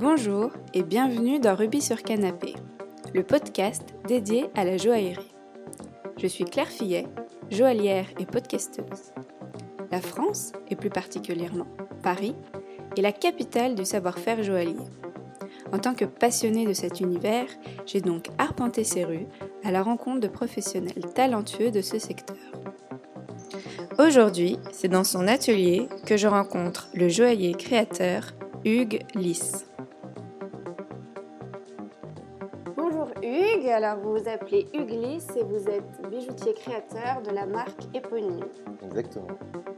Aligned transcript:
Bonjour 0.00 0.50
et 0.72 0.82
bienvenue 0.82 1.40
dans 1.40 1.54
Rubis 1.54 1.82
sur 1.82 2.02
Canapé, 2.02 2.54
le 3.12 3.22
podcast 3.22 3.82
dédié 4.08 4.46
à 4.54 4.64
la 4.64 4.78
joaillerie. 4.78 5.34
Je 6.16 6.26
suis 6.26 6.46
Claire 6.46 6.68
Fillet, 6.68 7.06
joaillière 7.50 8.06
et 8.18 8.24
podcasteuse. 8.24 9.12
La 9.90 10.00
France, 10.00 10.52
et 10.70 10.76
plus 10.76 10.88
particulièrement 10.88 11.66
Paris, 12.02 12.34
est 12.96 13.02
la 13.02 13.12
capitale 13.12 13.74
du 13.74 13.84
savoir-faire 13.84 14.42
joaillier. 14.42 14.88
En 15.70 15.78
tant 15.78 15.92
que 15.92 16.06
passionnée 16.06 16.64
de 16.64 16.72
cet 16.72 17.00
univers, 17.00 17.48
j'ai 17.84 18.00
donc 18.00 18.28
arpenté 18.38 18.84
ces 18.84 19.04
rues 19.04 19.26
à 19.64 19.70
la 19.70 19.82
rencontre 19.82 20.20
de 20.20 20.28
professionnels 20.28 21.12
talentueux 21.14 21.70
de 21.70 21.82
ce 21.82 21.98
secteur. 21.98 22.38
Aujourd'hui, 23.98 24.58
c'est 24.72 24.88
dans 24.88 25.04
son 25.04 25.28
atelier 25.28 25.88
que 26.06 26.16
je 26.16 26.26
rencontre 26.26 26.88
le 26.94 27.10
joaillier 27.10 27.52
créateur 27.52 28.32
Hugues 28.64 29.02
Lys. 29.14 29.66
Alors 33.82 33.98
vous 33.98 34.12
vous 34.12 34.28
appelez 34.28 34.68
Lys 34.74 35.26
et 35.36 35.42
vous 35.42 35.66
êtes 35.70 36.10
bijoutier 36.10 36.52
créateur 36.52 37.22
de 37.22 37.30
la 37.30 37.46
marque 37.46 37.82
éponyme. 37.94 38.44
Exactement. 38.84 39.28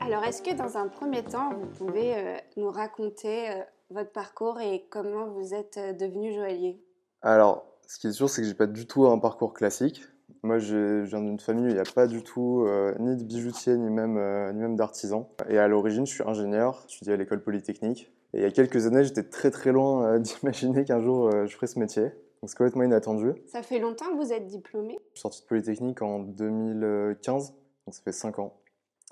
Alors 0.01 0.25
est-ce 0.25 0.43
que 0.43 0.57
dans 0.57 0.77
un 0.77 0.89
premier 0.89 1.23
temps, 1.23 1.51
vous 1.55 1.67
pouvez 1.67 2.17
euh, 2.17 2.37
nous 2.57 2.71
raconter 2.71 3.51
euh, 3.51 3.63
votre 3.91 4.11
parcours 4.11 4.61
et 4.61 4.87
comment 4.91 5.27
vous 5.27 5.55
êtes 5.55 5.77
euh, 5.77 5.93
devenu 5.93 6.35
joaillier? 6.35 6.83
Alors, 7.23 7.65
ce 7.87 8.01
qui 8.01 8.09
est 8.09 8.13
sûr, 8.13 8.29
c'est 8.29 8.43
que 8.43 8.49
j'ai 8.49 8.55
pas 8.55 8.67
du 8.67 8.87
tout 8.87 9.07
un 9.07 9.21
parcours 9.21 9.55
classique. 9.55 10.03
Moi, 10.43 10.59
je 10.59 11.03
viens 11.03 11.21
d'une 11.21 11.39
famille 11.39 11.67
où 11.67 11.69
il 11.69 11.75
n'y 11.75 11.79
a 11.79 11.85
pas 11.85 12.09
du 12.09 12.25
tout 12.25 12.67
ni 12.99 13.17
de 13.17 13.23
bijoutier, 13.23 13.77
ni 13.77 13.91
même, 13.91 14.15
ni 14.53 14.61
même 14.61 14.75
d'artisan. 14.75 15.29
Et 15.49 15.59
à 15.59 15.69
l'origine, 15.69 16.07
je 16.07 16.15
suis 16.15 16.25
ingénieur, 16.25 16.83
je 16.89 16.95
suis 16.95 17.13
à 17.13 17.17
l'école 17.17 17.43
polytechnique. 17.45 18.11
Et 18.35 18.39
il 18.39 18.43
y 18.43 18.47
a 18.47 18.51
quelques 18.51 18.87
années, 18.87 19.05
j'étais 19.05 19.23
très 19.23 19.53
très 19.53 19.71
loin 19.71 20.19
d'imaginer 20.19 20.85
qu'un 20.85 21.01
jour 21.01 21.31
je 21.31 21.55
ferais 21.55 21.69
ce 21.69 21.79
métier. 21.79 22.11
Donc 22.43 22.51
c'est 22.51 22.57
complètement 22.57 22.83
inattendu. 22.83 23.35
Ça 23.47 23.63
fait 23.63 23.79
longtemps 23.79 24.07
que 24.07 24.17
vous 24.17 24.33
êtes 24.33 24.47
diplômé? 24.47 24.99
Je 25.15 25.21
suis 25.21 25.21
sorti 25.21 25.43
de 25.43 25.47
Polytechnique 25.47 26.03
en 26.03 26.19
2015, 26.19 27.55
donc 27.87 27.95
ça 27.95 28.03
fait 28.03 28.11
5 28.11 28.41
ans. 28.41 28.57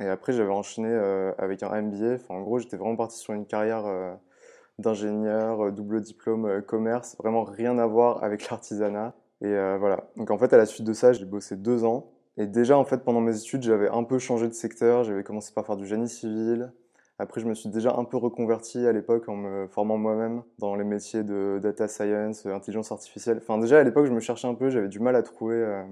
Et 0.00 0.08
après, 0.08 0.32
j'avais 0.32 0.50
enchaîné 0.50 0.88
euh, 0.88 1.32
avec 1.38 1.62
un 1.62 1.80
MBA. 1.80 2.14
Enfin, 2.14 2.34
en 2.34 2.42
gros, 2.42 2.58
j'étais 2.58 2.76
vraiment 2.76 2.96
parti 2.96 3.18
sur 3.18 3.32
une 3.32 3.46
carrière 3.46 3.86
euh, 3.86 4.12
d'ingénieur, 4.80 5.66
euh, 5.66 5.70
double 5.70 6.00
diplôme, 6.00 6.62
commerce, 6.62 7.16
vraiment 7.20 7.44
rien 7.44 7.78
à 7.78 7.86
voir 7.86 8.24
avec 8.24 8.48
l'artisanat. 8.50 9.14
Et 9.42 9.54
voilà. 9.78 10.10
Donc 10.16 10.30
en 10.30 10.36
fait, 10.36 10.52
à 10.52 10.58
la 10.58 10.66
suite 10.66 10.84
de 10.84 10.92
ça, 10.92 11.14
j'ai 11.14 11.24
bossé 11.24 11.56
deux 11.56 11.84
ans. 11.84 12.10
Et 12.36 12.46
déjà, 12.46 12.76
en 12.76 12.84
fait, 12.84 12.98
pendant 12.98 13.20
mes 13.20 13.38
études, 13.38 13.62
j'avais 13.62 13.88
un 13.88 14.04
peu 14.04 14.18
changé 14.18 14.48
de 14.48 14.52
secteur. 14.52 15.02
J'avais 15.04 15.22
commencé 15.22 15.54
par 15.54 15.64
faire 15.64 15.76
du 15.76 15.86
génie 15.86 16.10
civil. 16.10 16.72
Après, 17.20 17.40
je 17.40 17.46
me 17.46 17.54
suis 17.54 17.68
déjà 17.68 17.94
un 17.96 18.04
peu 18.04 18.16
reconverti 18.16 18.86
à 18.86 18.92
l'époque 18.92 19.28
en 19.28 19.36
me 19.36 19.66
formant 19.66 19.98
moi-même 19.98 20.42
dans 20.58 20.74
les 20.74 20.84
métiers 20.84 21.22
de 21.22 21.60
data 21.62 21.86
science, 21.86 22.46
intelligence 22.46 22.92
artificielle. 22.92 23.38
Enfin, 23.42 23.58
déjà 23.58 23.78
à 23.78 23.82
l'époque, 23.82 24.06
je 24.06 24.12
me 24.12 24.20
cherchais 24.20 24.48
un 24.48 24.54
peu, 24.54 24.70
j'avais 24.70 24.88
du 24.88 25.00
mal 25.00 25.14
à 25.16 25.22
trouver. 25.22 25.84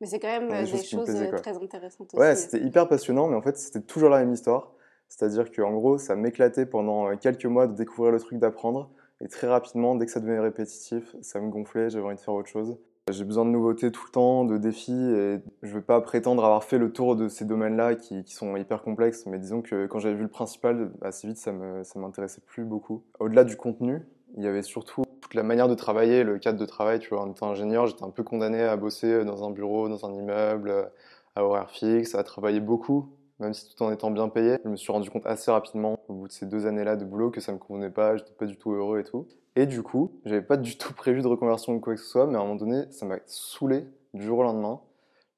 mais 0.00 0.06
c'est 0.06 0.20
quand 0.20 0.28
même 0.28 0.48
des, 0.48 0.66
choses, 0.66 1.12
très 1.42 1.56
intéressantes 1.56 2.14
aussi. 2.14 2.22
Ouais, 2.22 2.36
c'était 2.36 2.60
hyper 2.60 2.86
passionnant, 2.86 3.26
mais 3.26 3.34
en 3.34 3.42
fait, 3.42 3.58
c'était 3.58 3.80
toujours 3.80 4.10
la 4.10 4.20
même 4.20 4.32
histoire. 4.32 4.72
C'est-à-dire 5.08 5.50
qu'en 5.50 5.72
gros, 5.72 5.98
ça 5.98 6.14
m'éclatait 6.14 6.66
pendant 6.66 7.16
quelques 7.16 7.46
mois 7.46 7.66
de 7.66 7.74
découvrir 7.74 8.12
le 8.12 8.20
truc, 8.20 8.38
d'apprendre. 8.38 8.90
Et 9.20 9.26
très 9.26 9.48
rapidement, 9.48 9.96
dès 9.96 10.06
que 10.06 10.12
ça 10.12 10.20
devenait 10.20 10.38
répétitif, 10.38 11.16
ça 11.20 11.40
me 11.40 11.50
gonflait, 11.50 11.90
j'avais 11.90 12.04
envie 12.04 12.14
de 12.14 12.20
faire 12.20 12.34
autre 12.34 12.48
chose. 12.48 12.78
J'ai 13.10 13.24
besoin 13.24 13.44
de 13.44 13.50
nouveautés 13.50 13.90
tout 13.90 14.04
le 14.06 14.12
temps, 14.12 14.44
de 14.44 14.56
défis, 14.56 14.92
et 14.92 15.40
je 15.62 15.68
ne 15.68 15.72
veux 15.72 15.82
pas 15.82 16.00
prétendre 16.00 16.44
avoir 16.44 16.62
fait 16.62 16.78
le 16.78 16.92
tour 16.92 17.16
de 17.16 17.28
ces 17.28 17.44
domaines-là 17.44 17.96
qui, 17.96 18.22
sont 18.26 18.56
hyper 18.56 18.82
complexes, 18.82 19.26
mais 19.26 19.38
disons 19.38 19.62
que 19.62 19.86
quand 19.86 19.98
j'avais 19.98 20.14
vu 20.14 20.22
le 20.22 20.28
principal, 20.28 20.92
assez 21.02 21.26
vite, 21.26 21.38
ça 21.38 21.52
ne 21.52 22.00
m'intéressait 22.00 22.42
plus 22.46 22.64
beaucoup. 22.64 23.02
Au-delà 23.18 23.44
du 23.44 23.56
contenu, 23.56 24.02
il 24.36 24.44
y 24.44 24.46
avait 24.46 24.62
surtout 24.62 25.02
toute 25.20 25.34
la 25.34 25.42
manière 25.42 25.68
de 25.68 25.74
travailler, 25.74 26.22
le 26.22 26.38
cadre 26.38 26.58
de 26.58 26.66
travail. 26.66 27.00
En 27.10 27.30
étant 27.30 27.50
ingénieur, 27.50 27.86
j'étais 27.86 28.04
un 28.04 28.10
peu 28.10 28.22
condamné 28.22 28.62
à 28.62 28.76
bosser 28.76 29.24
dans 29.24 29.44
un 29.44 29.50
bureau, 29.50 29.88
dans 29.88 30.06
un 30.06 30.12
immeuble, 30.14 30.90
à 31.34 31.44
horaire 31.44 31.70
fixe, 31.70 32.14
à 32.14 32.22
travailler 32.22 32.60
beaucoup, 32.60 33.08
même 33.40 33.54
si 33.54 33.74
tout 33.74 33.82
en 33.82 33.90
étant 33.90 34.10
bien 34.10 34.28
payé. 34.28 34.58
Je 34.64 34.68
me 34.68 34.76
suis 34.76 34.92
rendu 34.92 35.10
compte 35.10 35.26
assez 35.26 35.50
rapidement, 35.50 35.98
au 36.08 36.14
bout 36.14 36.28
de 36.28 36.32
ces 36.32 36.46
deux 36.46 36.66
années-là 36.66 36.96
de 36.96 37.04
boulot, 37.04 37.30
que 37.30 37.40
ça 37.40 37.52
me 37.52 37.58
convenait 37.58 37.90
pas, 37.90 38.16
j'étais 38.16 38.32
pas 38.32 38.46
du 38.46 38.56
tout 38.56 38.72
heureux 38.72 39.00
et 39.00 39.04
tout. 39.04 39.26
Et 39.56 39.66
du 39.66 39.82
coup, 39.82 40.20
j'avais 40.24 40.42
pas 40.42 40.56
du 40.56 40.76
tout 40.78 40.92
prévu 40.94 41.22
de 41.22 41.26
reconversion 41.26 41.74
ou 41.74 41.80
quoi 41.80 41.94
que 41.94 42.00
ce 42.00 42.06
soit, 42.06 42.26
mais 42.26 42.36
à 42.36 42.40
un 42.40 42.44
moment 42.44 42.56
donné, 42.56 42.84
ça 42.90 43.06
m'a 43.06 43.18
saoulé 43.26 43.84
du 44.14 44.22
jour 44.22 44.38
au 44.38 44.42
lendemain. 44.42 44.80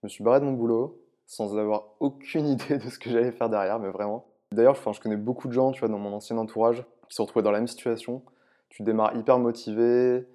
Je 0.01 0.07
me 0.07 0.09
suis 0.09 0.25
barré 0.25 0.41
de 0.41 0.45
mon 0.45 0.53
boulot 0.53 0.99
sans 1.27 1.57
avoir 1.57 1.95
aucune 2.01 2.47
idée 2.49 2.79
de 2.79 2.91
ce 2.91 2.99
que 2.99 3.11
j'allais 3.11 3.33
faire 3.33 3.49
derrière, 3.49 3.79
mais 3.79 3.91
vraiment. 3.91 4.27
D'ailleurs, 4.53 4.73
enfin, 4.73 4.93
je 4.93 5.01
connais 5.01 5.17
beaucoup 5.17 5.49
de 5.49 5.53
gens, 5.53 5.73
tu 5.73 5.81
vois, 5.81 5.89
dans 5.89 5.99
mon 5.99 6.13
ancien 6.13 6.37
entourage, 6.37 6.85
qui 7.09 7.17
se 7.17 7.23
retrouvaient 7.23 7.43
dans 7.43 7.51
la 7.51 7.59
même 7.59 7.69
situation. 7.69 8.23
Tu 8.69 8.83
démarres 8.83 9.17
hyper 9.17 9.39
motivé, 9.39 10.27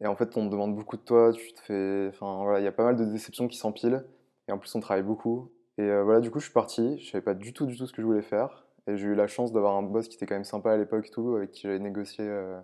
et 0.00 0.06
en 0.06 0.16
fait, 0.16 0.36
on 0.36 0.46
te 0.46 0.50
demande 0.50 0.74
beaucoup 0.74 0.96
de 0.96 1.02
toi, 1.02 1.32
tu 1.32 1.52
te 1.54 1.60
fais... 1.60 2.08
Enfin, 2.08 2.42
voilà, 2.42 2.60
il 2.60 2.64
y 2.64 2.68
a 2.68 2.72
pas 2.72 2.84
mal 2.84 2.96
de 2.96 3.04
déceptions 3.04 3.48
qui 3.48 3.56
s'empilent, 3.56 4.04
et 4.48 4.52
en 4.52 4.58
plus, 4.58 4.74
on 4.74 4.80
travaille 4.80 5.02
beaucoup. 5.02 5.50
Et 5.78 5.82
euh, 5.82 6.02
voilà, 6.02 6.20
du 6.20 6.30
coup, 6.30 6.40
je 6.40 6.44
suis 6.44 6.52
parti, 6.52 6.98
je 6.98 7.10
savais 7.10 7.22
pas 7.22 7.34
du 7.34 7.52
tout, 7.52 7.66
du 7.66 7.76
tout 7.76 7.86
ce 7.86 7.92
que 7.92 8.02
je 8.02 8.06
voulais 8.06 8.22
faire, 8.22 8.66
et 8.86 8.96
j'ai 8.96 9.06
eu 9.06 9.14
la 9.14 9.26
chance 9.26 9.52
d'avoir 9.52 9.76
un 9.76 9.82
boss 9.82 10.08
qui 10.08 10.16
était 10.16 10.26
quand 10.26 10.34
même 10.34 10.44
sympa 10.44 10.72
à 10.72 10.76
l'époque, 10.76 11.10
tout, 11.10 11.36
avec 11.36 11.52
qui 11.52 11.62
j'avais 11.62 11.78
négocié... 11.78 12.24
Euh, 12.26 12.60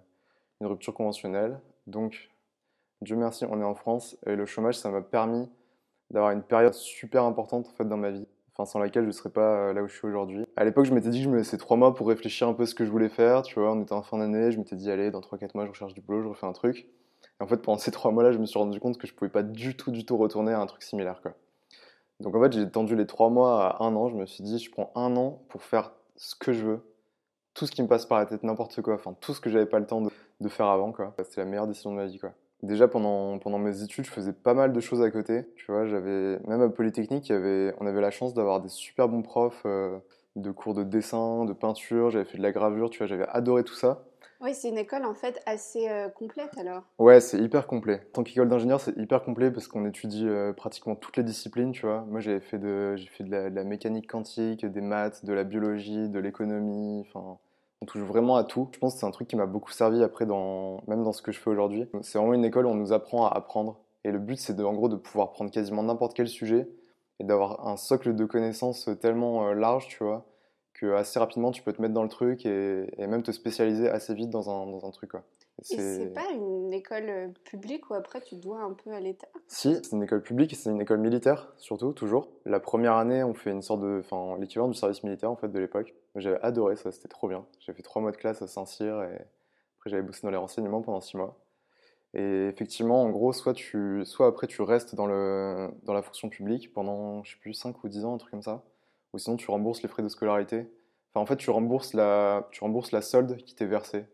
une 0.60 0.66
rupture 0.66 0.94
conventionnelle. 0.94 1.60
Donc, 1.86 2.30
Dieu 3.02 3.16
merci, 3.16 3.44
on 3.48 3.60
est 3.60 3.64
en 3.64 3.74
France 3.74 4.16
et 4.26 4.36
le 4.36 4.46
chômage, 4.46 4.78
ça 4.78 4.90
m'a 4.90 5.00
permis 5.00 5.48
d'avoir 6.10 6.32
une 6.32 6.42
période 6.42 6.74
super 6.74 7.24
importante 7.24 7.72
en 7.78 7.84
dans 7.84 7.96
ma 7.96 8.10
vie, 8.10 8.26
enfin 8.52 8.66
sans 8.66 8.78
laquelle 8.78 9.04
je 9.04 9.08
ne 9.08 9.12
serais 9.12 9.30
pas 9.30 9.68
euh, 9.68 9.72
là 9.72 9.82
où 9.82 9.88
je 9.88 9.94
suis 9.94 10.06
aujourd'hui. 10.06 10.44
À 10.56 10.64
l'époque, 10.64 10.84
je 10.84 10.92
m'étais 10.92 11.08
dit 11.08 11.18
que 11.18 11.24
je 11.24 11.30
me 11.30 11.36
laissais 11.36 11.56
trois 11.56 11.76
mois 11.76 11.94
pour 11.94 12.08
réfléchir 12.08 12.48
un 12.48 12.52
peu 12.52 12.66
ce 12.66 12.74
que 12.74 12.84
je 12.84 12.90
voulais 12.90 13.08
faire, 13.08 13.42
tu 13.42 13.58
vois, 13.58 13.72
on 13.72 13.82
était 13.82 13.92
en 13.92 14.02
fin 14.02 14.18
d'année, 14.18 14.52
je 14.52 14.58
m'étais 14.58 14.76
dit 14.76 14.90
allez, 14.90 15.10
dans 15.10 15.20
3-4 15.20 15.50
mois, 15.54 15.64
je 15.64 15.70
recherche 15.70 15.94
du 15.94 16.00
boulot, 16.00 16.22
je 16.22 16.28
refais 16.28 16.46
un 16.46 16.52
truc. 16.52 16.88
Et 17.40 17.42
en 17.42 17.46
fait, 17.46 17.58
pendant 17.58 17.78
ces 17.78 17.90
trois 17.90 18.10
mois-là, 18.10 18.32
je 18.32 18.38
me 18.38 18.46
suis 18.46 18.58
rendu 18.58 18.78
compte 18.80 18.98
que 18.98 19.06
je 19.06 19.14
pouvais 19.14 19.30
pas 19.30 19.42
du 19.42 19.76
tout, 19.76 19.90
du 19.90 20.04
tout 20.04 20.16
retourner 20.16 20.52
à 20.52 20.60
un 20.60 20.66
truc 20.66 20.82
similaire, 20.82 21.20
quoi. 21.22 21.32
Donc 22.18 22.36
en 22.36 22.42
fait, 22.42 22.52
j'ai 22.52 22.68
tendu 22.68 22.96
les 22.96 23.06
trois 23.06 23.30
mois 23.30 23.76
à 23.76 23.84
un 23.84 23.96
an. 23.96 24.08
Je 24.08 24.14
me 24.14 24.26
suis 24.26 24.44
dit, 24.44 24.58
je 24.58 24.70
prends 24.70 24.92
un 24.94 25.16
an 25.16 25.42
pour 25.48 25.62
faire 25.62 25.92
ce 26.16 26.34
que 26.34 26.52
je 26.52 26.66
veux, 26.66 26.80
tout 27.54 27.66
ce 27.66 27.72
qui 27.72 27.82
me 27.82 27.88
passe 27.88 28.04
par 28.04 28.18
la 28.18 28.26
tête, 28.26 28.42
n'importe 28.42 28.82
quoi, 28.82 28.94
enfin 28.94 29.16
tout 29.20 29.32
ce 29.32 29.40
que 29.40 29.48
j'avais 29.48 29.64
pas 29.64 29.78
le 29.78 29.86
temps 29.86 30.02
de, 30.02 30.10
de 30.40 30.48
faire 30.48 30.66
avant, 30.66 30.92
quoi. 30.92 31.14
C'était 31.22 31.40
la 31.40 31.46
meilleure 31.46 31.66
décision 31.66 31.90
de 31.90 31.96
ma 31.96 32.06
vie, 32.06 32.18
quoi. 32.18 32.32
Déjà 32.62 32.88
pendant, 32.88 33.38
pendant 33.38 33.58
mes 33.58 33.82
études, 33.82 34.04
je 34.04 34.10
faisais 34.10 34.34
pas 34.34 34.52
mal 34.52 34.72
de 34.72 34.80
choses 34.80 35.00
à 35.00 35.10
côté. 35.10 35.46
Tu 35.56 35.64
vois, 35.72 35.86
j'avais 35.86 36.38
même 36.46 36.60
à 36.60 36.68
Polytechnique, 36.68 37.28
y 37.28 37.32
avait, 37.32 37.74
on 37.80 37.86
avait 37.86 38.02
la 38.02 38.10
chance 38.10 38.34
d'avoir 38.34 38.60
des 38.60 38.68
super 38.68 39.08
bons 39.08 39.22
profs 39.22 39.62
euh, 39.64 39.98
de 40.36 40.50
cours 40.50 40.74
de 40.74 40.82
dessin, 40.82 41.46
de 41.46 41.54
peinture. 41.54 42.10
J'avais 42.10 42.26
fait 42.26 42.36
de 42.36 42.42
la 42.42 42.52
gravure, 42.52 42.90
tu 42.90 42.98
vois, 42.98 43.06
j'avais 43.06 43.26
adoré 43.28 43.64
tout 43.64 43.74
ça. 43.74 44.04
Oui, 44.42 44.54
c'est 44.54 44.70
une 44.70 44.78
école 44.78 45.04
en 45.04 45.12
fait 45.12 45.40
assez 45.44 45.88
euh, 45.88 46.08
complète 46.08 46.56
alors. 46.58 46.82
Ouais, 46.98 47.20
c'est 47.20 47.38
hyper 47.38 47.66
complet. 47.66 48.02
En 48.08 48.12
tant 48.12 48.22
qu'école 48.22 48.48
d'ingénieur, 48.48 48.80
c'est 48.80 48.96
hyper 48.96 49.22
complet 49.22 49.50
parce 49.50 49.68
qu'on 49.68 49.84
étudie 49.86 50.26
euh, 50.26 50.52
pratiquement 50.52 50.96
toutes 50.96 51.18
les 51.18 51.22
disciplines, 51.22 51.72
tu 51.72 51.84
vois. 51.84 52.06
Moi, 52.08 52.20
j'avais 52.20 52.40
fait 52.40 52.58
de, 52.58 52.96
j'ai 52.96 53.08
fait 53.08 53.24
de 53.24 53.30
la, 53.30 53.50
de 53.50 53.54
la, 53.54 53.64
mécanique 53.64 54.10
quantique, 54.10 54.64
des 54.64 54.80
maths, 54.80 55.24
de 55.24 55.32
la 55.32 55.44
biologie, 55.44 56.08
de 56.08 56.18
l'économie, 56.18 57.06
enfin 57.06 57.38
on 57.82 57.86
touche 57.86 58.02
vraiment 58.02 58.36
à 58.36 58.44
tout. 58.44 58.68
Je 58.72 58.78
pense 58.78 58.94
que 58.94 59.00
c'est 59.00 59.06
un 59.06 59.10
truc 59.10 59.28
qui 59.28 59.36
m'a 59.36 59.46
beaucoup 59.46 59.72
servi 59.72 60.02
après, 60.02 60.26
dans, 60.26 60.82
même 60.86 61.02
dans 61.02 61.12
ce 61.12 61.22
que 61.22 61.32
je 61.32 61.40
fais 61.40 61.50
aujourd'hui. 61.50 61.88
C'est 62.02 62.18
vraiment 62.18 62.34
une 62.34 62.44
école 62.44 62.66
où 62.66 62.70
on 62.70 62.74
nous 62.74 62.92
apprend 62.92 63.26
à 63.26 63.30
apprendre. 63.34 63.80
Et 64.04 64.10
le 64.10 64.18
but, 64.18 64.36
c'est 64.36 64.54
de, 64.54 64.64
en 64.64 64.74
gros 64.74 64.88
de 64.88 64.96
pouvoir 64.96 65.32
prendre 65.32 65.50
quasiment 65.50 65.82
n'importe 65.82 66.14
quel 66.14 66.28
sujet 66.28 66.68
et 67.18 67.24
d'avoir 67.24 67.66
un 67.66 67.76
socle 67.76 68.14
de 68.14 68.24
connaissances 68.24 68.88
tellement 69.00 69.46
euh, 69.46 69.54
large, 69.54 69.88
tu 69.88 70.02
vois, 70.02 70.26
que 70.72 70.94
assez 70.94 71.18
rapidement 71.18 71.50
tu 71.50 71.62
peux 71.62 71.72
te 71.72 71.82
mettre 71.82 71.92
dans 71.92 72.02
le 72.02 72.08
truc 72.08 72.46
et, 72.46 72.86
même 72.98 73.22
te 73.22 73.30
spécialiser 73.30 73.90
assez 73.90 74.14
vite 74.14 74.30
dans 74.30 74.48
un, 74.50 74.66
dans 74.66 74.86
un 74.86 74.90
truc. 74.90 75.10
Quoi. 75.10 75.22
Et 75.70 75.76
c'est 75.76 76.12
pas 76.14 76.30
une 76.32 76.72
école 76.72 77.08
euh, 77.08 77.28
publique 77.44 77.90
où 77.90 77.94
après 77.94 78.20
tu 78.20 78.36
dois 78.36 78.60
un 78.60 78.72
peu 78.72 78.92
à 78.92 79.00
l'État? 79.00 79.28
Si, 79.46 79.76
c'est 79.82 79.92
une 79.92 80.02
école 80.02 80.22
publique, 80.22 80.54
c'est 80.56 80.70
une 80.70 80.80
école 80.80 80.98
militaire 80.98 81.52
surtout, 81.58 81.92
toujours. 81.92 82.28
La 82.46 82.60
première 82.60 82.94
année, 82.94 83.22
on 83.22 83.34
fait 83.34 83.50
une 83.50 83.62
sorte 83.62 83.80
de, 83.80 84.02
enfin, 84.04 84.38
l'équivalent 84.38 84.68
du 84.68 84.74
service 84.74 85.02
militaire 85.04 85.30
en 85.30 85.36
fait 85.36 85.48
de 85.48 85.58
l'époque. 85.58 85.94
J'avais 86.16 86.40
adoré 86.40 86.76
ça, 86.76 86.92
c'était 86.92 87.08
trop 87.08 87.28
bien. 87.28 87.44
J'ai 87.60 87.72
fait 87.72 87.82
trois 87.82 88.00
mois 88.00 88.12
de 88.12 88.16
classe 88.16 88.40
à 88.42 88.46
Saint-Cyr 88.46 89.02
et 89.02 89.26
après 89.78 89.90
j'avais 89.90 90.02
bossé 90.02 90.20
dans 90.22 90.30
les 90.30 90.36
renseignements 90.36 90.82
pendant 90.82 91.00
six 91.00 91.16
mois. 91.16 91.38
Et 92.14 92.48
effectivement, 92.48 93.02
en 93.02 93.10
gros, 93.10 93.32
soit 93.32 93.54
tu, 93.54 94.02
soit 94.04 94.26
après 94.26 94.46
tu 94.46 94.62
restes 94.62 94.94
dans 94.94 95.06
le, 95.06 95.70
dans 95.84 95.92
la 95.92 96.02
fonction 96.02 96.28
publique 96.28 96.72
pendant, 96.72 97.22
je 97.22 97.32
sais 97.32 97.38
plus, 97.38 97.54
5 97.54 97.84
ou 97.84 97.88
10 97.88 98.04
ans, 98.04 98.14
un 98.14 98.18
truc 98.18 98.32
comme 98.32 98.42
ça, 98.42 98.64
ou 99.12 99.18
sinon 99.18 99.36
tu 99.36 99.50
rembourses 99.50 99.82
les 99.82 99.88
frais 99.88 100.02
de 100.02 100.08
scolarité. 100.08 100.66
Enfin, 101.12 101.22
en 101.22 101.26
fait, 101.26 101.36
tu 101.36 101.50
rembourses 101.50 101.94
la, 101.94 102.48
tu 102.50 102.62
rembourses 102.64 102.92
la 102.92 103.02
solde 103.02 103.36
qui 103.36 103.54
t'est 103.54 103.66
versée 103.66 104.06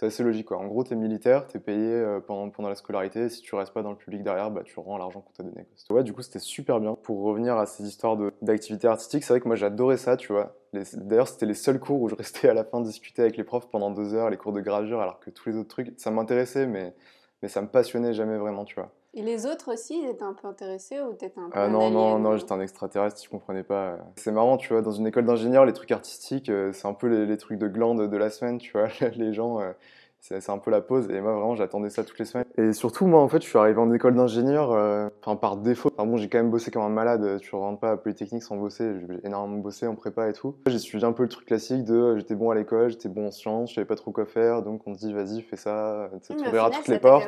c'est 0.00 0.06
assez 0.06 0.22
logique. 0.22 0.46
Quoi. 0.46 0.56
En 0.56 0.66
gros, 0.66 0.82
tu 0.82 0.94
es 0.94 0.96
militaire, 0.96 1.46
tu 1.46 1.58
es 1.58 1.60
payé 1.60 1.92
euh, 1.92 2.20
pendant, 2.20 2.48
pendant 2.48 2.70
la 2.70 2.74
scolarité. 2.74 3.28
Si 3.28 3.42
tu 3.42 3.54
restes 3.54 3.74
pas 3.74 3.82
dans 3.82 3.90
le 3.90 3.96
public 3.96 4.22
derrière, 4.22 4.50
bah, 4.50 4.62
tu 4.64 4.80
rends 4.80 4.96
l'argent 4.96 5.20
qu'on 5.20 5.32
t'a 5.32 5.42
donné. 5.42 5.66
Quoi. 5.66 5.96
Ouais, 5.96 6.02
du 6.02 6.14
coup, 6.14 6.22
c'était 6.22 6.38
super 6.38 6.80
bien. 6.80 6.94
Pour 6.94 7.22
revenir 7.22 7.58
à 7.58 7.66
ces 7.66 7.86
histoires 7.86 8.16
d'activités 8.40 8.88
artistiques, 8.88 9.24
c'est 9.24 9.34
vrai 9.34 9.40
que 9.40 9.46
moi, 9.46 9.56
j'adorais 9.56 9.98
ça, 9.98 10.16
tu 10.16 10.32
vois. 10.32 10.56
D'ailleurs, 10.72 11.28
c'était 11.28 11.44
les 11.44 11.52
seuls 11.52 11.78
cours 11.78 12.00
où 12.00 12.08
je 12.08 12.14
restais 12.14 12.48
à 12.48 12.54
la 12.54 12.64
fin 12.64 12.80
discuter 12.80 13.20
avec 13.20 13.36
les 13.36 13.44
profs 13.44 13.68
pendant 13.68 13.90
deux 13.90 14.14
heures, 14.14 14.30
les 14.30 14.38
cours 14.38 14.54
de 14.54 14.62
gravure, 14.62 15.02
alors 15.02 15.20
que 15.20 15.28
tous 15.28 15.50
les 15.50 15.56
autres 15.56 15.68
trucs, 15.68 15.92
ça 15.98 16.10
m'intéressait, 16.10 16.66
mais, 16.66 16.94
mais 17.42 17.48
ça 17.48 17.60
me 17.60 17.68
passionnait 17.68 18.14
jamais 18.14 18.38
vraiment, 18.38 18.64
tu 18.64 18.76
vois. 18.76 18.90
Et 19.12 19.22
les 19.22 19.44
autres 19.44 19.72
aussi, 19.72 20.00
ils 20.00 20.08
étaient 20.08 20.22
un 20.22 20.34
peu 20.34 20.46
intéressés 20.46 21.00
ou 21.00 21.12
t'étais 21.14 21.40
un 21.40 21.50
peu 21.50 21.58
Ah 21.58 21.66
non, 21.66 21.90
non, 21.90 22.20
non, 22.20 22.36
j'étais 22.36 22.52
un 22.52 22.60
extraterrestre, 22.60 23.20
je 23.22 23.28
comprenais 23.28 23.64
pas. 23.64 23.98
C'est 24.16 24.30
marrant, 24.30 24.56
tu 24.56 24.72
vois, 24.72 24.82
dans 24.82 24.92
une 24.92 25.06
école 25.06 25.24
d'ingénieur, 25.24 25.64
les 25.66 25.72
trucs 25.72 25.90
artistiques, 25.90 26.48
euh, 26.48 26.72
c'est 26.72 26.86
un 26.86 26.94
peu 26.94 27.08
les, 27.08 27.36
trucs 27.36 27.58
de 27.58 27.66
glande 27.66 28.08
de 28.08 28.16
la 28.16 28.30
semaine, 28.30 28.58
tu 28.58 28.70
vois. 28.72 28.88
Les 29.16 29.32
gens, 29.32 29.60
euh, 29.60 29.72
c'est 30.20 30.50
un 30.50 30.58
peu 30.58 30.70
la 30.70 30.80
pause. 30.80 31.08
Et 31.10 31.20
moi, 31.20 31.32
vraiment, 31.32 31.54
j'attendais 31.54 31.90
ça 31.90 32.04
toutes 32.04 32.18
les 32.18 32.24
semaines. 32.24 32.46
Et 32.56 32.72
surtout, 32.72 33.06
moi, 33.06 33.20
en 33.20 33.28
fait, 33.28 33.42
je 33.42 33.48
suis 33.48 33.58
arrivé 33.58 33.78
en 33.78 33.92
école 33.92 34.14
d'ingénieur, 34.14 34.72
euh, 34.72 35.08
enfin, 35.22 35.36
par 35.36 35.56
défaut. 35.56 35.90
Enfin 35.96 36.06
bon, 36.06 36.16
j'ai 36.16 36.28
quand 36.28 36.38
même 36.38 36.50
bossé 36.50 36.70
comme 36.70 36.82
un 36.82 36.88
malade. 36.88 37.38
Tu 37.40 37.54
rentres 37.54 37.80
pas 37.80 37.92
à 37.92 37.96
Polytechnique 37.96 38.42
sans 38.42 38.56
bosser. 38.56 38.92
J'ai 39.00 39.26
énormément 39.26 39.58
bossé 39.58 39.86
en 39.86 39.94
prépa 39.94 40.28
et 40.28 40.32
tout. 40.32 40.56
J'ai 40.66 40.78
suivi 40.78 41.04
un 41.04 41.12
peu 41.12 41.22
le 41.22 41.28
truc 41.28 41.46
classique 41.46 41.84
de 41.84 41.94
euh, 41.94 42.18
j'étais 42.18 42.34
bon 42.34 42.50
à 42.50 42.54
l'école, 42.54 42.90
j'étais 42.90 43.08
bon 43.08 43.28
en 43.28 43.30
sciences, 43.30 43.70
je 43.70 43.76
savais 43.76 43.86
pas 43.86 43.96
trop 43.96 44.12
quoi 44.12 44.26
faire. 44.26 44.62
Donc, 44.62 44.82
on 44.86 44.92
te 44.94 44.98
dit, 44.98 45.12
vas-y, 45.12 45.40
fais 45.42 45.56
ça. 45.56 46.10
Tu 46.22 46.34
ouvrira 46.34 46.70
toutes 46.70 46.88
les 46.88 46.98
portes. 46.98 47.26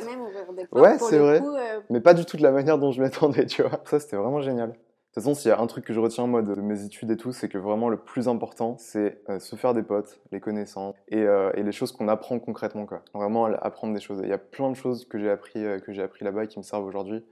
portes. 0.71 0.73
Ouais, 0.73 0.99
c'est 0.99 1.19
vrai. 1.19 1.41
Euh, 1.43 1.81
Mais 1.91 2.01
pas 2.01 2.15
du 2.15 2.25
tout 2.25 2.37
de 2.37 2.43
la 2.43 2.53
manière 2.53 2.79
dont 2.79 2.93
je 2.93 3.01
m'attendais, 3.03 3.47
tu 3.47 3.63
vois. 3.63 3.81
Ça, 3.85 3.99
c'était 3.99 4.17
vraiment 4.17 4.41
génial. 4.41 4.75
De 5.13 5.21
toute 5.21 5.25
façon, 5.25 5.39
s'il 5.39 5.51
y 5.51 5.53
a 5.53 5.61
un 5.61 5.67
truc 5.67 5.85
que 5.85 5.93
je 5.93 6.01
retiens 6.01 6.27
moi 6.27 6.41
de, 6.41 6.55
mes 6.55 6.87
études 6.87 7.11
et 7.11 7.19
tout, 7.19 7.33
c'est 7.33 7.51
que 7.51 7.59
vraiment 7.59 7.91
le 7.91 7.99
plus 7.99 8.29
important, 8.29 8.77
c'est 8.79 9.21
euh, 9.29 9.39
se 9.39 9.57
faire 9.57 9.75
des 9.75 9.83
potes, 9.83 10.23
les 10.31 10.41
connaissances 10.41 10.95
et, 11.09 11.19
euh, 11.19 11.53
et 11.53 11.63
les 11.63 11.73
choses 11.73 11.93
qu'on 11.93 12.09
apprend 12.09 12.39
concrètement. 12.39 12.87
Quoi. 12.87 13.03
Vraiment 13.13 13.45
apprendre 13.45 13.93
des 13.93 14.01
choses. 14.01 14.21
Il 14.23 14.31
y 14.31 14.33
a 14.33 14.39
plein 14.39 14.71
de 14.71 14.75
choses 14.75 15.05
que 15.05 15.19
j'ai 15.19 15.29
appris, 15.29 15.63
euh, 15.63 15.81
que 15.81 15.93
j'ai 15.93 16.01
appris 16.01 16.25
là-bas 16.25 16.45
et 16.45 16.49
qui 16.49 16.59
me 16.59 16.63
servent 16.63 16.87
aujourd'hui 16.87 17.23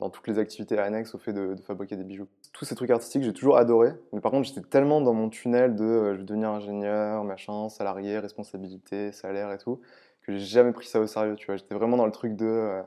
dans 0.00 0.10
toutes 0.10 0.28
les 0.28 0.38
activités 0.38 0.78
annexes 0.78 1.14
au 1.14 1.18
fait 1.18 1.32
de, 1.32 1.54
de 1.54 1.62
fabriquer 1.62 1.96
des 1.96 2.04
bijoux. 2.04 2.28
Tous 2.52 2.66
ces 2.66 2.74
trucs 2.74 2.90
artistiques, 2.90 3.22
j'ai 3.22 3.32
toujours 3.32 3.56
adoré. 3.56 3.94
Mais 4.12 4.20
par 4.20 4.32
contre, 4.32 4.46
j'étais 4.46 4.60
tellement 4.60 5.00
dans 5.00 5.14
mon 5.14 5.30
tunnel 5.30 5.74
de 5.76 6.12
je 6.12 6.18
vais 6.18 6.24
devenir 6.24 6.50
ingénieur, 6.50 7.24
machin, 7.24 7.70
salarié, 7.70 8.18
responsabilité, 8.18 9.12
salaire 9.12 9.50
et 9.50 9.56
tout, 9.56 9.80
que 10.20 10.32
j'ai 10.34 10.44
jamais 10.44 10.72
pris 10.72 10.86
ça 10.86 11.00
au 11.00 11.06
sérieux. 11.06 11.36
Tu 11.36 11.46
vois, 11.46 11.56
j'étais 11.56 11.74
vraiment 11.74 11.96
dans 11.96 12.06
le 12.06 12.12
truc 12.12 12.36
de 12.36 12.82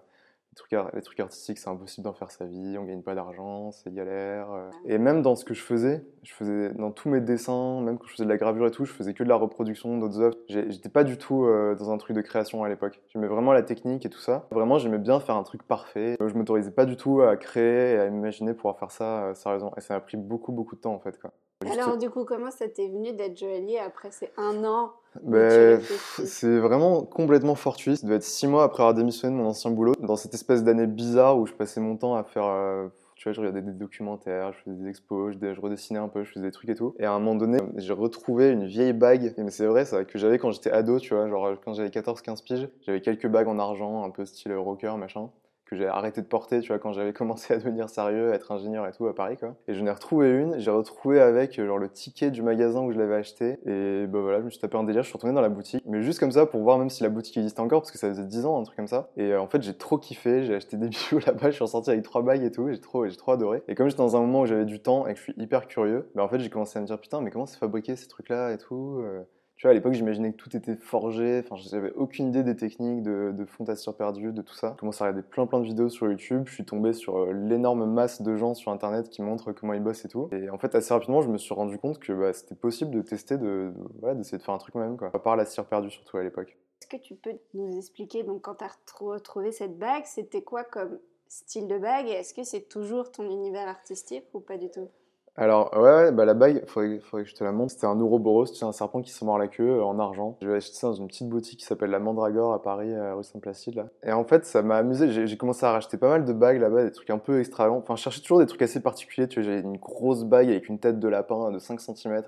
les 0.94 1.02
trucs, 1.02 1.20
artistiques, 1.20 1.58
c'est 1.58 1.70
impossible 1.70 2.06
d'en 2.06 2.14
faire 2.14 2.32
sa 2.32 2.46
vie, 2.46 2.78
on 2.78 2.84
gagne 2.84 3.02
pas 3.02 3.16
d'argent, 3.16 3.72
c'est 3.72 3.94
galère. 3.94 4.52
Euh. 4.52 4.70
Et 4.86 4.98
même 4.98 5.22
dans 5.22 5.36
ce 5.36 5.46
que 5.46 5.54
je 5.54 5.62
faisais, 5.62 6.06
je 6.24 6.34
faisais 6.34 6.74
dans 6.74 6.92
tous 6.92 7.10
mes 7.10 7.22
dessins, 7.22 7.82
même 7.82 7.98
quand 7.98 8.08
je 8.08 8.14
faisais 8.14 8.26
de 8.26 8.30
la 8.30 8.38
gravure 8.38 8.68
et 8.68 8.72
tout, 8.72 8.86
je 8.86 8.94
faisais 8.94 9.14
que 9.14 9.24
de 9.24 9.30
la 9.30 9.36
reproduction 9.36 9.98
d'autres 9.98 10.20
œuvres. 10.22 10.38
J'étais 10.48 10.90
pas 10.90 11.04
du 11.04 11.18
tout 11.18 11.46
euh, 11.46 11.76
dans 11.76 11.92
un 11.92 11.98
truc 11.98 12.16
de 12.16 12.22
création 12.22 12.64
à 12.64 12.70
l'époque. 12.70 13.02
J'aimais 13.10 13.28
vraiment 13.28 13.54
la 13.54 13.64
technique 13.64 14.06
et 14.06 14.10
tout 14.10 14.20
ça. 14.20 14.48
Vraiment, 14.52 14.78
j'aimais 14.78 15.00
bien 15.00 15.20
faire 15.20 15.36
un 15.36 15.44
truc 15.44 15.64
parfait. 15.64 16.18
Je 16.20 16.34
m'autorisais 16.34 16.72
pas 16.72 16.86
du 16.86 16.98
tout 16.98 17.22
à 17.22 17.36
créer 17.36 17.94
et 17.94 18.00
à 18.00 18.08
imaginer 18.08 18.54
pouvoir 18.54 18.78
faire 18.78 18.92
ça 18.92 19.26
euh, 19.26 19.34
sérieusement. 19.34 19.74
Et 19.78 19.82
ça 19.82 19.96
m'a 19.96 20.02
pris 20.02 20.18
beaucoup, 20.18 20.52
beaucoup 20.52 20.76
de 20.76 20.82
temps 20.82 20.94
en 20.94 21.00
fait. 21.00 21.20
Quoi. 21.20 21.32
Alors, 21.71 21.98
du 21.98 22.10
coup, 22.10 22.25
comment 22.25 22.51
ça 22.51 22.68
t'est 22.68 22.88
venu 22.88 23.13
d'être 23.13 23.38
joaillier 23.38 23.80
après 23.80 24.12
ces 24.12 24.30
un 24.38 24.63
an 24.63 24.92
ben, 25.21 25.80
C'est 26.25 26.60
vraiment 26.60 27.04
complètement 27.04 27.56
fortuit. 27.56 27.98
Ça 27.98 28.06
devait 28.07 28.18
être 28.18 28.24
six 28.24 28.48
mois 28.48 28.63
après 28.63 28.83
avoir 28.83 28.94
démissionné 28.94 29.36
de 29.36 29.42
mon 29.42 29.50
ancien 29.50 29.71
boulot, 29.71 29.94
dans 30.00 30.15
cette 30.15 30.33
espèce 30.33 30.63
d'année 30.63 30.88
bizarre 30.88 31.38
où 31.38 31.45
je 31.45 31.54
passais 31.54 31.80
mon 31.80 31.98
temps 31.98 32.15
à 32.15 32.24
faire. 32.24 32.45
Euh, 32.45 32.88
tu 33.15 33.30
vois, 33.30 33.33
je 33.33 33.39
regardais 33.39 33.62
des 33.62 33.71
documentaires, 33.71 34.51
je 34.51 34.60
faisais 34.60 34.75
des 34.75 34.89
expos, 34.89 35.33
je, 35.33 35.62
redessinais 35.62 36.00
un 36.00 36.10
peu, 36.10 36.24
je 36.24 36.31
faisais 36.31 36.45
des 36.45 36.51
trucs 36.51 36.69
et 36.69 36.75
tout. 36.75 36.94
Et 37.00 37.06
à 37.06 37.13
un 37.13 37.19
moment 37.19 37.36
donné, 37.36 37.57
j'ai 37.77 37.94
retrouvé 37.94 38.50
une 38.50 38.66
vieille 38.66 38.92
bague. 38.92 39.33
Mais 39.38 39.51
c'est 39.51 39.66
vrai, 39.66 39.86
ça, 39.86 40.04
que 40.04 40.18
j'avais 40.18 40.39
quand 40.39 40.51
j'étais 40.51 40.71
ado, 40.71 41.00
tu 41.00 41.13
vois, 41.13 41.30
genre 41.30 41.54
quand 41.63 41.74
j'avais 41.74 41.89
14-15 41.89 42.44
piges. 42.44 42.68
J'avais 42.81 43.01
quelques 43.01 43.27
bagues 43.27 43.48
en 43.48 43.59
argent, 43.59 44.04
un 44.04 44.09
peu 44.09 44.25
style 44.25 44.54
rocker, 44.56 44.98
machin 44.98 45.30
j'ai 45.74 45.88
arrêté 45.88 46.22
de 46.22 46.28
porter, 46.28 46.62
tu 46.62 46.70
vois, 46.70 46.80
quand 46.80 46.94
j'avais 46.94 47.14
commencé 47.24 47.54
à 47.54 47.58
devenir 47.58 47.90
sérieux, 47.90 48.31
à 48.31 48.36
être 48.36 48.52
ingénieur 48.52 48.88
et 48.88 48.92
tout 48.92 49.08
à 49.08 49.16
Paris, 49.16 49.38
quoi. 49.38 49.56
Et 49.68 49.74
j'en 49.74 49.86
ai 49.86 49.92
retrouvé 49.92 50.31
une, 50.31 50.60
j'ai 50.60 50.72
retrouvé 50.72 51.20
avec 51.20 51.62
genre 51.64 51.78
le 51.78 51.90
ticket 51.90 52.31
du 52.31 52.42
magasin 52.42 52.81
où 52.81 52.92
je 52.92 52.98
l'avais 52.98 53.16
acheté, 53.16 53.58
et 53.66 54.08
bah 54.08 54.20
voilà, 54.22 54.40
je 54.40 54.46
me 54.46 54.50
suis 54.50 54.60
tapé 54.60 54.78
un 54.78 54.84
délire, 54.84 55.04
je 55.04 55.08
suis 55.08 55.18
retourné 55.18 55.36
dans 55.36 55.42
la 55.42 55.50
boutique, 55.50 55.84
mais 55.86 56.02
juste 56.02 56.20
comme 56.20 56.31
ça 56.31 56.46
pour 56.46 56.62
voir 56.62 56.78
même 56.78 56.90
si 56.90 57.04
la 57.04 57.10
boutique 57.10 57.38
existe 57.38 57.60
encore, 57.60 57.81
parce 57.81 57.92
que 57.92 57.98
ça 57.98 58.10
faisait 58.10 58.25
10 58.25 58.46
ans, 58.46 58.60
un 58.60 58.64
truc 58.64 58.75
comme 58.75 58.88
ça. 58.88 59.10
Et 59.18 59.31
euh, 59.31 59.42
en 59.42 59.48
fait, 59.48 59.62
j'ai 59.62 59.74
trop 59.74 59.98
kiffé, 59.98 60.44
j'ai 60.44 60.56
acheté 60.56 60.78
des 60.78 60.88
bijoux 60.90 61.20
là-bas, 61.20 61.50
je 61.50 61.56
suis 61.56 61.64
ressorti 61.64 61.90
avec 61.90 62.04
trois 62.04 62.22
bagues 62.22 62.44
et 62.44 62.52
tout, 62.52 62.69
j'ai 62.69 62.80
trop, 62.80 63.08
trop 63.08 63.31
adoré. 63.31 63.64
Et 63.68 63.76
comme 63.76 63.90
j'étais 63.90 64.02
dans 64.02 64.16
un 64.16 64.22
moment 64.22 64.42
où 64.42 64.46
j'avais 64.46 64.66
du 64.66 64.80
temps 64.80 65.08
et 65.08 65.14
que 65.14 65.19
je 65.19 65.24
suis 65.24 65.34
hyper 65.38 65.68
curieux, 65.68 66.10
bah 66.16 66.24
en 66.24 66.28
fait, 66.28 66.40
j'ai 66.40 66.50
commencé 66.50 66.78
à 66.78 66.81
me 66.81 66.88
dire 66.88 67.00
putain, 67.00 67.22
mais 67.22 67.31
comment 67.31 67.46
c'est 67.46 67.58
fabriqué 67.58 67.96
ces 67.96 68.08
trucs-là 68.08 68.52
et 68.52 68.58
tout. 68.58 69.00
Euh? 69.02 69.24
Tu 69.56 69.68
vois, 69.68 69.72
à 69.72 69.74
l'époque, 69.74 69.94
j'imaginais 69.94 70.32
que 70.32 70.38
tout 70.38 70.56
était 70.58 70.76
forgé. 70.76 71.42
Enfin, 71.46 71.56
j'avais 71.70 71.92
aucune 71.94 72.28
idée 72.28 72.44
des 72.44 72.56
techniques 72.56 73.02
de, 73.02 73.32
de 73.32 73.46
fontation 73.46 73.94
perdue, 73.94 74.32
de 74.32 74.42
tout 74.42 74.56
ça. 74.56 74.72
J'ai 74.72 74.80
commencé 74.80 75.04
à 75.04 75.08
regarder 75.08 75.28
plein 75.28 75.46
plein 75.46 75.60
de 75.60 75.66
vidéos 75.66 75.90
sur 75.90 76.10
YouTube. 76.10 76.44
Je 76.48 76.54
suis 76.54 76.66
tombé 76.66 76.92
sur 76.94 77.18
euh, 77.18 77.32
l'énorme 77.32 77.86
masse 77.86 78.22
de 78.22 78.36
gens 78.36 78.56
sur 78.56 78.72
Internet 78.72 79.10
qui 79.10 79.22
montrent 79.22 79.52
comment 79.52 79.74
ils 79.74 79.82
bossent 79.82 80.06
et 80.06 80.10
tout. 80.10 80.28
Et 80.32 80.50
en 80.50 80.58
fait, 80.58 80.76
assez 80.76 80.94
rapidement, 80.94 81.22
je 81.22 81.30
me 81.30 81.38
suis 81.38 81.54
rendu 81.54 81.78
compte 81.78 82.00
que 82.00 82.14
bah, 82.14 82.34
c'était 82.34 82.56
possible 82.56 82.92
de 82.92 83.02
tester, 83.02 83.38
de, 83.38 83.72
d'essayer 84.16 84.38
de 84.38 84.44
faire 84.44 84.54
un 84.54 84.58
truc 84.58 84.76
moi-même, 84.76 84.98
quoi. 84.98 85.12
À 85.14 85.20
part 85.20 85.36
la 85.36 85.46
cire 85.46 85.66
perdue, 85.66 85.92
surtout 85.92 86.18
à 86.18 86.24
l'époque. 86.24 86.58
Est-ce 86.82 86.88
que 86.88 87.02
tu 87.02 87.16
peux 87.16 87.32
nous 87.54 87.78
expliquer, 87.78 88.24
donc, 88.24 88.42
quand 88.42 88.56
tu 88.56 88.66
as 88.66 88.72
retrouvé 89.00 89.52
cette 89.52 89.78
bague, 89.78 90.04
c'était 90.06 90.42
quoi 90.42 90.64
comme 90.64 91.00
style 91.30 91.68
de 91.68 91.78
bague 91.78 92.10
est-ce 92.10 92.34
que 92.34 92.44
c'est 92.44 92.70
toujours 92.70 93.12
ton 93.12 93.24
univers 93.24 93.68
artistique 93.68 94.26
ou 94.34 94.40
pas 94.40 94.58
du 94.58 94.70
tout? 94.70 94.90
Alors, 95.35 95.75
ouais, 95.75 96.12
bah, 96.12 96.25
la 96.25 96.35
bague, 96.35 96.59
il 96.62 96.68
faudrait, 96.68 97.24
que 97.24 97.30
je 97.30 97.33
te 97.33 97.44
la 97.44 97.51
montre. 97.51 97.71
C'était 97.71 97.88
un 97.88 98.00
Ouroboros, 98.00 98.45
c'est 98.45 98.65
un 98.65 98.71
serpent 98.71 99.01
qui 99.01 99.12
se 99.12 99.25
mord 99.25 99.39
la 99.39 99.47
queue 99.47 99.80
euh, 99.80 99.83
en 99.83 99.97
argent. 99.97 100.38
Je 100.41 100.47
l'ai 100.47 100.56
acheté 100.56 100.75
ça 100.75 100.88
dans 100.88 100.94
une 100.94 101.07
petite 101.07 101.27
boutique 101.27 101.59
qui 101.59 101.65
s'appelle 101.65 101.89
la 101.89 101.97
Mandragore 101.97 102.53
à 102.53 102.62
Paris, 102.62 102.94
à 102.94 103.15
rue 103.15 103.24
Saint-Placide. 103.24 103.75
Là. 103.75 103.88
Et 104.03 104.12
en 104.12 104.25
fait, 104.25 104.45
ça 104.45 104.62
m'a 104.62 104.77
amusé. 104.77 105.09
J'ai 105.25 105.38
commencé 105.38 105.65
à 105.65 105.71
racheter 105.71 105.97
pas 105.97 106.09
mal 106.09 106.25
de 106.25 106.33
bagues 106.33 106.62
là-bas, 106.62 106.83
des 106.83 106.91
trucs 106.91 107.09
un 107.09 107.18
peu 107.18 107.39
extravagants. 107.39 107.77
Enfin, 107.77 107.95
je 107.95 108.03
cherchais 108.03 108.21
toujours 108.21 108.39
des 108.39 108.45
trucs 108.45 108.62
assez 108.62 108.80
particuliers. 108.80 109.27
Tu 109.27 109.39
vois, 109.39 109.50
j'avais 109.50 109.62
une 109.62 109.77
grosse 109.77 110.24
bague 110.24 110.50
avec 110.50 110.69
une 110.69 110.77
tête 110.77 111.00
de 111.00 111.07
lapin 111.07 111.50
de 111.50 111.57
5 111.57 111.81
cm. 111.81 112.21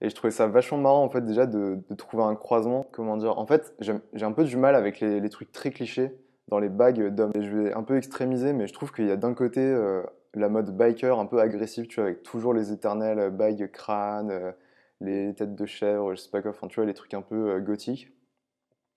Et 0.00 0.10
je 0.10 0.14
trouvais 0.16 0.32
ça 0.32 0.48
vachement 0.48 0.78
marrant, 0.78 1.04
en 1.04 1.10
fait, 1.10 1.24
déjà, 1.24 1.46
de, 1.46 1.78
trouver 1.96 2.24
un 2.24 2.34
croisement. 2.34 2.86
Comment 2.90 3.16
dire? 3.16 3.38
En 3.38 3.46
fait, 3.46 3.72
j'ai 3.78 4.24
un 4.24 4.32
peu 4.32 4.42
du 4.42 4.56
mal 4.56 4.74
avec 4.74 4.98
les, 4.98 5.28
trucs 5.28 5.52
très 5.52 5.70
clichés 5.70 6.10
dans 6.48 6.58
les 6.58 6.68
bagues 6.68 7.14
d'hommes. 7.14 7.32
Et 7.36 7.42
je 7.42 7.56
vais 7.56 7.72
un 7.72 7.84
peu 7.84 7.96
extrémiser, 7.96 8.52
mais 8.52 8.66
je 8.66 8.72
trouve 8.72 8.90
qu'il 8.90 9.06
y 9.06 9.12
a 9.12 9.16
d'un 9.16 9.34
côté 9.34 9.60
euh, 9.60 10.02
la 10.34 10.48
mode 10.48 10.76
biker 10.76 11.18
un 11.18 11.26
peu 11.26 11.40
agressive, 11.40 11.86
tu 11.86 11.96
vois, 11.96 12.04
avec 12.04 12.22
toujours 12.22 12.54
les 12.54 12.72
éternels 12.72 13.30
bagues 13.30 13.70
crâne, 13.70 14.30
euh, 14.30 14.52
les 15.00 15.34
têtes 15.34 15.54
de 15.54 15.66
chèvre, 15.66 16.14
je 16.14 16.20
sais 16.20 16.30
pas 16.30 16.42
quoi, 16.42 16.50
enfin, 16.50 16.68
tu 16.68 16.76
vois, 16.76 16.86
les 16.86 16.94
trucs 16.94 17.14
un 17.14 17.22
peu 17.22 17.50
euh, 17.50 17.60
gothiques. 17.60 18.10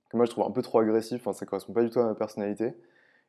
Que 0.10 0.18
moi, 0.18 0.26
je 0.26 0.32
trouve 0.32 0.46
un 0.46 0.52
peu 0.52 0.62
trop 0.62 0.80
agressif, 0.80 1.22
enfin, 1.22 1.34
ça 1.34 1.46
correspond 1.46 1.74
pas 1.74 1.84
du 1.84 1.90
tout 1.90 2.00
à 2.00 2.06
ma 2.06 2.16
personnalité. 2.16 2.76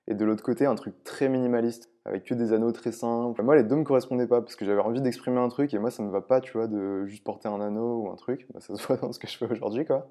Et 0.09 0.15
de 0.15 0.25
l'autre 0.25 0.43
côté, 0.43 0.67
un 0.67 0.75
truc 0.75 1.05
très 1.05 1.29
minimaliste, 1.29 1.91
avec 2.05 2.25
que 2.25 2.35
des 2.35 2.53
anneaux 2.53 2.73
très 2.73 2.91
simples. 2.91 3.41
Moi, 3.43 3.55
les 3.55 3.63
deux 3.63 3.77
me 3.77 3.85
correspondaient 3.85 4.27
pas, 4.27 4.41
parce 4.41 4.57
que 4.57 4.65
j'avais 4.65 4.81
envie 4.81 5.01
d'exprimer 5.01 5.39
un 5.39 5.49
truc, 5.49 5.73
et 5.75 5.79
moi, 5.79 5.91
ça 5.93 6.03
me 6.03 6.11
va 6.11 6.21
pas, 6.21 6.41
tu 6.41 6.53
vois, 6.53 6.67
de 6.67 7.07
juste 7.07 7.23
porter 7.23 7.49
un 7.49 7.61
anneau 7.61 8.03
ou 8.03 8.11
un 8.11 8.17
truc. 8.17 8.47
Bah, 8.53 8.61
ça 8.61 8.75
se 8.75 8.87
voit 8.87 8.97
dans 8.97 9.13
ce 9.13 9.21
que 9.21 9.29
je 9.29 9.37
fais 9.39 9.47
aujourd'hui, 9.51 9.85
quoi. 9.85 10.09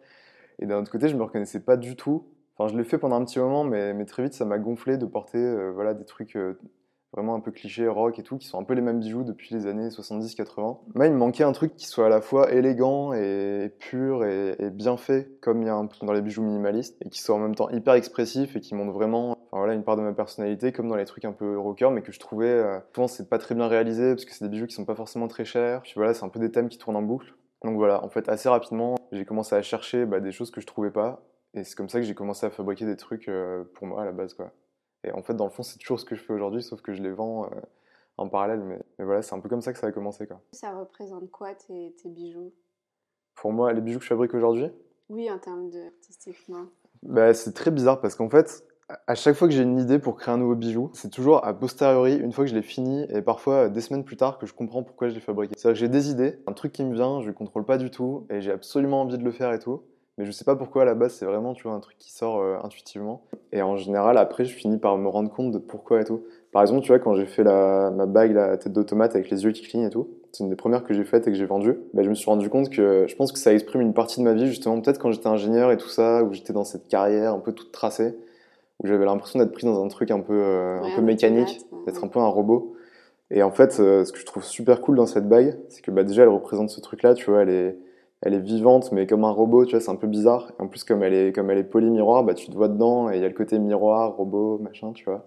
Et 0.59 0.65
d'un 0.65 0.79
autre 0.79 0.91
côté, 0.91 1.09
je 1.09 1.17
me 1.17 1.23
reconnaissais 1.23 1.59
pas 1.59 1.75
du 1.77 1.95
tout. 1.95 2.25
Enfin, 2.57 2.71
je 2.71 2.77
l'ai 2.77 2.85
fait 2.85 2.97
pendant 2.97 3.17
un 3.17 3.25
petit 3.25 3.39
moment, 3.39 3.63
mais, 3.63 3.93
mais 3.93 4.05
très 4.05 4.23
vite, 4.23 4.33
ça 4.33 4.45
m'a 4.45 4.59
gonflé 4.59 4.97
de 4.97 5.05
porter, 5.05 5.39
euh, 5.39 5.71
voilà, 5.71 5.93
des 5.93 6.05
trucs 6.05 6.37
vraiment 7.13 7.35
un 7.35 7.39
peu 7.39 7.51
cliché, 7.51 7.87
rock 7.87 8.19
et 8.19 8.23
tout, 8.23 8.37
qui 8.37 8.47
sont 8.47 8.59
un 8.59 8.63
peu 8.63 8.73
les 8.73 8.81
mêmes 8.81 8.99
bijoux 8.99 9.23
depuis 9.23 9.53
les 9.53 9.67
années 9.67 9.89
70-80. 9.89 10.77
Moi, 10.95 11.07
il 11.07 11.11
me 11.11 11.17
manquait 11.17 11.43
un 11.43 11.51
truc 11.51 11.75
qui 11.75 11.85
soit 11.85 12.05
à 12.05 12.09
la 12.09 12.21
fois 12.21 12.51
élégant 12.51 13.13
et 13.13 13.71
pur 13.79 14.23
et, 14.25 14.69
bien 14.71 14.97
fait, 14.97 15.29
comme 15.41 15.61
il 15.61 15.67
y 15.67 15.69
a 15.69 15.87
dans 16.01 16.13
les 16.13 16.21
bijoux 16.21 16.41
minimalistes, 16.41 16.97
et 17.03 17.09
qui 17.09 17.21
soit 17.21 17.35
en 17.35 17.39
même 17.39 17.55
temps 17.55 17.69
hyper 17.69 17.95
expressif 17.95 18.55
et 18.55 18.61
qui 18.61 18.75
montre 18.75 18.93
vraiment 18.93 19.31
enfin, 19.31 19.57
voilà, 19.57 19.73
une 19.73 19.83
part 19.83 19.97
de 19.97 20.01
ma 20.01 20.13
personnalité, 20.13 20.71
comme 20.71 20.87
dans 20.87 20.95
les 20.95 21.05
trucs 21.05 21.25
un 21.25 21.33
peu 21.33 21.57
rocker, 21.57 21.89
mais 21.91 22.01
que 22.01 22.11
je 22.11 22.19
trouvais, 22.19 22.47
euh, 22.47 22.79
souvent 22.93 23.07
c'est 23.07 23.29
pas 23.29 23.37
très 23.37 23.55
bien 23.55 23.67
réalisé, 23.67 24.15
parce 24.15 24.25
que 24.25 24.33
c'est 24.33 24.45
des 24.45 24.49
bijoux 24.49 24.67
qui 24.67 24.75
sont 24.75 24.85
pas 24.85 24.95
forcément 24.95 25.27
très 25.27 25.45
chers. 25.45 25.81
Puis 25.81 25.93
voilà, 25.95 26.13
c'est 26.13 26.23
un 26.23 26.29
peu 26.29 26.39
des 26.39 26.51
thèmes 26.51 26.69
qui 26.69 26.77
tournent 26.77 26.95
en 26.95 27.01
boucle. 27.01 27.33
Donc 27.63 27.75
voilà, 27.75 28.03
en 28.03 28.09
fait, 28.09 28.29
assez 28.29 28.49
rapidement, 28.49 28.95
j'ai 29.11 29.25
commencé 29.25 29.55
à 29.55 29.61
chercher 29.61 30.05
bah, 30.05 30.19
des 30.19 30.31
choses 30.31 30.49
que 30.49 30.61
je 30.61 30.65
trouvais 30.65 30.91
pas, 30.91 31.21
et 31.53 31.63
c'est 31.63 31.75
comme 31.75 31.89
ça 31.89 31.99
que 31.99 32.05
j'ai 32.05 32.15
commencé 32.15 32.45
à 32.45 32.49
fabriquer 32.49 32.85
des 32.85 32.95
trucs 32.95 33.27
euh, 33.27 33.63
pour 33.75 33.85
moi 33.87 34.01
à 34.01 34.05
la 34.05 34.13
base, 34.13 34.33
quoi. 34.33 34.51
Et 35.03 35.11
en 35.11 35.21
fait, 35.21 35.33
dans 35.33 35.45
le 35.45 35.51
fond, 35.51 35.63
c'est 35.63 35.79
toujours 35.79 35.99
ce 35.99 36.05
que 36.05 36.15
je 36.15 36.21
fais 36.21 36.33
aujourd'hui, 36.33 36.61
sauf 36.61 36.81
que 36.81 36.93
je 36.93 37.01
les 37.01 37.11
vends 37.11 37.45
euh, 37.45 37.49
en 38.17 38.29
parallèle. 38.29 38.61
Mais, 38.61 38.79
voilà, 38.99 39.21
c'est 39.21 39.35
un 39.35 39.39
peu 39.39 39.49
comme 39.49 39.61
ça 39.61 39.73
que 39.73 39.79
ça 39.79 39.87
a 39.87 39.91
commencé. 39.91 40.27
Quoi. 40.27 40.41
Ça 40.53 40.77
représente 40.77 41.29
quoi 41.31 41.53
tes, 41.55 41.95
tes 42.01 42.09
bijoux? 42.09 42.53
Pour 43.35 43.51
moi, 43.51 43.73
les 43.73 43.81
bijoux 43.81 43.99
que 43.99 44.05
je 44.05 44.09
fabrique 44.09 44.33
aujourd'hui? 44.33 44.69
Oui, 45.09 45.29
en 45.29 45.39
termes 45.39 45.69
de 45.69 45.79
artistiquement. 45.87 46.65
Bah, 47.03 47.33
c'est 47.33 47.53
très 47.53 47.71
bizarre 47.71 47.99
parce 47.99 48.15
qu'en 48.15 48.29
fait, 48.29 48.63
à 49.07 49.15
chaque 49.15 49.35
fois 49.35 49.47
que 49.47 49.53
j'ai 49.53 49.63
une 49.63 49.79
idée 49.79 49.99
pour 49.99 50.15
créer 50.15 50.33
un 50.33 50.37
nouveau 50.37 50.55
bijou, 50.55 50.91
c'est 50.93 51.09
toujours 51.09 51.43
a 51.45 51.53
posteriori, 51.53 52.15
une 52.15 52.31
fois 52.31 52.43
que 52.43 52.49
je 52.49 52.55
l'ai 52.55 52.61
fini, 52.61 53.05
et 53.09 53.21
parfois 53.21 53.69
des 53.69 53.81
semaines 53.81 54.03
plus 54.03 54.17
tard, 54.17 54.37
que 54.37 54.45
je 54.45 54.53
comprends 54.53 54.83
pourquoi 54.83 55.09
je 55.09 55.15
l'ai 55.15 55.19
fabriqué. 55.19 55.55
C'est-à-dire 55.57 55.75
que 55.75 55.79
j'ai 55.79 55.89
des 55.89 56.11
idées, 56.11 56.39
un 56.47 56.53
truc 56.53 56.71
qui 56.71 56.83
me 56.83 56.93
vient, 56.93 57.21
je 57.21 57.27
ne 57.27 57.33
contrôle 57.33 57.65
pas 57.65 57.77
du 57.77 57.89
tout, 57.89 58.27
et 58.29 58.41
j'ai 58.41 58.51
absolument 58.51 59.01
envie 59.01 59.17
de 59.17 59.23
le 59.23 59.31
faire 59.31 59.51
et 59.53 59.59
tout 59.59 59.83
mais 60.21 60.27
je 60.27 60.31
sais 60.31 60.45
pas 60.45 60.55
pourquoi 60.55 60.83
à 60.83 60.85
la 60.85 60.93
base 60.93 61.13
c'est 61.13 61.25
vraiment 61.25 61.55
tu 61.55 61.63
vois 61.63 61.73
un 61.73 61.79
truc 61.79 61.97
qui 61.97 62.11
sort 62.11 62.41
euh, 62.41 62.55
intuitivement. 62.63 63.23
Et 63.51 63.63
en 63.63 63.75
général 63.75 64.19
après 64.19 64.45
je 64.45 64.53
finis 64.53 64.77
par 64.77 64.95
me 64.99 65.07
rendre 65.07 65.31
compte 65.31 65.51
de 65.51 65.57
pourquoi 65.57 65.99
et 65.99 66.03
tout. 66.03 66.21
Par 66.51 66.61
exemple 66.61 66.81
tu 66.81 66.89
vois 66.89 66.99
quand 66.99 67.15
j'ai 67.15 67.25
fait 67.25 67.43
la, 67.43 67.89
ma 67.89 68.05
bague 68.05 68.33
la 68.33 68.55
tête 68.57 68.71
d'automate 68.71 69.15
avec 69.15 69.31
les 69.31 69.45
yeux 69.45 69.51
qui 69.51 69.63
clignent 69.63 69.87
et 69.87 69.89
tout 69.89 70.09
c'est 70.31 70.43
une 70.43 70.51
des 70.51 70.55
premières 70.55 70.83
que 70.83 70.93
j'ai 70.93 71.05
faites 71.05 71.27
et 71.27 71.31
que 71.31 71.37
j'ai 71.37 71.47
vendues 71.47 71.79
bah, 71.95 72.03
je 72.03 72.09
me 72.09 72.13
suis 72.13 72.29
rendu 72.29 72.51
compte 72.51 72.69
que 72.69 73.07
je 73.07 73.15
pense 73.15 73.31
que 73.31 73.39
ça 73.39 73.51
exprime 73.51 73.81
une 73.81 73.95
partie 73.95 74.19
de 74.19 74.23
ma 74.23 74.33
vie 74.33 74.45
justement. 74.45 74.79
Peut-être 74.79 74.99
quand 74.99 75.11
j'étais 75.11 75.27
ingénieur 75.27 75.71
et 75.71 75.77
tout 75.77 75.89
ça 75.89 76.23
où 76.23 76.31
j'étais 76.33 76.53
dans 76.53 76.65
cette 76.65 76.87
carrière 76.87 77.33
un 77.33 77.39
peu 77.39 77.51
toute 77.51 77.71
tracée 77.71 78.15
où 78.83 78.87
j'avais 78.87 79.05
l'impression 79.05 79.39
d'être 79.39 79.53
pris 79.53 79.65
dans 79.65 79.83
un 79.83 79.87
truc 79.87 80.11
un 80.11 80.19
peu 80.19 80.39
euh, 80.39 80.83
un 80.83 80.95
peu 80.95 81.01
mécanique 81.01 81.61
d'être 81.87 82.03
un 82.03 82.07
peu 82.07 82.19
un 82.19 82.27
robot. 82.27 82.75
Et 83.31 83.41
en 83.41 83.51
fait 83.51 83.79
euh, 83.79 84.05
ce 84.05 84.11
que 84.11 84.19
je 84.19 84.25
trouve 84.27 84.43
super 84.43 84.81
cool 84.81 84.97
dans 84.97 85.07
cette 85.07 85.27
bague 85.27 85.57
c'est 85.69 85.81
que 85.81 85.89
bah, 85.89 86.03
déjà 86.03 86.21
elle 86.21 86.29
représente 86.29 86.69
ce 86.69 86.79
truc 86.79 87.01
là 87.01 87.15
tu 87.15 87.31
vois 87.31 87.41
elle 87.41 87.49
est 87.49 87.75
elle 88.21 88.33
est 88.35 88.39
vivante, 88.39 88.91
mais 88.91 89.07
comme 89.07 89.23
un 89.23 89.31
robot, 89.31 89.65
tu 89.65 89.71
vois, 89.71 89.79
c'est 89.79 89.89
un 89.91 89.95
peu 89.95 90.07
bizarre. 90.07 90.51
En 90.59 90.67
plus, 90.67 90.83
comme 90.83 91.03
elle 91.03 91.13
est, 91.13 91.33
comme 91.33 91.49
elle 91.49 91.57
est 91.57 91.63
poly-miroir, 91.63 92.23
bah, 92.23 92.33
tu 92.33 92.47
te 92.49 92.55
vois 92.55 92.67
dedans 92.67 93.09
et 93.11 93.17
il 93.17 93.21
y 93.21 93.25
a 93.25 93.27
le 93.27 93.33
côté 93.33 93.57
miroir, 93.59 94.15
robot, 94.15 94.59
machin, 94.59 94.91
tu 94.93 95.05
vois. 95.05 95.25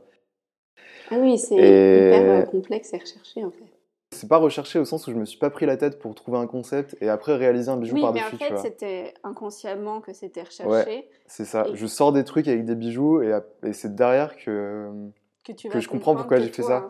Ah 1.10 1.16
oui, 1.18 1.38
c'est 1.38 1.54
hyper 1.56 2.30
euh, 2.30 2.42
complexe 2.42 2.92
et 2.94 2.98
recherché, 2.98 3.44
en 3.44 3.50
fait. 3.50 3.64
C'est 4.12 4.28
pas 4.28 4.36
recherché 4.38 4.78
au 4.78 4.84
sens 4.84 5.06
où 5.08 5.10
je 5.10 5.16
me 5.16 5.24
suis 5.24 5.38
pas 5.40 5.50
pris 5.50 5.66
la 5.66 5.76
tête 5.76 5.98
pour 5.98 6.14
trouver 6.14 6.38
un 6.38 6.46
concept 6.46 6.96
et 7.00 7.08
après 7.08 7.34
réaliser 7.36 7.68
un 7.68 7.76
bijou 7.76 7.94
Oui, 7.96 8.00
mais 8.00 8.06
par-dessus. 8.20 8.34
en 8.36 8.38
fait, 8.38 8.56
c'était 8.58 9.14
inconsciemment 9.24 10.00
que 10.00 10.12
c'était 10.12 10.42
recherché, 10.42 10.70
Ouais. 10.70 11.08
C'est 11.26 11.44
ça. 11.44 11.66
Et- 11.68 11.74
Je 11.74 11.86
sors 11.86 12.12
des 12.12 12.22
trucs 12.22 12.46
avec 12.46 12.64
des 12.64 12.76
bijoux 12.76 13.22
et, 13.22 13.36
et 13.64 13.72
c'est 13.72 13.94
derrière 13.94 14.36
que. 14.36 14.88
Que 15.44 15.52
tu 15.52 15.68
que 15.68 15.78
je 15.80 15.88
comprends 15.88 16.16
pourquoi 16.16 16.38
j'ai 16.40 16.46
fait 16.48 16.62
tout 16.62 16.68
ça. 16.68 16.88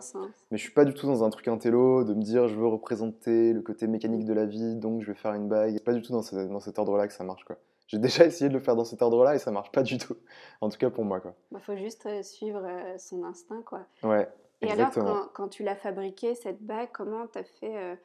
Mais 0.51 0.57
je 0.57 0.63
suis 0.63 0.71
pas 0.71 0.85
du 0.85 0.93
tout 0.93 1.05
dans 1.07 1.23
un 1.23 1.29
truc 1.29 1.47
intello 1.47 2.03
de 2.03 2.13
me 2.13 2.21
dire 2.21 2.47
je 2.47 2.55
veux 2.55 2.67
représenter 2.67 3.53
le 3.53 3.61
côté 3.61 3.87
mécanique 3.87 4.25
de 4.25 4.33
la 4.33 4.45
vie 4.45 4.75
donc 4.75 5.01
je 5.01 5.07
vais 5.07 5.13
faire 5.17 5.33
une 5.33 5.47
bague. 5.47 5.79
Pas 5.81 5.93
du 5.93 6.01
tout 6.01 6.11
dans, 6.13 6.21
ce- 6.21 6.35
dans 6.35 6.59
cet 6.59 6.79
ordre-là 6.79 7.07
que 7.07 7.13
ça 7.13 7.23
marche 7.23 7.43
quoi. 7.43 7.57
J'ai 7.87 7.99
déjà 7.99 8.25
essayé 8.25 8.49
de 8.49 8.53
le 8.53 8.59
faire 8.61 8.75
dans 8.75 8.85
cet 8.85 9.01
ordre-là 9.01 9.35
et 9.35 9.39
ça 9.39 9.51
marche 9.51 9.71
pas 9.71 9.83
du 9.83 9.97
tout. 9.97 10.15
En 10.61 10.69
tout 10.69 10.77
cas 10.77 10.89
pour 10.89 11.03
moi 11.05 11.19
quoi. 11.19 11.35
Il 11.51 11.59
faut 11.59 11.75
juste 11.75 12.05
euh, 12.05 12.23
suivre 12.23 12.61
euh, 12.65 12.97
son 12.97 13.23
instinct, 13.25 13.61
quoi. 13.65 13.81
Ouais. 14.03 14.27
Et 14.61 14.67
Exactement. 14.67 15.05
alors, 15.05 15.31
quand, 15.33 15.43
quand 15.43 15.47
tu 15.49 15.63
l'as 15.63 15.75
fabriquée, 15.75 16.33
cette 16.33 16.61
bague, 16.63 16.87
comment 16.93 17.27
tu 17.27 17.37
as 17.39 17.43
fait 17.43 17.75
euh, 17.75 17.95
bah, 17.95 17.99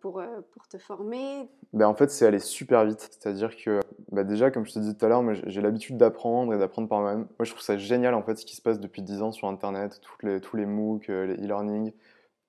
pour, 0.00 0.20
euh, 0.20 0.40
pour 0.52 0.68
te 0.68 0.78
former 0.78 1.48
Ben, 1.72 1.86
en 1.86 1.94
fait, 1.94 2.10
c'est 2.10 2.26
aller 2.26 2.38
super 2.38 2.84
vite. 2.84 3.08
C'est-à-dire 3.10 3.56
que, 3.56 3.80
bah, 4.12 4.24
déjà, 4.24 4.50
comme 4.50 4.66
je 4.66 4.72
te 4.72 4.78
disais 4.78 4.94
tout 4.94 5.04
à 5.04 5.08
l'heure, 5.08 5.24
j'ai 5.46 5.60
l'habitude 5.60 5.96
d'apprendre 5.96 6.54
et 6.54 6.58
d'apprendre 6.58 6.88
par 6.88 7.00
moi-même. 7.00 7.26
Moi, 7.38 7.44
je 7.44 7.50
trouve 7.50 7.62
ça 7.62 7.76
génial, 7.76 8.14
en 8.14 8.22
fait, 8.22 8.36
ce 8.36 8.46
qui 8.46 8.56
se 8.56 8.62
passe 8.62 8.80
depuis 8.80 9.02
10 9.02 9.22
ans 9.22 9.32
sur 9.32 9.48
Internet, 9.48 10.00
toutes 10.02 10.22
les, 10.22 10.40
tous 10.40 10.56
les 10.56 10.66
MOOC, 10.66 11.08
euh, 11.10 11.26
les 11.26 11.34
e-learning, 11.44 11.92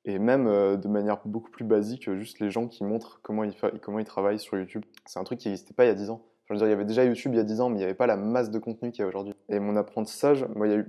et 0.05 0.19
même 0.19 0.47
euh, 0.47 0.77
de 0.77 0.87
manière 0.87 1.19
beaucoup 1.25 1.51
plus 1.51 1.65
basique, 1.65 2.07
euh, 2.07 2.17
juste 2.17 2.39
les 2.39 2.49
gens 2.49 2.67
qui 2.67 2.83
montrent 2.83 3.19
comment 3.21 3.43
ils, 3.43 3.53
comment 3.81 3.99
ils 3.99 4.05
travaillent 4.05 4.39
sur 4.39 4.57
YouTube. 4.57 4.83
C'est 5.05 5.19
un 5.19 5.23
truc 5.23 5.39
qui 5.39 5.49
n'existait 5.49 5.73
pas 5.73 5.85
il 5.85 5.87
y 5.87 5.91
a 5.91 5.95
10 5.95 6.09
ans. 6.09 6.21
Je 6.45 6.53
veux 6.53 6.57
dire, 6.57 6.67
il 6.67 6.71
y 6.71 6.73
avait 6.73 6.85
déjà 6.85 7.03
YouTube 7.03 7.33
il 7.33 7.37
y 7.37 7.41
a 7.41 7.43
10 7.43 7.61
ans, 7.61 7.69
mais 7.69 7.75
il 7.75 7.79
n'y 7.79 7.83
avait 7.83 7.93
pas 7.93 8.07
la 8.07 8.17
masse 8.17 8.49
de 8.49 8.59
contenu 8.59 8.91
qu'il 8.91 9.01
y 9.01 9.05
a 9.05 9.07
aujourd'hui. 9.07 9.35
Et 9.49 9.59
mon 9.59 9.75
apprentissage, 9.75 10.45
moi, 10.55 10.67
y 10.67 10.83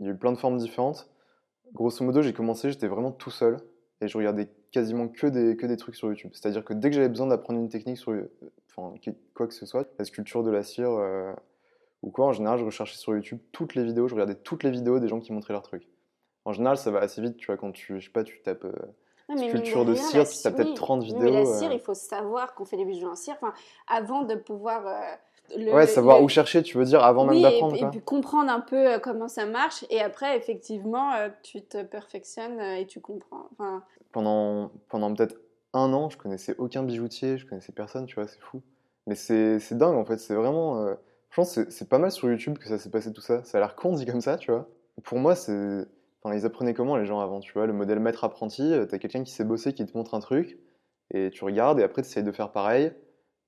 il 0.00 0.06
y 0.06 0.08
a 0.08 0.12
eu 0.12 0.16
plein 0.16 0.32
de 0.32 0.38
formes 0.38 0.58
différentes. 0.58 1.10
Grosso 1.74 2.04
modo, 2.04 2.22
j'ai 2.22 2.32
commencé, 2.32 2.70
j'étais 2.70 2.86
vraiment 2.86 3.10
tout 3.10 3.30
seul 3.30 3.58
et 4.00 4.08
je 4.08 4.16
regardais 4.16 4.48
quasiment 4.70 5.08
que 5.08 5.26
des, 5.26 5.56
que 5.56 5.66
des 5.66 5.76
trucs 5.76 5.94
sur 5.96 6.08
YouTube. 6.08 6.30
C'est-à-dire 6.34 6.64
que 6.64 6.72
dès 6.74 6.90
que 6.90 6.96
j'avais 6.96 7.08
besoin 7.08 7.26
d'apprendre 7.26 7.58
une 7.60 7.68
technique 7.68 7.98
sur 7.98 8.12
enfin, 8.76 8.94
quoi 9.34 9.46
que 9.46 9.54
ce 9.54 9.66
soit, 9.66 9.86
la 9.98 10.04
sculpture 10.04 10.42
de 10.42 10.50
la 10.50 10.62
cire 10.62 10.90
euh, 10.90 11.32
ou 12.02 12.10
quoi, 12.10 12.26
en 12.26 12.32
général, 12.32 12.58
je 12.58 12.64
recherchais 12.64 12.96
sur 12.96 13.14
YouTube 13.14 13.38
toutes 13.52 13.74
les 13.74 13.84
vidéos, 13.84 14.08
je 14.08 14.14
regardais 14.14 14.34
toutes 14.36 14.62
les 14.62 14.70
vidéos 14.70 14.98
des 15.00 15.08
gens 15.08 15.20
qui 15.20 15.32
montraient 15.32 15.52
leurs 15.52 15.62
trucs. 15.62 15.88
En 16.44 16.52
général, 16.52 16.76
ça 16.78 16.90
va 16.90 17.00
assez 17.00 17.20
vite, 17.20 17.36
tu 17.36 17.46
vois, 17.46 17.56
quand 17.56 17.72
tu, 17.72 18.00
je 18.00 18.04
sais 18.06 18.12
pas, 18.12 18.24
tu 18.24 18.40
tapes 18.40 18.64
euh, 18.64 18.72
mais 19.28 19.46
de 19.52 19.92
rien, 19.92 19.94
cire, 19.94 20.24
tu 20.28 20.46
as 20.46 20.50
peut-être 20.50 20.68
oui. 20.68 20.74
30 20.74 21.00
Mais 21.00 21.06
vidéos. 21.06 21.32
la 21.32 21.40
euh, 21.40 21.44
cire, 21.44 21.72
il 21.72 21.80
faut 21.80 21.92
savoir 21.94 22.54
qu'on 22.54 22.64
fait 22.64 22.76
des 22.78 22.86
bijoux 22.86 23.08
en 23.08 23.14
cire 23.14 23.36
enfin, 23.40 23.52
avant 23.86 24.22
de 24.22 24.34
pouvoir. 24.34 24.86
euh, 24.86 25.00
le- 25.56 25.72
Ouais, 25.74 25.86
savoir 25.86 26.18
le- 26.18 26.24
où 26.24 26.28
chercher, 26.28 26.62
tu 26.62 26.78
veux 26.78 26.84
dire, 26.84 27.02
avant 27.02 27.26
oui, 27.26 27.34
même 27.34 27.42
d'apprendre. 27.42 27.76
et 27.76 27.90
puis 27.90 28.00
comprendre 28.00 28.50
un 28.50 28.60
peu 28.60 28.98
comment 29.00 29.28
ça 29.28 29.44
marche. 29.44 29.84
Et 29.90 30.00
après, 30.00 30.36
effectivement, 30.36 31.10
tu 31.42 31.62
te 31.62 31.82
perfectionnes 31.82 32.60
et 32.60 32.86
tu 32.86 33.00
comprends. 33.00 33.48
Enfin, 33.52 33.82
pendant, 34.12 34.70
pendant 34.88 35.14
peut-être 35.14 35.36
un 35.74 35.92
an, 35.92 36.08
je 36.10 36.16
connaissais 36.18 36.54
aucun 36.58 36.82
bijoutier, 36.82 37.38
je 37.38 37.46
connaissais 37.46 37.72
personne, 37.72 38.06
tu 38.06 38.14
vois, 38.16 38.26
c'est 38.26 38.40
fou. 38.40 38.62
Mais 39.06 39.14
c'est 39.14 39.58
dingue 39.74 39.96
en 39.96 40.04
fait, 40.04 40.18
c'est 40.18 40.34
vraiment. 40.34 40.82
euh, 40.84 40.94
je 41.30 41.36
pense 41.36 41.60
c'est- 41.68 41.88
pas 41.88 41.98
mal 41.98 42.10
sur 42.10 42.28
YouTube 42.28 42.58
que 42.58 42.68
ça 42.68 42.78
s'est 42.78 42.90
passé 42.90 43.12
tout 43.12 43.20
ça. 43.20 43.42
Ça 43.44 43.58
a 43.58 43.60
l'air 43.60 43.74
con 43.76 43.92
dit 43.94 44.06
comme 44.06 44.20
ça, 44.20 44.36
tu 44.38 44.50
vois. 44.50 44.68
Pour 45.04 45.18
moi, 45.18 45.34
c'est. 45.34 45.86
Enfin, 46.22 46.34
ils 46.36 46.44
apprenaient 46.46 46.74
comment 46.74 46.96
les 46.96 47.06
gens 47.06 47.20
avant, 47.20 47.40
tu 47.40 47.52
vois, 47.52 47.66
le 47.66 47.72
modèle 47.72 48.00
maître-apprenti, 48.00 48.72
euh, 48.72 48.86
t'as 48.86 48.98
quelqu'un 48.98 49.22
qui 49.24 49.32
sait 49.32 49.44
bosser, 49.44 49.72
qui 49.72 49.86
te 49.86 49.96
montre 49.96 50.14
un 50.14 50.20
truc, 50.20 50.58
et 51.12 51.30
tu 51.30 51.44
regardes, 51.44 51.78
et 51.80 51.82
après 51.84 52.02
tu 52.02 52.08
essayes 52.08 52.24
de 52.24 52.32
faire 52.32 52.50
pareil. 52.52 52.92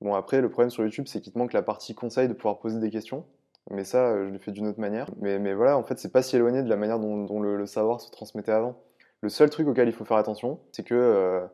Bon, 0.00 0.14
après, 0.14 0.40
le 0.40 0.48
problème 0.50 0.70
sur 0.70 0.82
YouTube, 0.84 1.06
c'est 1.08 1.20
qu'il 1.20 1.32
te 1.32 1.38
manque 1.38 1.52
la 1.52 1.62
partie 1.62 1.94
conseil 1.94 2.28
de 2.28 2.32
pouvoir 2.32 2.58
poser 2.58 2.78
des 2.80 2.90
questions. 2.90 3.26
Mais 3.70 3.84
ça, 3.84 4.08
euh, 4.10 4.26
je 4.28 4.32
le 4.32 4.38
fais 4.38 4.52
d'une 4.52 4.66
autre 4.66 4.80
manière. 4.80 5.10
Mais, 5.20 5.38
mais 5.38 5.52
voilà, 5.54 5.76
en 5.76 5.82
fait, 5.84 5.98
c'est 5.98 6.12
pas 6.12 6.22
si 6.22 6.36
éloigné 6.36 6.62
de 6.62 6.68
la 6.68 6.76
manière 6.76 6.98
dont, 6.98 7.40
le 7.40 7.66
savoir 7.66 8.00
se 8.00 8.10
transmettait 8.10 8.52
avant. 8.52 8.76
Le 9.22 9.28
seul 9.28 9.50
truc 9.50 9.68
auquel 9.68 9.88
il 9.88 9.92
faut 9.92 10.04
faire 10.04 10.16
attention, 10.16 10.60
c'est 10.72 10.82
que 10.82 10.94
euh, 10.94 11.46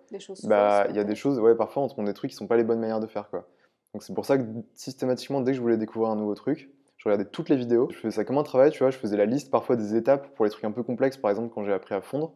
bah, 0.48 0.86
il 0.90 0.96
y 0.96 0.98
a 1.00 1.04
des 1.04 1.14
choses, 1.16 1.38
ouais, 1.40 1.54
parfois 1.56 1.82
on 1.82 1.86
montre 1.86 2.04
des 2.04 2.14
trucs 2.14 2.30
qui 2.30 2.36
sont 2.36 2.46
pas 2.46 2.56
les 2.56 2.64
bonnes 2.64 2.78
manières 2.78 3.00
de 3.00 3.06
faire, 3.06 3.28
quoi. 3.28 3.48
Donc 3.92 4.02
c'est 4.02 4.14
pour 4.14 4.24
ça 4.26 4.38
que 4.38 4.44
systématiquement, 4.74 5.40
dès 5.40 5.52
que 5.52 5.56
je 5.56 5.62
voulais 5.62 5.76
découvrir 5.76 6.10
un 6.10 6.16
nouveau 6.16 6.34
truc, 6.34 6.70
je 6.98 7.08
regardais 7.08 7.24
toutes 7.24 7.48
les 7.48 7.56
vidéos. 7.56 7.88
Je 7.90 7.96
faisais 7.98 8.14
ça 8.16 8.24
comme 8.24 8.38
un 8.38 8.42
travail, 8.44 8.70
tu 8.70 8.80
vois, 8.80 8.90
je 8.90 8.98
faisais 8.98 9.16
la 9.16 9.26
liste 9.26 9.50
parfois 9.50 9.76
des 9.76 9.96
étapes 9.96 10.34
pour 10.34 10.44
les 10.44 10.50
trucs 10.50 10.64
un 10.64 10.70
peu 10.70 10.82
complexes, 10.82 11.16
par 11.16 11.30
exemple 11.30 11.52
quand 11.54 11.64
j'ai 11.64 11.72
appris 11.72 11.94
à 11.94 12.00
fondre. 12.02 12.34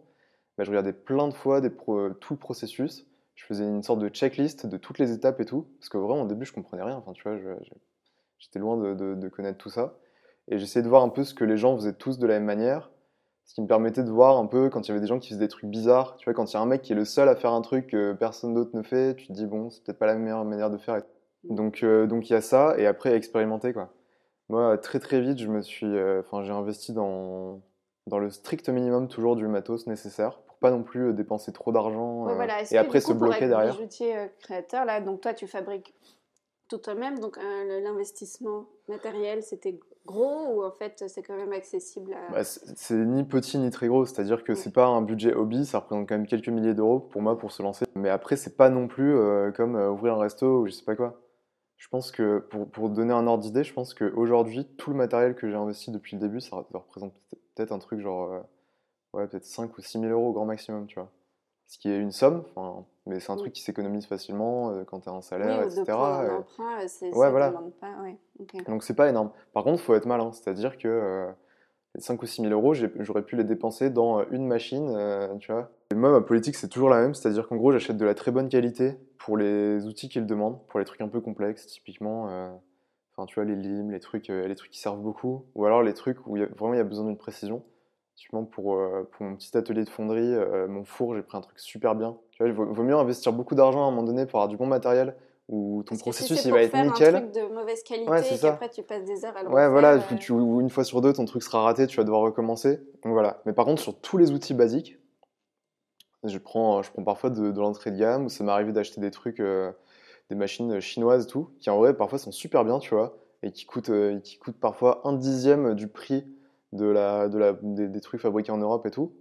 Bah, 0.58 0.64
je 0.64 0.70
regardais 0.70 0.92
plein 0.92 1.28
de 1.28 1.34
fois 1.34 1.60
des 1.60 1.70
pro- 1.70 2.10
tout 2.10 2.34
le 2.34 2.38
processus. 2.38 3.06
Je 3.34 3.44
faisais 3.46 3.64
une 3.64 3.82
sorte 3.82 4.00
de 4.00 4.08
checklist 4.08 4.66
de 4.66 4.76
toutes 4.76 4.99
les 4.99 5.12
étapes 5.12 5.40
et 5.40 5.44
tout, 5.44 5.68
parce 5.78 5.88
que 5.88 5.96
vraiment 5.99 6.22
au 6.22 6.26
début 6.26 6.44
je 6.44 6.52
comprenais 6.52 6.82
rien. 6.82 6.96
Enfin, 6.96 7.12
tu 7.12 7.22
vois, 7.22 7.38
j'étais 8.38 8.58
loin 8.58 8.76
de, 8.76 8.94
de- 8.94 9.14
de 9.14 9.28
connaître 9.28 9.58
tout 9.58 9.70
ça. 9.70 9.94
Et 10.49 10.58
j'essayais 10.58 10.82
de 10.82 10.88
voir 10.88 11.02
un 11.02 11.08
peu 11.08 11.25
ce 11.25 11.34
que 11.34 11.44
les 11.44 11.56
gens 11.56 11.76
faisaient 11.76 11.92
tous 11.94 12.18
de 12.18 12.26
la 12.26 12.34
même 12.34 12.44
manière, 12.44 12.90
ce 13.50 13.54
qui 13.57 13.62
me 13.62 13.66
permettait 13.66 14.04
de 14.04 14.11
voir 14.12 14.38
un 14.38 14.47
peu 14.47 14.71
quand 14.71 14.87
il 14.87 14.90
y 14.90 14.92
avait 14.92 15.00
des 15.00 15.09
gens 15.09 15.19
qui 15.19 15.30
faisaient 15.30 15.40
des 15.40 15.49
trucs 15.49 15.69
bizarres. 15.69 16.14
Tu 16.19 16.26
vois, 16.26 16.35
quand 16.35 16.52
il 16.52 16.54
y 16.54 16.57
a 16.57 16.61
un 16.61 16.66
mec 16.66 16.83
qui 16.83 16.92
est 16.92 16.95
le 16.95 17.04
seul 17.04 17.28
à 17.28 17.35
faire 17.35 17.50
un 17.52 17.62
truc 17.62 17.88
que 17.88 18.12
personne 18.12 18.54
d'autre 18.54 18.71
ne 18.75 18.83
fait, 18.83 19.16
tu 19.16 19.26
te 19.26 19.33
dis 19.33 19.45
bon, 19.45 19.71
c'est 19.71 19.83
peut-être 19.83 19.99
pas 19.99 20.07
la 20.07 20.14
meilleure 20.14 20.45
manière 20.45 20.71
de 20.71 20.78
faire. 20.78 21.02
Donc 21.42 21.83
euh, 21.83 22.07
donc 22.07 22.30
il 22.30 22.33
y 22.35 22.37
a 22.37 22.42
ça 22.42 22.76
et 22.78 22.87
après 22.87 23.12
expérimenter 23.12 23.73
quoi. 23.73 23.92
Moi 24.50 24.78
très 24.78 25.00
très 25.00 25.21
vite 25.21 25.38
je 25.38 25.49
me 25.49 25.62
suis, 25.62 25.87
euh, 25.88 26.23
j'ai 26.42 26.52
investi 26.52 26.92
dans 26.92 27.61
dans 28.07 28.21
le 28.21 28.30
strict 28.30 28.69
minimum 28.69 29.09
toujours 29.09 29.35
du 29.35 29.49
matos 29.49 29.88
nécessaire 29.88 30.38
pour 30.42 30.57
pas 30.59 30.71
non 30.71 30.85
plus 30.85 31.09
euh, 31.09 31.12
dépenser 31.12 31.52
trop 31.52 31.73
d'argent 31.73 32.26
Ouais, 32.26 32.37
voilà. 32.37 32.61
Est-ce 32.61 32.73
et 32.73 32.78
après 32.78 33.00
se 33.00 33.12
bloquer 33.12 33.49
derrière. 33.49 33.76
euh, 33.76 34.26
créateur, 34.38 34.85
là, 34.85 35.00
donc 35.00 35.23
toi, 35.23 35.35
tu 35.35 35.49
fabriques 35.49 35.92
tout 36.69 36.78
toi-même. 36.78 37.19
Donc 37.19 37.37
l'investissement 37.83 38.66
matériel, 38.87 39.42
c'était 39.42 39.80
gros 40.07 40.54
ou 40.54 40.64
en 40.64 40.71
fait, 40.73 41.04
c'est 41.09 41.23
quand 41.23 41.37
même 41.37 41.52
accessible 41.52 42.14
à... 42.14 42.33
Bah, 42.33 42.45
c'est 42.45 42.95
ni 42.95 43.25
petit 43.25 43.59
ni 43.59 43.71
très 43.71 43.88
gros, 43.88 44.04
c'est-à-dire 44.07 44.42
que 44.45 44.52
Ouais. 44.52 44.57
c'est 44.59 44.73
pas 44.73 44.87
un 44.87 45.02
budget 45.02 45.35
hobby, 45.35 45.64
ça 45.66 45.78
représente 45.80 46.09
quand 46.09 46.16
même 46.16 46.26
quelques 46.26 46.49
milliers 46.49 46.75
d'euros 46.75 46.99
pour 47.00 47.23
moi 47.23 47.38
pour 47.38 47.52
se 47.52 47.62
lancer. 47.62 47.85
Mais 47.95 48.09
après, 48.09 48.37
c'est 48.37 48.57
pas 48.57 48.71
non 48.71 48.88
plus 48.88 49.14
euh, 49.16 49.52
comme 49.52 49.76
euh, 49.76 49.90
ouvrir 49.90 50.14
un 50.14 50.21
resto 50.21 50.62
ou 50.62 50.66
je 50.66 50.73
sais 50.73 50.85
pas 50.85 50.97
quoi. 50.97 51.21
Je 51.76 51.88
pense 51.88 52.11
que 52.12 52.38
pour, 52.50 52.69
pour 52.69 52.90
donner 52.90 53.12
un 53.14 53.26
ordre 53.26 53.42
d'idée, 53.42 53.64
je 53.64 53.73
pense 53.73 53.95
qu'aujourd'hui, 53.95 54.66
tout 54.76 54.90
le 54.90 54.97
matériel 54.97 55.35
que 55.35 55.49
j'ai 55.49 55.57
investi 55.57 55.90
depuis 55.90 56.16
le 56.16 56.21
début, 56.21 56.40
ça, 56.40 56.50
ça 56.71 56.78
représente 56.78 57.14
peut-être 57.54 57.73
un 57.73 57.78
truc 57.78 58.00
genre, 58.00 58.30
euh, 58.33 58.40
ouais, 59.14 59.26
peut-être 59.28 59.45
5 59.47 59.76
ou 59.78 59.80
6 59.80 60.00
000 60.00 60.12
euros 60.12 60.28
au 60.28 60.33
grand 60.33 60.45
maximum, 60.45 60.87
tu 60.87 60.97
vois. 60.97 61.11
Ce 61.66 61.78
qui 61.78 61.88
est 61.88 61.99
une 61.99 62.11
somme, 62.12 62.42
enfin, 62.54 62.85
mais 63.11 63.21
c'est 63.21 63.31
un 63.31 63.35
Oui. 63.35 63.40
truc 63.40 63.52
qui 63.52 63.62
s'économise 63.62 64.07
facilement 64.07 64.71
euh, 64.71 64.85
quand 64.85 65.00
tu 65.00 65.09
as 65.09 65.12
un 65.12 65.17
oui, 65.17 65.23
salaire, 65.23 65.59
ou 65.67 65.69
etc. 65.69 65.85
de 65.85 65.90
un 65.90 66.38
emprunt, 66.38 66.79
euh, 66.79 66.83
ouais, 66.83 66.87
ça 67.12 67.31
voilà. 67.31 67.50
demande 67.50 67.73
pas... 67.75 67.93
Ouais. 68.02 68.17
ok. 68.38 68.64
donc 68.67 68.83
c'est 68.85 68.95
pas 68.95 69.09
énorme. 69.09 69.31
Par 69.52 69.64
contre, 69.64 69.81
il 69.83 69.85
faut 69.85 69.95
être 69.95 70.07
malin, 70.07 70.33
c'est-à-dire 70.33 70.79
que 70.79 70.88
euh, 70.88 71.31
les 71.95 72.00
5 72.00 72.23
ou 72.23 72.26
6 72.26 72.43
000 72.43 72.52
euros, 72.55 72.73
j'aurais 72.75 73.23
pu 73.23 73.37
les 73.37 73.45
dépenser 73.45 73.90
dans 73.90 74.25
une 74.31 74.47
machine, 74.47 74.97
tu 75.40 75.50
vois. 75.52 75.71
Et 75.90 75.97
moi, 75.97 76.11
ma 76.12 76.21
politique, 76.21 76.55
c'est 76.55 76.69
toujours 76.69 76.88
la 76.88 77.00
même, 77.00 77.14
c'est-à-dire 77.14 77.49
qu'en 77.49 77.57
gros, 77.57 77.73
j'achète 77.73 77.97
de 77.97 78.05
la 78.05 78.14
très 78.14 78.31
bonne 78.31 78.49
qualité 78.49 78.97
pour 79.19 79.37
les 79.37 79.85
outils 79.87 80.09
qu'ils 80.09 80.25
demandent, 80.26 80.64
pour 80.69 80.79
les 80.79 80.85
trucs 80.85 81.00
un 81.00 81.09
peu 81.09 81.21
complexes, 81.21 81.67
typiquement, 81.67 82.26
enfin, 83.12 83.26
tu 83.26 83.35
vois, 83.35 83.45
les 83.45 83.57
limes, 83.57 83.90
les 83.90 83.99
trucs, 83.99 84.29
les 84.29 84.55
trucs 84.55 84.71
qui 84.71 84.79
servent 84.79 85.00
beaucoup, 85.00 85.47
ou 85.57 85.64
alors 85.67 85.83
les 85.83 85.93
trucs 85.95 86.25
où 86.29 86.37
y 86.37 86.43
a- 86.45 86.47
vraiment 86.57 86.75
il 86.75 86.79
y 86.79 86.81
a 86.81 86.85
besoin 86.85 87.07
d'une 87.07 87.19
précision. 87.19 87.64
Typiquement, 88.21 88.45
pour, 88.45 88.75
euh, 88.77 89.09
pour 89.12 89.25
mon 89.25 89.35
petit 89.35 89.57
atelier 89.57 89.83
de 89.83 89.89
fonderie, 89.89 90.21
euh, 90.21 90.69
mon 90.69 90.85
four, 90.85 91.15
j'ai 91.15 91.23
pris 91.23 91.39
un 91.39 91.41
truc 91.41 91.59
super 91.59 91.95
bien. 91.95 92.19
Tu 92.33 92.43
vois, 92.43 92.49
il 92.49 92.53
vaut, 92.53 92.67
vaut 92.71 92.83
mieux 92.83 92.95
investir 92.95 93.33
beaucoup 93.33 93.55
d'argent 93.55 93.83
à 93.83 93.87
un 93.87 93.91
moment 93.91 94.03
donné 94.03 94.27
pour 94.27 94.41
avoir 94.41 94.49
du 94.49 94.59
bon 94.59 94.67
matériel, 94.67 95.17
où 95.49 95.83
ton 95.85 95.95
Parce 95.95 96.00
si 96.00 96.03
processus, 96.03 96.41
c'est 96.43 96.50
il 96.50 96.53
va 96.53 96.61
être 96.61 96.77
nickel. 96.77 97.17
un 97.17 97.21
truc 97.21 97.33
de 97.33 97.55
mauvaise 97.55 97.83
qualité 97.83 98.11
Ouais, 98.11 98.35
et 98.35 98.39
qu'après 98.39 98.69
tu 98.69 98.83
passes 98.83 99.05
des 99.05 99.25
heures 99.25 99.35
à 99.39 99.43
le 99.43 99.49
Ouais, 99.49 99.55
refaire, 99.55 99.71
voilà, 99.71 99.93
euh, 99.95 100.17
tu- 100.19 100.35
une 100.35 100.69
fois 100.69 100.85
sur 100.85 101.00
deux, 101.00 101.15
ton 101.15 101.25
truc 101.25 101.43
sera 101.43 101.62
raté, 101.62 101.87
tu 101.87 101.97
vas 101.97 102.05
devoir 102.05 102.21
recommencer. 102.21 102.77
Donc 103.05 103.15
voilà. 103.15 103.41
Mais 103.47 103.55
par 103.55 103.65
contre, 103.65 103.81
sur 103.81 103.99
tous 103.99 104.19
les 104.19 104.33
outils 104.33 104.53
basiques, 104.53 104.99
je 106.23 106.37
prends, 106.37 106.83
je 106.83 106.93
prends 106.93 107.03
parfois 107.05 107.31
de, 107.31 107.50
de 107.50 107.59
l'entrée 107.59 107.91
de 107.91 107.97
gamme, 107.97 108.27
ou 108.27 108.29
ça 108.29 108.45
m'est 108.45 108.53
arrivé 108.53 108.73
d'acheter 108.73 109.00
des 109.00 109.11
trucs, 109.11 109.41
euh, 109.41 109.73
des 110.29 110.37
machines 110.37 110.79
chinoises 110.81 111.25
et 111.25 111.27
tout, 111.27 111.49
qui 111.59 111.71
en 111.71 111.79
vrai 111.79 111.97
parfois 111.97 112.19
sont 112.19 112.33
super 112.33 112.67
bien, 112.67 112.81
tu 112.81 112.95
vois, 112.95 113.17
et 113.43 113.50
qui 113.50 113.65
coûtent, 113.65 113.89
euh, 113.89 114.19
et 114.19 114.21
qui 114.21 114.37
coûtent 114.37 114.61
parfois 114.61 115.00
un 115.05 115.15
dixième 115.15 115.73
du 115.75 115.89
prix 115.89 116.27
de 116.73 116.87
la, 116.87 117.29
de 117.29 117.39
la, 117.39 117.53
des, 117.62 117.89
des 117.89 118.00
trucs 118.00 118.21
fabriqués 118.21 118.53
en 118.53 118.59
Europe 118.59 118.87
et 118.87 118.91
tout. 118.91 119.12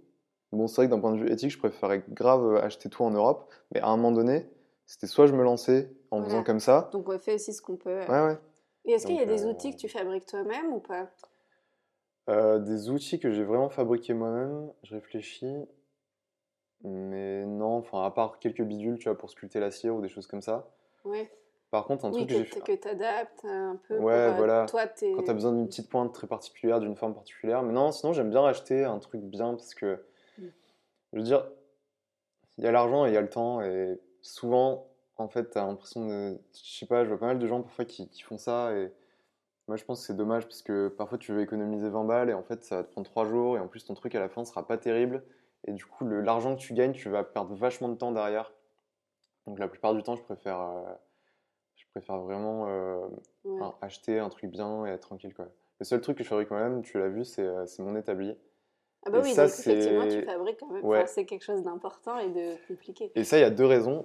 Bon, 0.52 0.66
c'est 0.66 0.76
vrai 0.76 0.86
que 0.86 0.90
d'un 0.90 1.00
point 1.00 1.12
de 1.12 1.20
vue 1.20 1.30
éthique, 1.30 1.50
je 1.50 1.58
préférais 1.58 2.04
grave 2.08 2.56
acheter 2.56 2.88
tout 2.88 3.04
en 3.04 3.10
Europe, 3.10 3.52
mais 3.72 3.80
à 3.80 3.88
un 3.88 3.96
moment 3.96 4.12
donné, 4.12 4.48
c'était 4.86 5.06
soit 5.06 5.26
je 5.26 5.32
me 5.32 5.44
lançais 5.44 5.92
en 6.10 6.18
Voilà. 6.18 6.30
faisant 6.30 6.44
comme 6.44 6.60
ça. 6.60 6.90
Donc 6.92 7.08
on 7.08 7.18
fait 7.18 7.34
aussi 7.34 7.52
ce 7.52 7.62
qu'on 7.62 7.76
peut. 7.76 8.00
Ouais, 8.00 8.26
ouais. 8.26 8.38
Et 8.84 8.92
est-ce 8.92 9.06
qu'il 9.06 9.16
y 9.16 9.20
a 9.20 9.26
des 9.26 9.44
euh, 9.44 9.50
outils 9.50 9.70
que 9.72 9.76
tu 9.76 9.88
fabriques 9.88 10.26
toi-même 10.26 10.72
ou 10.72 10.80
pas? 10.80 11.08
Euh, 12.28 12.58
des 12.58 12.90
outils 12.90 13.20
que 13.20 13.30
j'ai 13.30 13.44
vraiment 13.44 13.70
fabriqués 13.70 14.14
moi-même, 14.14 14.72
je 14.82 14.94
réfléchis. 14.94 15.64
Mais 16.82 17.44
non, 17.44 17.76
enfin, 17.76 18.02
à 18.04 18.10
part 18.10 18.38
quelques 18.38 18.62
bidules, 18.62 18.98
tu 18.98 19.08
vois, 19.08 19.18
pour 19.18 19.30
sculpter 19.30 19.60
la 19.60 19.70
cire 19.70 19.94
ou 19.94 20.00
des 20.00 20.08
choses 20.08 20.26
comme 20.26 20.40
ça. 20.40 20.70
Ouais. 21.04 21.30
Par 21.70 21.84
contre, 21.84 22.04
un 22.04 22.08
Oui, 22.10 22.26
truc 22.26 22.28
que 22.28 22.34
j'ai 22.34 22.44
fait. 22.44 22.60
que 22.60 22.72
tu 22.72 22.88
adaptes 22.88 23.44
un 23.44 23.78
peu. 23.86 23.96
Ouais, 23.98 24.12
euh, 24.12 24.32
voilà. 24.36 24.66
Toi. 24.66 24.86
Quand 24.86 25.22
tu 25.22 25.30
as 25.30 25.34
besoin 25.34 25.52
d'une 25.52 25.68
petite 25.68 25.88
pointe 25.88 26.12
très 26.12 26.26
particulière, 26.26 26.80
d'une 26.80 26.96
forme 26.96 27.14
particulière. 27.14 27.62
Mais 27.62 27.72
non, 27.72 27.92
sinon, 27.92 28.12
j'aime 28.12 28.30
bien 28.30 28.44
acheter 28.44 28.84
un 28.84 28.98
truc 28.98 29.20
bien 29.22 29.50
parce 29.54 29.74
que, 29.74 30.02
Mm. 30.38 30.46
je 31.12 31.18
veux 31.18 31.24
dire, 31.24 31.46
il 32.58 32.64
y 32.64 32.66
a 32.66 32.72
l'argent 32.72 33.06
et 33.06 33.10
il 33.10 33.14
y 33.14 33.16
a 33.16 33.20
le 33.20 33.28
temps. 33.30 33.60
Et 33.62 34.00
souvent, 34.20 34.88
en 35.16 35.28
fait, 35.28 35.50
tu 35.50 35.58
as 35.58 35.66
l'impression 35.66 36.06
de. 36.08 36.38
Je 36.54 36.78
sais 36.78 36.86
pas, 36.86 37.04
je 37.04 37.08
vois 37.10 37.18
pas 37.18 37.26
mal 37.26 37.38
de 37.38 37.46
gens 37.46 37.62
parfois 37.62 37.84
qui, 37.84 38.08
qui 38.08 38.22
font 38.22 38.36
ça. 38.38 38.72
Et 38.76 38.90
moi, 39.68 39.76
je 39.76 39.84
pense 39.84 40.00
que 40.00 40.06
c'est 40.08 40.16
dommage 40.16 40.46
parce 40.46 40.62
que 40.62 40.88
parfois, 40.88 41.18
tu 41.18 41.32
veux 41.32 41.40
économiser 41.40 41.88
20 41.88 42.04
balles 42.04 42.30
et 42.30 42.34
en 42.34 42.42
fait, 42.42 42.64
ça 42.64 42.78
va 42.78 42.82
te 42.84 42.90
prendre 42.90 43.08
3 43.08 43.26
jours. 43.26 43.56
Et 43.56 43.60
en 43.60 43.68
plus, 43.68 43.84
ton 43.84 43.94
truc 43.94 44.14
à 44.16 44.20
la 44.20 44.28
fin 44.28 44.44
sera 44.44 44.66
pas 44.66 44.76
terrible. 44.76 45.22
Et 45.68 45.72
du 45.72 45.84
coup, 45.86 46.04
l'argent 46.08 46.56
que 46.56 46.60
tu 46.60 46.74
gagnes, 46.74 46.92
tu 46.92 47.10
vas 47.10 47.22
perdre 47.22 47.54
vachement 47.54 47.88
de 47.88 47.94
temps 47.94 48.10
derrière. 48.10 48.52
Donc 49.46 49.58
la 49.60 49.68
plupart 49.68 49.94
du 49.94 50.02
temps, 50.02 50.16
je 50.16 50.22
préfère, 50.22 50.60
euh, 50.60 50.82
préfère 51.90 52.18
vraiment 52.18 52.66
euh, 52.68 53.06
Ouais. 53.44 53.60
acheter 53.80 54.18
un 54.18 54.28
truc 54.28 54.50
bien 54.50 54.86
et 54.86 54.90
être 54.90 55.00
tranquille. 55.08 55.34
Quoi. 55.34 55.46
Le 55.78 55.84
seul 55.84 56.00
truc 56.00 56.18
que 56.18 56.24
je 56.24 56.28
fabrique 56.28 56.50
moi-même, 56.50 56.82
tu 56.82 56.98
l'as 56.98 57.08
vu, 57.08 57.24
c'est 57.24 57.42
euh, 57.42 57.64
mon 57.78 57.96
établi. 57.96 58.36
Ah 59.06 59.10
bah 59.10 59.18
Et 59.18 59.22
oui, 59.22 59.32
ça, 59.32 59.46
donc 59.46 59.58
effectivement, 59.58 60.06
tu 60.06 60.22
fabriques 60.22 60.58
quand 60.60 60.68
même. 60.70 60.84
Ouais. 60.84 60.98
Enfin, 60.98 61.06
c'est 61.06 61.24
quelque 61.24 61.42
chose 61.44 61.62
d'important 61.62 62.18
et 62.18 62.28
de 62.28 62.54
compliqué. 62.68 63.10
Et 63.14 63.24
ça, 63.24 63.38
il 63.38 63.40
y 63.40 63.44
a 63.44 63.50
deux 63.50 63.64
raisons. 63.64 64.04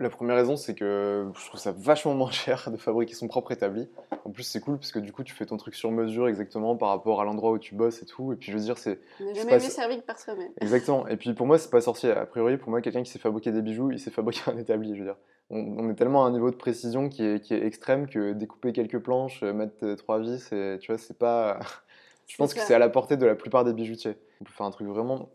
La 0.00 0.08
première 0.10 0.34
raison, 0.36 0.56
c'est 0.56 0.74
que 0.74 1.28
je 1.36 1.46
trouve 1.46 1.60
ça 1.60 1.72
vachement 1.72 2.14
moins 2.14 2.30
cher 2.32 2.68
de 2.70 2.76
fabriquer 2.76 3.14
son 3.14 3.26
propre 3.28 3.52
établi. 3.52 3.88
En 4.24 4.30
plus, 4.30 4.42
c'est 4.44 4.60
cool 4.60 4.76
parce 4.78 4.92
que 4.92 4.98
du 5.00 5.12
coup, 5.12 5.22
tu 5.24 5.34
fais 5.34 5.46
ton 5.46 5.56
truc 5.56 5.74
sur 5.74 5.90
mesure 5.90 6.28
exactement 6.28 6.76
par 6.76 6.88
rapport 6.90 7.20
à 7.20 7.24
l'endroit 7.24 7.50
où 7.52 7.58
tu 7.58 7.74
bosses 7.74 8.02
et 8.02 8.06
tout. 8.06 8.32
Et 8.32 8.36
puis, 8.36 8.50
je 8.52 8.56
veux 8.56 8.62
dire, 8.62 8.78
c'est 8.78 8.98
jamais 9.18 9.50
pas 9.50 9.54
mieux 9.54 9.60
ça. 9.60 9.70
servi 9.70 9.96
que 10.00 10.04
par 10.06 10.18
soi-même. 10.18 10.50
exactement. 10.60 11.06
Et 11.08 11.16
puis, 11.16 11.32
pour 11.34 11.46
moi, 11.46 11.58
c'est 11.58 11.70
pas 11.70 11.80
sorcier. 11.80 12.10
A 12.12 12.24
priori, 12.26 12.56
pour 12.56 12.70
moi, 12.70 12.80
quelqu'un 12.80 13.02
qui 13.02 13.10
sait 13.10 13.18
fabriquer 13.18 13.50
des 13.52 13.62
bijoux, 13.62 13.90
il 13.90 13.98
sait 14.00 14.10
fabriquer 14.10 14.42
un 14.50 14.58
établi. 14.58 14.94
Je 14.94 15.00
veux 15.00 15.06
dire, 15.06 15.16
on, 15.50 15.58
on 15.78 15.90
est 15.90 15.94
tellement 15.94 16.24
à 16.24 16.28
un 16.28 16.32
niveau 16.32 16.50
de 16.50 16.56
précision 16.56 17.08
qui 17.08 17.24
est, 17.24 17.40
qui 17.40 17.54
est 17.54 17.64
extrême 17.64 18.08
que 18.08 18.32
découper 18.32 18.72
quelques 18.72 18.98
planches, 18.98 19.42
euh, 19.42 19.52
mettre 19.52 19.84
euh, 19.84 19.96
trois 19.96 20.18
vis, 20.18 20.52
et, 20.52 20.78
tu 20.80 20.92
vois, 20.92 20.98
c'est 20.98 21.18
pas. 21.18 21.60
Je 22.26 22.36
pense 22.36 22.54
que 22.54 22.60
c'est 22.60 22.74
à 22.74 22.78
la 22.78 22.88
portée 22.88 23.18
de 23.18 23.26
la 23.26 23.34
plupart 23.34 23.64
des 23.64 23.74
bijoutiers. 23.74 24.16
On 24.40 24.44
peut 24.44 24.52
faire 24.52 24.64
un 24.64 24.70
truc 24.70 24.88
vraiment 24.88 25.28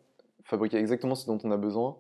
fabriquer 0.44 0.78
exactement 0.78 1.14
ce 1.14 1.28
dont 1.28 1.38
on 1.44 1.52
a 1.52 1.58
besoin. 1.58 1.98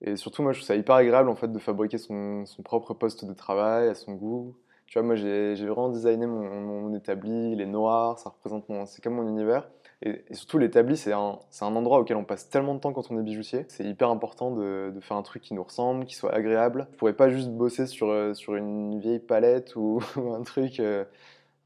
Et 0.00 0.16
surtout, 0.16 0.42
moi, 0.42 0.52
je 0.52 0.60
trouve 0.60 0.66
ça 0.66 0.76
hyper 0.76 0.94
agréable 0.94 1.28
en 1.28 1.36
fait 1.36 1.52
de 1.52 1.58
fabriquer 1.58 1.98
son, 1.98 2.46
son 2.46 2.62
propre 2.62 2.94
poste 2.94 3.26
de 3.26 3.34
travail 3.34 3.88
à 3.88 3.94
son 3.94 4.14
goût. 4.14 4.56
Tu 4.86 4.98
vois, 4.98 5.06
moi, 5.06 5.14
j'ai 5.14 5.56
j'ai 5.56 5.66
vraiment 5.66 5.90
designé 5.90 6.26
mon, 6.26 6.60
mon 6.60 6.94
établi, 6.94 7.52
il 7.52 7.60
est 7.60 7.66
noir, 7.66 8.18
ça 8.18 8.30
représente 8.30 8.66
mon, 8.70 8.86
c'est 8.86 9.02
comme 9.02 9.14
mon 9.14 9.28
univers. 9.28 9.68
Et, 10.02 10.24
et 10.28 10.34
surtout, 10.34 10.56
l'établi, 10.58 10.96
c'est 10.96 11.12
un, 11.12 11.38
endroit 11.60 11.98
auquel 12.00 12.16
on 12.16 12.24
passe 12.24 12.48
tellement 12.48 12.74
de 12.74 12.80
temps 12.80 12.92
quand 12.92 13.10
on 13.10 13.18
est 13.18 13.22
bijoutier. 13.22 13.66
C'est 13.68 13.84
hyper 13.84 14.08
important 14.10 14.50
de, 14.50 14.90
de 14.94 15.00
faire 15.00 15.16
un 15.16 15.22
truc 15.22 15.42
qui 15.42 15.52
nous 15.54 15.62
ressemble, 15.62 16.06
qui 16.06 16.14
soit 16.14 16.32
agréable. 16.34 16.88
Je 16.92 16.96
pourrais 16.96 17.12
pas 17.12 17.28
juste 17.28 17.50
bosser 17.50 17.86
sur, 17.86 18.08
euh, 18.08 18.32
sur 18.32 18.54
une 18.56 18.98
vieille 18.98 19.18
palette 19.20 19.76
ou, 19.76 20.00
ou 20.16 20.32
un 20.34 20.42
truc. 20.42 20.80
euh, 20.80 21.04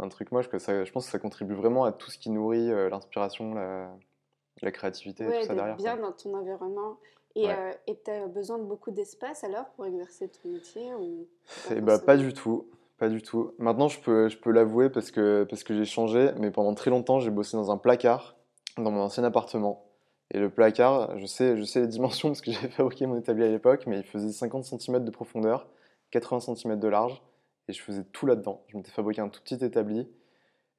un 0.00 0.08
truc 0.08 0.32
moche, 0.32 0.48
que 0.48 0.58
ça, 0.58 0.82
je 0.84 0.90
pense 0.90 1.04
que 1.04 1.12
ça 1.12 1.20
contribue 1.20 1.54
vraiment 1.54 1.84
à 1.84 1.92
tout 1.92 2.10
ce 2.10 2.18
qui 2.18 2.28
nourrit 2.28 2.68
euh, 2.72 2.90
l'inspiration, 2.90 3.54
la, 3.54 3.88
la 4.60 4.72
créativité, 4.72 5.22
et 5.22 5.28
Ouais, 5.28 5.40
tout 5.42 5.46
ça 5.46 5.54
derrière. 5.54 5.76
bien 5.76 5.96
quoi. 5.96 6.08
dans 6.08 6.12
ton 6.12 6.34
environnement. 6.34 6.96
Et 7.36 7.46
Ouais. 7.46 7.78
tu 8.04 8.10
as 8.10 8.26
besoin 8.26 8.58
de 8.58 8.64
beaucoup 8.64 8.90
d'espace 8.90 9.44
alors 9.44 9.66
pour 9.76 9.86
exercer 9.86 10.28
ton 10.28 10.48
métier 10.48 10.92
ou... 10.94 11.28
Bah, 11.82 12.00
pas 12.00 12.16
du 12.16 12.32
tout, 12.32 12.66
pas 12.98 13.08
du 13.08 13.22
tout. 13.22 13.52
Maintenant, 13.58 13.88
je 13.88 14.00
peux, 14.00 14.28
je 14.28 14.36
peux 14.36 14.50
l'avouer 14.50 14.88
parce 14.90 15.10
que, 15.10 15.44
parce 15.44 15.64
que 15.64 15.74
j'ai 15.74 15.84
changé, 15.84 16.30
mais 16.38 16.50
pendant 16.50 16.74
très 16.74 16.90
longtemps, 16.90 17.18
j'ai 17.20 17.30
bossé 17.30 17.56
dans 17.56 17.70
un 17.70 17.78
placard 17.78 18.36
dans 18.76 18.90
mon 18.90 19.00
ancien 19.00 19.24
appartement. 19.24 19.84
Et 20.30 20.38
le 20.38 20.50
placard, 20.50 21.18
je 21.18 21.26
sais, 21.26 21.56
je 21.56 21.62
sais 21.64 21.80
les 21.80 21.86
dimensions 21.86 22.28
parce 22.28 22.40
que 22.40 22.50
j'avais 22.52 22.68
fabriqué 22.68 23.06
mon 23.06 23.16
établi 23.16 23.44
à 23.44 23.48
l'époque, 23.48 23.84
mais 23.86 23.98
il 23.98 24.04
faisait 24.04 24.32
50 24.32 24.64
cm 24.64 25.04
de 25.04 25.10
profondeur, 25.10 25.68
80 26.10 26.54
cm 26.54 26.78
de 26.78 26.88
large, 26.88 27.22
et 27.68 27.72
je 27.72 27.82
faisais 27.82 28.04
tout 28.04 28.26
là-dedans. 28.26 28.62
Je 28.68 28.76
m'étais 28.76 28.90
fabriqué 28.90 29.20
un 29.20 29.28
tout 29.28 29.40
petit 29.40 29.64
établi 29.64 30.08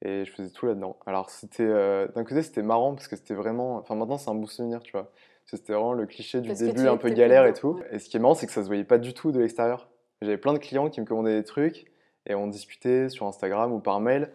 et 0.02 0.24
je 0.24 0.32
faisais 0.32 0.50
tout 0.50 0.66
là-dedans. 0.66 0.96
Alors, 1.06 1.30
c'était, 1.30 1.64
euh, 1.64 2.06
d'un 2.08 2.24
côté, 2.24 2.42
c'était 2.42 2.62
marrant 2.62 2.94
parce 2.94 3.08
que 3.08 3.16
c'était 3.16 3.34
vraiment. 3.34 3.76
Enfin, 3.76 3.94
maintenant, 3.94 4.18
c'est 4.18 4.30
un 4.30 4.34
beau 4.34 4.46
souvenir, 4.46 4.82
tu 4.82 4.92
vois. 4.92 5.10
C'était 5.46 5.74
vraiment 5.74 5.92
le 5.92 6.06
cliché 6.06 6.40
du 6.40 6.48
Parce 6.48 6.58
début 6.58 6.88
un 6.88 6.96
peu 6.96 7.08
galère 7.10 7.46
et 7.46 7.52
tout. 7.52 7.80
Et 7.92 8.00
ce 8.00 8.08
qui 8.08 8.16
est 8.16 8.20
marrant, 8.20 8.34
c'est 8.34 8.46
que 8.46 8.52
ça 8.52 8.62
se 8.62 8.66
voyait 8.66 8.84
pas 8.84 8.98
du 8.98 9.14
tout 9.14 9.30
de 9.30 9.38
l'extérieur. 9.38 9.88
J'avais 10.20 10.38
plein 10.38 10.52
de 10.52 10.58
clients 10.58 10.90
qui 10.90 11.00
me 11.00 11.06
commandaient 11.06 11.36
des 11.36 11.44
trucs 11.44 11.86
et 12.26 12.34
on 12.34 12.46
discutait 12.46 13.08
sur 13.08 13.26
Instagram 13.26 13.72
ou 13.72 13.80
par 13.80 14.00
mail. 14.00 14.30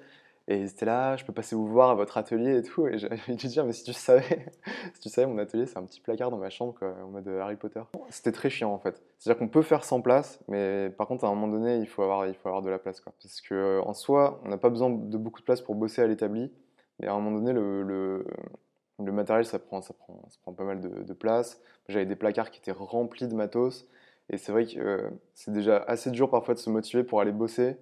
Et 0.47 0.67
c'était 0.67 0.85
là, 0.85 1.15
je 1.17 1.23
peux 1.23 1.33
passer 1.33 1.55
vous 1.55 1.67
voir 1.67 1.91
à 1.91 1.95
votre 1.95 2.17
atelier 2.17 2.57
et 2.57 2.63
tout. 2.63 2.87
Et 2.87 2.97
de 2.97 3.07
lui 3.27 3.35
dire, 3.47 3.65
mais 3.65 3.73
si 3.73 3.83
tu 3.83 3.93
savais, 3.93 4.51
si 4.93 4.99
tu 4.99 5.09
savais, 5.09 5.27
mon 5.27 5.37
atelier, 5.37 5.65
c'est 5.65 5.77
un 5.77 5.83
petit 5.83 6.01
placard 6.01 6.31
dans 6.31 6.37
ma 6.37 6.49
chambre, 6.49 6.73
quoi, 6.77 6.93
en 7.03 7.07
mode 7.07 7.27
Harry 7.27 7.55
Potter. 7.55 7.81
C'était 8.09 8.31
très 8.31 8.49
chiant 8.49 8.73
en 8.73 8.79
fait. 8.79 9.01
C'est-à-dire 9.17 9.39
qu'on 9.39 9.47
peut 9.47 9.61
faire 9.61 9.83
sans 9.83 10.01
place, 10.01 10.39
mais 10.47 10.89
par 10.89 11.07
contre, 11.07 11.25
à 11.25 11.27
un 11.27 11.35
moment 11.35 11.47
donné, 11.47 11.77
il 11.77 11.87
faut 11.87 12.01
avoir, 12.01 12.27
il 12.27 12.33
faut 12.33 12.49
avoir 12.49 12.63
de 12.63 12.69
la 12.69 12.79
place. 12.79 12.99
Quoi. 12.99 13.13
Parce 13.21 13.39
que 13.39 13.53
euh, 13.53 13.81
en 13.83 13.93
soi, 13.93 14.41
on 14.43 14.49
n'a 14.49 14.57
pas 14.57 14.69
besoin 14.69 14.89
de 14.89 15.17
beaucoup 15.17 15.39
de 15.39 15.45
place 15.45 15.61
pour 15.61 15.75
bosser 15.75 16.01
à 16.01 16.07
l'établi. 16.07 16.51
Mais 16.99 17.07
à 17.07 17.13
un 17.13 17.19
moment 17.19 17.37
donné, 17.37 17.53
le, 17.53 17.83
le, 17.83 19.11
matériel, 19.11 19.45
ça 19.45 19.57
prend, 19.57 19.81
ça, 19.81 19.93
prend, 19.93 20.21
ça 20.29 20.37
prend 20.41 20.53
pas 20.53 20.63
mal 20.63 20.79
de, 20.79 21.03
de 21.03 21.13
place. 21.13 21.61
J'avais 21.87 22.05
des 22.05 22.15
placards 22.15 22.51
qui 22.51 22.59
étaient 22.59 22.71
remplis 22.71 23.27
de 23.27 23.35
matos. 23.35 23.87
Et 24.29 24.37
c'est 24.37 24.51
vrai 24.51 24.65
que 24.65 24.79
euh, 24.79 25.09
c'est 25.33 25.51
déjà 25.51 25.77
assez 25.77 26.11
dur 26.11 26.29
parfois 26.29 26.53
de 26.53 26.59
se 26.59 26.69
motiver 26.69 27.03
pour 27.03 27.21
aller 27.21 27.31
bosser 27.31 27.77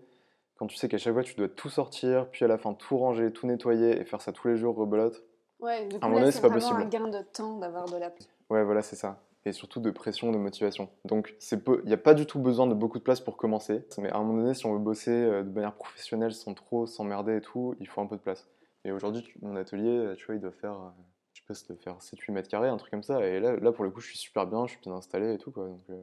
quand 0.59 0.67
tu 0.67 0.75
sais 0.75 0.89
qu'à 0.89 0.97
chaque 0.97 1.13
fois 1.13 1.23
tu 1.23 1.35
dois 1.35 1.47
tout 1.47 1.69
sortir, 1.69 2.27
puis 2.29 2.43
à 2.43 2.49
la 2.49 2.57
fin 2.57 2.73
tout 2.73 2.97
ranger, 2.97 3.31
tout 3.31 3.47
nettoyer 3.47 3.99
et 3.99 4.03
faire 4.03 4.21
ça 4.21 4.33
tous 4.33 4.49
les 4.49 4.57
jours 4.57 4.75
rebelote. 4.75 5.23
Ouais, 5.61 5.85
du 5.87 5.97
coup, 5.97 6.01
À 6.01 6.05
un 6.05 6.09
moment 6.09 6.15
là, 6.19 6.21
donné, 6.25 6.31
c'est 6.31 6.41
pas 6.41 6.49
vraiment 6.49 6.69
possible. 6.69 6.81
un 6.81 6.85
gain 6.85 7.07
de 7.07 7.23
temps 7.33 7.57
d'avoir 7.57 7.85
de 7.85 7.97
la 7.97 8.09
place. 8.09 8.29
Ouais, 8.49 8.63
voilà, 8.65 8.81
c'est 8.81 8.95
ça. 8.97 9.21
Et 9.45 9.53
surtout 9.53 9.79
de 9.79 9.89
pression, 9.89 10.31
de 10.33 10.37
motivation. 10.37 10.89
Donc, 11.05 11.33
c'est 11.39 11.63
peu... 11.63 11.79
il 11.83 11.87
n'y 11.87 11.93
a 11.93 11.97
pas 11.97 12.13
du 12.13 12.25
tout 12.25 12.39
besoin 12.39 12.67
de 12.67 12.73
beaucoup 12.73 12.97
de 12.97 13.03
place 13.03 13.21
pour 13.21 13.37
commencer. 13.37 13.85
Mais 13.97 14.09
à 14.09 14.17
un 14.17 14.23
moment 14.23 14.41
donné, 14.41 14.53
si 14.53 14.65
on 14.65 14.73
veut 14.73 14.79
bosser 14.79 15.11
euh, 15.11 15.43
de 15.43 15.49
manière 15.49 15.75
professionnelle 15.75 16.33
sans 16.33 16.53
trop 16.53 16.85
s'emmerder 16.85 17.37
et 17.37 17.41
tout, 17.41 17.73
il 17.79 17.87
faut 17.87 18.01
un 18.01 18.05
peu 18.05 18.17
de 18.17 18.21
place. 18.21 18.47
Et 18.83 18.91
aujourd'hui, 18.91 19.25
mon 19.41 19.55
atelier, 19.55 20.13
tu 20.17 20.25
vois, 20.25 20.35
il 20.35 20.41
doit 20.41 20.51
faire, 20.51 20.73
euh, 20.73 20.89
je 21.33 21.39
sais 21.39 21.45
pas, 21.47 21.53
ça 21.53 21.65
doit 21.67 21.77
faire 21.81 21.97
7-8 21.99 22.31
mètres 22.33 22.49
carrés, 22.49 22.67
un 22.69 22.77
truc 22.77 22.91
comme 22.91 23.03
ça. 23.03 23.25
Et 23.25 23.39
là, 23.39 23.55
là, 23.57 23.71
pour 23.71 23.83
le 23.85 23.91
coup, 23.91 24.01
je 24.01 24.07
suis 24.07 24.17
super 24.17 24.45
bien, 24.45 24.65
je 24.65 24.71
suis 24.71 24.81
bien 24.81 24.93
installé 24.93 25.33
et 25.33 25.37
tout, 25.37 25.51
quoi. 25.51 25.67
Donc, 25.67 25.81
euh, 25.89 26.01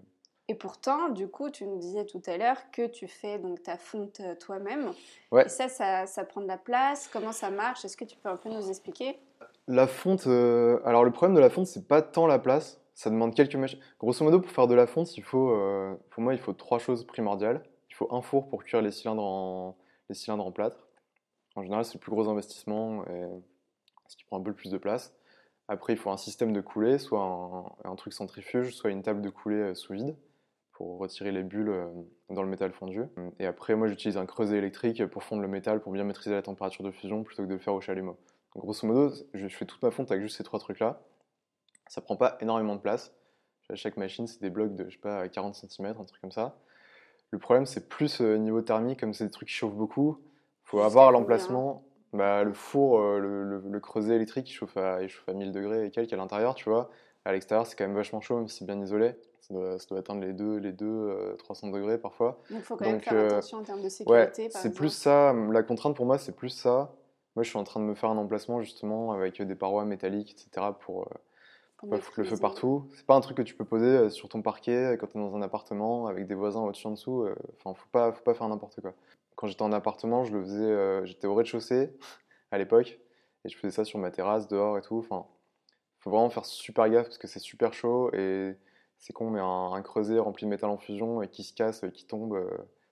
Et 0.49 0.55
pourtant, 0.55 1.09
du 1.09 1.27
coup, 1.27 1.51
tu 1.51 1.67
nous 1.67 1.79
disais 1.79 2.07
tout 2.07 2.23
à 2.27 2.37
l'heure 2.37 2.71
que 2.71 2.87
tu 2.87 3.09
fais 3.09 3.39
donc 3.39 3.65
ta 3.65 3.77
fonte 3.77 4.21
euh, 4.21 4.37
toi-même. 4.37 4.93
Ouais. 5.33 5.47
Et 5.47 5.49
ça, 5.49 5.69
ça, 5.69 6.07
ça 6.07 6.25
prend 6.25 6.41
de 6.41 6.47
la 6.47 6.57
place? 6.57 7.09
Comment 7.13 7.33
ça 7.33 7.51
marche? 7.51 7.85
Est-ce 7.85 7.97
que 7.97 8.05
tu 8.05 8.17
peux 8.17 8.29
un 8.29 8.37
peu 8.37 8.49
nous 8.49 8.69
expliquer? 8.69 9.19
La 9.67 9.89
fonte, 9.89 10.29
euh, 10.29 10.79
alors 10.85 11.03
le 11.03 11.11
problème 11.11 11.35
de 11.35 11.41
la 11.41 11.51
fonte, 11.51 11.67
c'est 11.67 11.89
pas 11.89 12.01
tant 12.01 12.29
la 12.29 12.39
place, 12.39 12.81
ça 12.95 13.11
demande 13.11 13.35
quelques 13.35 13.57
machines. 13.57 13.81
Grosso 13.99 14.25
modo, 14.25 14.41
pour 14.41 14.53
faire 14.53 14.69
de 14.69 14.77
la 14.77 14.87
fonte, 14.87 15.17
il 15.17 15.25
faut, 15.25 15.51
euh, 15.51 15.97
pour 16.11 16.23
moi, 16.23 16.33
il 16.33 16.39
faut 16.39 16.53
trois 16.53 16.79
choses 16.79 17.05
primordiales. 17.05 17.65
Il 17.91 17.95
faut 17.97 18.15
un 18.15 18.23
four 18.23 18.47
pour 18.47 18.63
cuire 18.63 18.83
les 18.83 18.93
cylindres 18.93 19.25
en, 19.25 19.77
les 20.09 20.15
cylindres 20.15 20.47
en 20.47 20.53
plâtre. 20.53 20.87
En 21.57 21.65
général, 21.65 21.85
c'est 21.85 21.95
le 21.95 22.01
plus 22.01 22.13
gros 22.13 22.29
investissement 22.29 23.05
et 23.07 23.27
ce 24.07 24.17
qui 24.17 24.25
prend 24.25 24.39
un 24.39 24.43
peu 24.43 24.51
le 24.51 24.57
plus 24.57 24.71
de 24.71 24.79
place. 24.79 25.13
Après, 25.67 25.95
il 25.95 25.97
faut 25.97 26.11
un 26.11 26.17
système 26.17 26.53
de 26.53 26.61
coulée, 26.61 26.99
soit 26.99 27.21
un, 27.21 27.65
un 27.91 27.97
truc 27.97 28.13
centrifuge, 28.13 28.77
soit 28.77 28.91
une 28.91 29.03
table 29.03 29.23
de 29.23 29.31
coulée 29.31 29.75
sous 29.75 29.95
vide 29.95 30.15
pour 30.77 30.99
retirer 30.99 31.33
les 31.33 31.43
bulles 31.43 31.71
euh, 31.71 31.87
dans 32.29 32.43
le 32.43 32.49
métal 32.49 32.73
fondu. 32.73 33.03
Et 33.39 33.47
après, 33.47 33.75
moi, 33.75 33.89
j'utilise 33.89 34.19
un 34.19 34.27
creuset 34.27 34.59
électrique 34.59 35.07
pour 35.07 35.23
fondre 35.25 35.41
le 35.43 35.49
métal 35.49 35.81
pour 35.81 35.91
bien 35.93 36.05
maîtriser 36.05 36.35
la 36.35 36.43
température 36.43 36.85
de 36.85 36.91
fusion 36.91 37.23
plutôt 37.25 37.43
que 37.45 37.49
de 37.49 37.55
le 37.55 37.59
faire 37.59 37.75
au 37.75 37.81
chalumeau. 37.81 38.19
Grosso 38.55 38.87
modo, 38.87 39.15
je 39.35 39.49
fais 39.49 39.65
toute 39.65 39.83
ma 39.83 39.91
fonte 39.91 40.11
avec 40.11 40.23
juste 40.23 40.37
ces 40.37 40.45
trois 40.45 40.59
trucs-là. 40.59 41.01
Ça 41.89 42.01
prend 42.01 42.17
pas 42.17 42.37
énormément 42.41 42.77
de 42.77 42.81
place. 42.81 43.15
Chaque 43.75 43.97
machine, 43.97 44.27
c'est 44.27 44.41
des 44.43 44.51
blocs 44.51 44.75
de, 44.75 44.85
je 44.89 44.95
sais 44.95 45.01
pas, 45.01 45.29
40 45.29 45.55
cm, 45.55 46.01
un 46.01 46.05
truc 46.05 46.21
comme 46.21 46.33
ça. 46.33 46.57
Le 47.31 47.39
problème, 47.39 47.67
c'est 47.67 47.89
plus 47.89 48.21
euh, 48.21 48.37
niveau 48.39 48.63
thermique, 48.63 49.01
comme 49.01 49.15
c'est 49.15 49.25
des 49.25 49.31
trucs 49.31 49.49
qui 49.49 49.55
chauffent 49.55 49.75
beaucoup. 49.75 50.19
faut 50.65 50.79
Jusqu'à 50.79 50.87
avoir 50.87 51.13
l'emplacement. 51.13 51.85
Bah, 52.13 52.45
le 52.45 52.53
four, 52.55 53.01
euh, 53.01 53.19
le, 53.19 53.45
le- 53.45 53.63
le 53.71 53.81
creuset 53.81 54.17
électrique, 54.17 54.49
il 54.51 54.55
chauffe, 54.55 54.77
à, 54.77 55.03
il 55.03 55.09
chauffe 55.09 55.29
à 55.29 55.33
1000 55.35 55.53
degrés 55.53 55.87
et 55.87 55.91
quelques 55.91 56.13
à 56.13 56.17
l'intérieur, 56.17 56.55
tu 56.55 56.69
vois. 56.71 56.91
À 57.25 57.33
l'extérieur, 57.33 57.67
c'est 57.67 57.77
quand 57.77 57.85
même 57.87 57.97
vachement 57.97 58.21
chaud, 58.21 58.37
même 58.39 58.49
si 58.49 58.59
c'est 58.59 58.65
bien 58.67 58.81
isolé. 58.81 59.17
Ça 59.47 59.55
doit, 59.55 59.79
ça 59.79 59.87
doit 59.89 59.99
atteindre 60.01 60.23
les 60.23 60.33
2, 60.33 60.57
les 60.57 60.73
2 60.73 60.87
euh, 60.87 61.37
300 61.37 61.69
degrés 61.71 61.99
parfois. 61.99 62.41
Donc, 62.51 62.61
il 62.61 62.63
faut 62.65 62.77
quand 62.77 62.85
même 62.85 62.95
Donc, 62.95 63.05
faire 63.05 63.15
euh, 63.15 63.27
attention 63.29 63.59
en 63.59 63.63
termes 63.63 63.79
de 63.79 63.85
Ouais, 63.85 63.91
sécurité, 63.91 64.49
par 64.49 64.61
c'est 64.63 64.73
plus 64.73 64.89
ça. 64.91 65.33
La 65.53 65.63
contrainte 65.63 65.95
pour 65.95 66.07
moi, 66.07 66.19
c'est 66.19 66.35
plus 66.35 66.49
ça. 66.49 66.93
Moi, 67.37 67.43
je 67.45 67.51
suis 67.51 67.59
en 67.59 67.65
train 67.65 67.79
de 67.81 67.85
me 67.85 67.95
faire 67.95 68.11
un 68.11 68.17
emplacement 68.17 68.61
justement 68.63 69.13
avec 69.13 69.41
des 69.41 69.55
parois 69.55 69.85
métalliques, 69.85 70.33
etc. 70.33 70.73
pour 70.81 71.03
euh, 71.03 71.15
pour 71.77 71.91
pas 71.91 71.99
foutre 71.99 72.21
le 72.21 72.25
feu 72.25 72.37
partout. 72.39 72.89
C'est 72.95 73.07
pas 73.07 73.15
un 73.15 73.21
truc 73.21 73.37
que 73.37 73.43
tu 73.43 73.55
peux 73.55 73.65
poser 73.65 73.87
euh, 73.87 74.09
sur 74.11 74.29
ton 74.29 74.43
parquet 74.43 74.95
euh, 74.95 74.97
quand 74.97 75.07
tu 75.07 75.19
es 75.19 75.21
dans 75.21 75.37
un 75.37 75.43
appartement 75.43 76.07
avec 76.07 76.27
des 76.27 76.35
voisins 76.35 76.63
au-dessus 76.63 76.87
en 76.87 76.93
dessous. 76.93 77.23
euh, 77.23 77.35
Enfin, 77.59 77.75
faut 77.75 77.89
pas, 77.93 78.13
faut 78.13 78.23
pas 78.25 78.35
faire 78.35 78.49
n'importe 78.49 78.81
quoi. 78.81 78.95
Quand 79.37 79.47
j'étais 79.47 79.63
en 79.63 79.73
appartement, 79.73 80.25
je 80.25 80.33
le 80.35 80.43
faisais. 80.43 80.65
euh, 80.65 81.05
j'étais 81.05 81.27
au 81.27 81.35
rez-de-chaussée 81.35 81.93
à 82.51 82.59
l'époque 82.59 82.99
et 83.45 83.49
je 83.49 83.57
faisais 83.59 83.71
ça 83.71 83.85
sur 83.85 83.99
ma 84.01 84.11
terrasse 84.11 84.49
dehors 84.49 84.79
et 84.79 84.83
tout. 84.83 84.99
Enfin, 84.99 85.27
faut 86.01 86.11
vraiment 86.11 86.31
faire 86.31 86.47
super 86.47 86.89
gaffe 86.89 87.07
parce 87.07 87.19
que 87.19 87.27
c'est 87.29 87.39
super 87.39 87.75
chaud 87.75 88.11
et 88.15 88.57
c'est 88.99 89.13
con, 89.13 89.31
mais 89.31 89.41
un, 89.41 89.73
un 89.73 89.83
creuset 89.83 90.19
rempli 90.19 90.47
de 90.47 90.51
métal 90.51 90.71
en 90.71 90.79
fusion 90.79 91.23
et 91.23 91.29
qui 91.29 91.45
se 91.45 91.53
casse, 91.53 91.83
et 91.83 91.93
qui 91.93 92.07
tombe, 92.07 92.35
euh, 92.35 92.49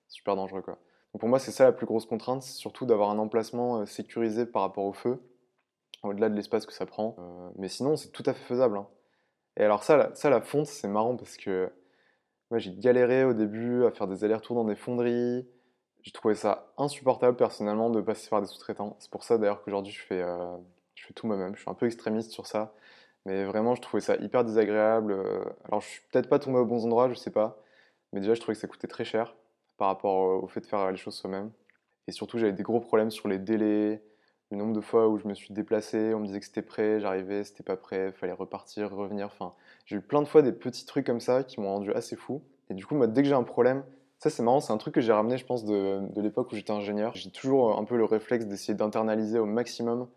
c'est 0.09 0.17
super 0.17 0.37
dangereux 0.37 0.63
quoi. 0.63 0.79
Donc 1.13 1.21
pour 1.21 1.29
moi, 1.29 1.39
c'est 1.39 1.53
ça 1.53 1.65
la 1.65 1.73
plus 1.73 1.87
grosse 1.87 2.07
contrainte, 2.07 2.43
c'est 2.43 2.55
surtout 2.55 2.87
d'avoir 2.87 3.11
un 3.11 3.19
emplacement 3.19 3.81
euh, 3.81 3.87
sécurisé 3.87 4.47
par 4.47 4.63
rapport 4.63 4.85
au 4.85 4.93
feu, 4.93 5.23
au-delà 6.03 6.29
de 6.29 6.35
l'espace 6.35 6.67
que 6.67 6.73
ça 6.73 6.87
prend. 6.87 7.15
Euh, 7.19 7.51
mais 7.57 7.69
sinon, 7.69 7.97
c'est 7.97 8.11
tout 8.11 8.25
à 8.27 8.35
fait 8.35 8.45
faisable. 8.45 8.77
hein. 8.79 8.89
Et 9.57 9.63
alors 9.63 9.85
ça, 9.85 9.97
la, 9.97 10.15
ça, 10.17 10.29
la 10.31 10.41
fonte, 10.41 10.67
c'est 10.67 10.89
marrant 10.89 11.17
parce 11.17 11.37
que 11.37 11.73
moi, 12.51 12.59
j'ai 12.59 12.73
galéré 12.75 13.25
au 13.25 13.33
début 13.33 13.85
à 13.85 13.93
faire 13.93 14.09
des 14.09 14.25
allers-retours 14.25 14.57
dans 14.57 14.65
des 14.65 14.75
fonderies. 14.75 15.49
J'ai 16.03 16.13
trouvé 16.13 16.35
ça 16.35 16.73
insupportable 16.77 17.37
personnellement 17.37 17.91
de 17.91 18.01
passer 18.01 18.29
par 18.29 18.41
des 18.41 18.47
sous-traitants. 18.49 18.97
C'est 18.99 19.11
pour 19.11 19.23
ça 19.25 19.39
d'ailleurs 19.39 19.63
qu'aujourd'hui, 19.63 19.93
je 19.93 20.03
fais, 20.03 20.21
euh, 20.21 20.57
je 20.95 21.07
fais 21.07 21.15
tout 21.15 21.27
moi-même. 21.29 21.55
Je 21.55 21.61
suis 21.61 21.71
un 21.71 21.75
peu 21.75 21.87
extrémiste 21.87 22.33
sur 22.33 22.47
ça. 22.47 22.75
Mais 23.27 23.45
vraiment, 23.45 23.75
je 23.75 23.81
trouvais 23.83 24.01
ça 24.03 24.17
hyper 24.17 24.45
désagréable. 24.45 25.13
Euh, 25.13 25.45
Alors, 25.67 25.81
je 25.81 25.89
suis 25.89 26.03
peut-être 26.13 26.29
pas 26.29 26.39
tombé 26.39 26.59
aux 26.59 26.67
bons 26.67 26.85
endroits, 26.85 27.09
je 27.09 27.15
sais 27.15 27.31
pas. 27.31 27.59
Mais 28.13 28.21
déjà, 28.21 28.35
je 28.35 28.41
trouvais 28.41 28.55
que 28.55 28.61
ça 28.61 28.69
coûtait 28.69 28.87
très 28.89 29.05
cher 29.05 29.35
par 29.79 29.89
rapport 29.89 30.15
au 30.17 30.43
au 30.45 30.47
fait 30.49 30.61
de 30.61 30.67
faire 30.67 30.91
les 30.91 30.97
choses 30.97 31.15
soi-même. 31.17 31.51
Et 32.09 32.13
surtout, 32.13 32.39
j'avais 32.39 32.53
des 32.53 32.63
gros 32.63 32.81
problèmes 32.81 33.11
sur 33.11 33.29
les 33.29 33.39
délais, 33.39 34.03
Le 34.51 34.59
nombre 34.59 34.75
de 34.75 34.81
fois 34.83 35.09
où 35.09 35.19
je 35.19 35.27
me 35.29 35.35
suis 35.35 35.55
déplacé, 35.55 36.15
on 36.15 36.21
me 36.21 36.27
disait 36.27 36.41
que 36.41 36.47
c'était 36.47 36.63
prêt, 36.63 37.01
j'arrivais, 37.01 37.45
c'était 37.45 37.63
pas 37.65 37.77
prêt, 37.77 38.13
fallait 38.13 38.33
repartir, 38.35 38.91
revenir. 38.95 39.27
Enfin, 39.27 39.55
j'ai 39.87 39.97
eu 39.97 40.01
plein 40.03 40.23
de 40.23 40.29
fois 40.29 40.43
des 40.43 40.53
petits 40.53 40.87
trucs 40.87 41.07
comme 41.07 41.21
ça 41.21 41.45
qui 41.45 41.61
m'ont 41.61 41.69
rendu 41.75 41.93
assez 41.93 42.17
fou. 42.17 42.43
Et 42.71 42.75
du 42.75 42.87
coup, 42.87 42.95
moi, 42.95 43.07
dès 43.09 43.23
que 43.23 43.29
j'ai 43.29 43.35
un 43.35 43.43
problème, 43.45 43.85
ça 44.19 44.31
c'est 44.31 44.43
marrant, 44.43 44.61
c'est 44.61 44.73
un 44.73 44.79
truc 44.79 44.95
que 44.95 45.01
j'ai 45.01 45.13
ramené, 45.13 45.39
je 45.39 45.47
pense, 45.47 45.65
de, 45.65 46.01
de 46.13 46.21
l'époque 46.23 46.53
où 46.53 46.57
j'étais 46.57 46.73
ingénieur. 46.73 47.15
J'ai 47.17 47.31
toujours 47.31 47.79
un 47.79 47.85
peu 47.85 47.97
le 47.97 48.05
réflexe 48.05 48.47
d'essayer 48.47 48.75
d'internaliser 48.75 49.39
au 49.39 49.47
maximum 49.47 50.09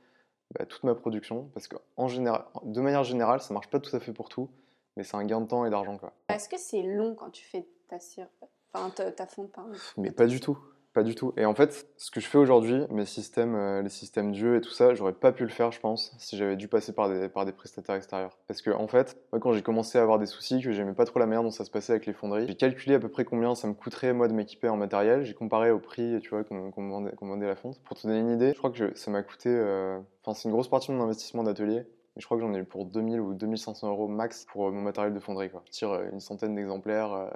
bah, 0.58 0.66
toute 0.66 0.84
ma 0.84 0.96
production, 0.96 1.50
parce 1.54 1.68
que 1.68 1.76
en 1.98 2.08
général, 2.08 2.46
de 2.64 2.82
manière 2.82 3.04
générale, 3.04 3.42
ça 3.42 3.54
marche 3.54 3.70
pas 3.70 3.80
tout 3.80 3.96
à 3.96 4.00
fait 4.00 4.14
pour 4.14 4.30
tout, 4.30 4.50
mais 4.96 5.04
c'est 5.04 5.18
un 5.18 5.26
gain 5.26 5.42
de 5.42 5.48
temps 5.48 5.66
et 5.66 5.70
d'argent. 5.70 6.00
Est-ce 6.30 6.50
que 6.50 6.58
c'est 6.58 6.84
long 6.84 7.16
quand 7.16 7.30
tu 7.30 7.44
fais 7.44 7.68
ta 7.88 8.00
cire, 8.00 8.28
enfin 8.74 8.90
ta, 8.90 9.12
ta 9.12 9.28
fonte, 9.28 9.52
pardon? 9.52 9.74
Mais 9.98 10.12
pas 10.12 10.26
du 10.26 10.40
tout. 10.40 10.58
Pas 10.98 11.04
du 11.04 11.14
tout. 11.14 11.32
Et 11.38 11.46
en 11.46 11.54
fait, 11.54 11.88
ce 11.98 12.10
que 12.10 12.20
je 12.20 12.26
fais 12.26 12.40
aujourd'hui, 12.40 12.82
mes 12.90 13.06
systèmes, 13.06 13.54
euh, 13.54 13.84
les 13.84 13.90
systèmes 13.90 14.32
Dieu 14.32 14.56
et 14.56 14.62
tout 14.62 14.72
ça, 14.72 14.96
j'aurais 14.96 15.14
pas 15.14 15.32
pu 15.32 15.44
le 15.44 15.50
faire, 15.50 15.72
je 15.72 15.80
pense, 15.80 16.12
si 16.18 16.38
j'avais 16.38 16.56
dû 16.56 16.68
passer 16.68 16.92
par 16.92 17.08
des, 17.08 17.52
prestataires 17.52 17.94
extérieurs. 17.94 18.36
Parce 18.48 18.64
que, 18.64 18.72
en 18.72 18.88
fait, 18.88 19.16
moi, 19.32 19.40
quand 19.40 19.54
j'ai 19.54 19.62
commencé 19.62 20.00
à 20.00 20.02
avoir 20.02 20.18
des 20.18 20.26
soucis, 20.26 20.60
que 20.60 20.72
j'aimais 20.72 20.96
pas 20.96 21.06
trop 21.06 21.20
la 21.20 21.28
manière 21.28 21.44
dont 21.44 21.52
ça 21.52 21.66
se 21.66 21.70
passait 21.70 21.92
avec 21.92 22.08
les 22.08 22.14
fonderies, 22.14 22.48
j'ai 22.48 22.56
calculé 22.56 22.96
à 22.96 23.00
peu 23.00 23.10
près 23.10 23.26
combien 23.26 23.54
ça 23.54 23.68
me 23.68 23.76
coûterait, 23.76 24.12
moi, 24.12 24.28
de 24.28 24.34
m'équiper 24.34 24.70
en 24.70 24.76
matériel. 24.76 25.24
J'ai 25.24 25.36
comparé 25.36 25.70
au 25.70 25.78
prix, 25.78 26.20
tu 26.20 26.32
vois, 26.32 26.44
qu'on 26.44 26.56
me, 26.56 27.12
vendait, 27.22 27.46
la 27.46 27.56
fonte. 27.56 27.80
Pour 27.84 27.96
te 27.96 28.08
donner 28.08 28.22
une 28.22 28.32
idée, 28.32 28.54
je 28.54 28.58
crois 28.58 28.72
que 28.72 28.98
ça 28.98 29.12
m'a 29.12 29.22
coûté. 29.22 29.50
Euh, 29.50 30.00
enfin, 30.24 30.34
c'est 30.34 30.50
une 30.50 30.52
grosse 30.52 30.68
partie 30.68 30.88
de 30.88 30.96
mon 30.96 31.04
investissement 31.04 31.44
d'atelier. 31.44 31.86
Je 32.16 32.26
crois 32.26 32.38
que 32.38 32.42
j'en 32.42 32.56
ai 32.56 32.58
eu 32.58 32.64
pour 32.64 32.86
2000 32.86 33.20
ou 33.20 33.36
2500 33.36 33.88
euros 33.88 34.08
max 34.08 34.48
pour 34.52 34.68
euh, 34.68 34.72
mon 34.72 34.82
matériel 34.82 35.14
de 35.14 35.20
fonderie. 35.20 35.52
Quoi. 35.52 35.62
Je 35.68 35.72
tire 35.74 35.94
une 36.12 36.22
centaine 36.22 36.56
d'exemplaires 36.56 37.30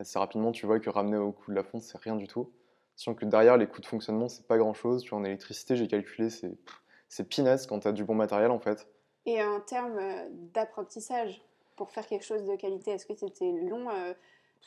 assez 0.00 0.18
rapidement. 0.18 0.50
Tu 0.50 0.66
vois 0.66 0.80
que 0.80 0.90
ramener 0.90 1.16
au 1.16 1.30
coût 1.30 1.52
de 1.52 1.56
la 1.56 1.62
fonte, 1.62 1.82
c'est 1.82 1.98
rien 1.98 2.16
du 2.16 2.26
tout. 2.26 2.50
Sachant 2.96 3.14
que 3.14 3.24
derrière, 3.24 3.56
les 3.56 3.66
coûts 3.66 3.80
de 3.80 3.86
fonctionnement, 3.86 4.28
c'est 4.28 4.46
pas 4.46 4.58
grand 4.58 4.74
chose. 4.74 5.02
Tu 5.02 5.10
vois, 5.10 5.18
en 5.18 5.24
électricité, 5.24 5.76
j'ai 5.76 5.88
calculé, 5.88 6.30
c'est, 6.30 6.52
c'est 7.08 7.28
peanuts 7.28 7.66
quand 7.68 7.80
tu 7.80 7.88
as 7.88 7.92
du 7.92 8.04
bon 8.04 8.14
matériel 8.14 8.50
en 8.50 8.60
fait. 8.60 8.86
Et 9.26 9.42
en 9.42 9.60
termes 9.60 9.98
euh, 9.98 10.28
d'apprentissage, 10.52 11.42
pour 11.76 11.90
faire 11.90 12.06
quelque 12.06 12.24
chose 12.24 12.44
de 12.44 12.56
qualité, 12.56 12.92
est-ce 12.92 13.06
que 13.06 13.14
c'était 13.14 13.50
long 13.50 13.88
euh, 13.90 14.12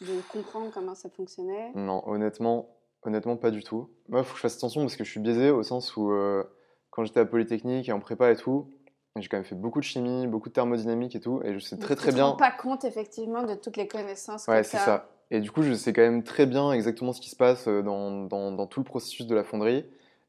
de 0.02 0.22
comprendre 0.32 0.72
comment 0.74 0.96
ça 0.96 1.10
fonctionnait? 1.10 1.72
Non, 1.76 2.04
honnêtement, 2.08 2.70
honnêtement, 3.04 3.38
pas 3.38 3.52
du 3.52 3.63
tout. 3.63 3.90
Moi, 4.10 4.22
il 4.22 4.26
faut 4.26 4.32
que 4.32 4.38
je 4.38 4.42
fasse 4.42 4.58
attention 4.58 4.82
parce 4.82 4.96
que 4.96 5.04
je 5.04 5.12
suis 5.12 5.20
biaisé 5.20 5.52
au 5.52 5.63
sens 5.63 5.96
où 5.96 6.12
euh, 6.12 6.44
quand 6.90 7.06
j'étais 7.06 7.20
à 7.20 7.26
Polytechnique 7.26 7.88
et 7.88 7.92
en 7.92 8.00
prépa 8.00 8.32
et 8.32 8.36
tout, 8.36 8.72
j'ai 9.16 9.28
quand 9.28 9.38
même 9.38 9.46
fait 9.46 9.56
beaucoup 9.56 9.80
de 9.80 9.86
chimie, 9.86 10.28
beaucoup 10.28 10.50
de 10.50 10.54
thermodynamique 10.54 11.16
et 11.16 11.20
tout, 11.20 11.42
et 11.44 11.54
je 11.54 11.60
sais 11.60 11.78
très 11.78 11.96
très 11.96 12.12
bien. 12.12 12.32
Tu 12.32 12.38
te 12.38 12.44
rends 12.44 12.50
pas 12.50 12.52
compte 12.52 12.84
effectivement 12.86 13.44
de 13.44 13.56
toutes 13.56 13.78
les 13.78 13.88
connaissances 13.88 14.48
ouais, 14.48 14.63
c'est 14.63 14.78
ça. 14.78 15.10
Et 15.32 15.42
du 15.42 15.52
coup, 15.52 15.62
je 15.62 15.74
sais 15.74 15.94
quand 15.94 16.02
même 16.02 16.24
très 16.24 16.46
bien 16.46 16.72
exactement 16.72 17.12
ce 17.12 17.20
qui 17.20 17.30
se 17.30 17.36
passe 17.36 17.68
euh, 17.68 17.82
dans, 17.82 18.26
dans, 18.26 18.68
tout 18.68 18.80
le 18.80 18.86
processus 18.86 19.28
de 19.28 19.36
la 19.36 19.44
fonderie. 19.44 19.86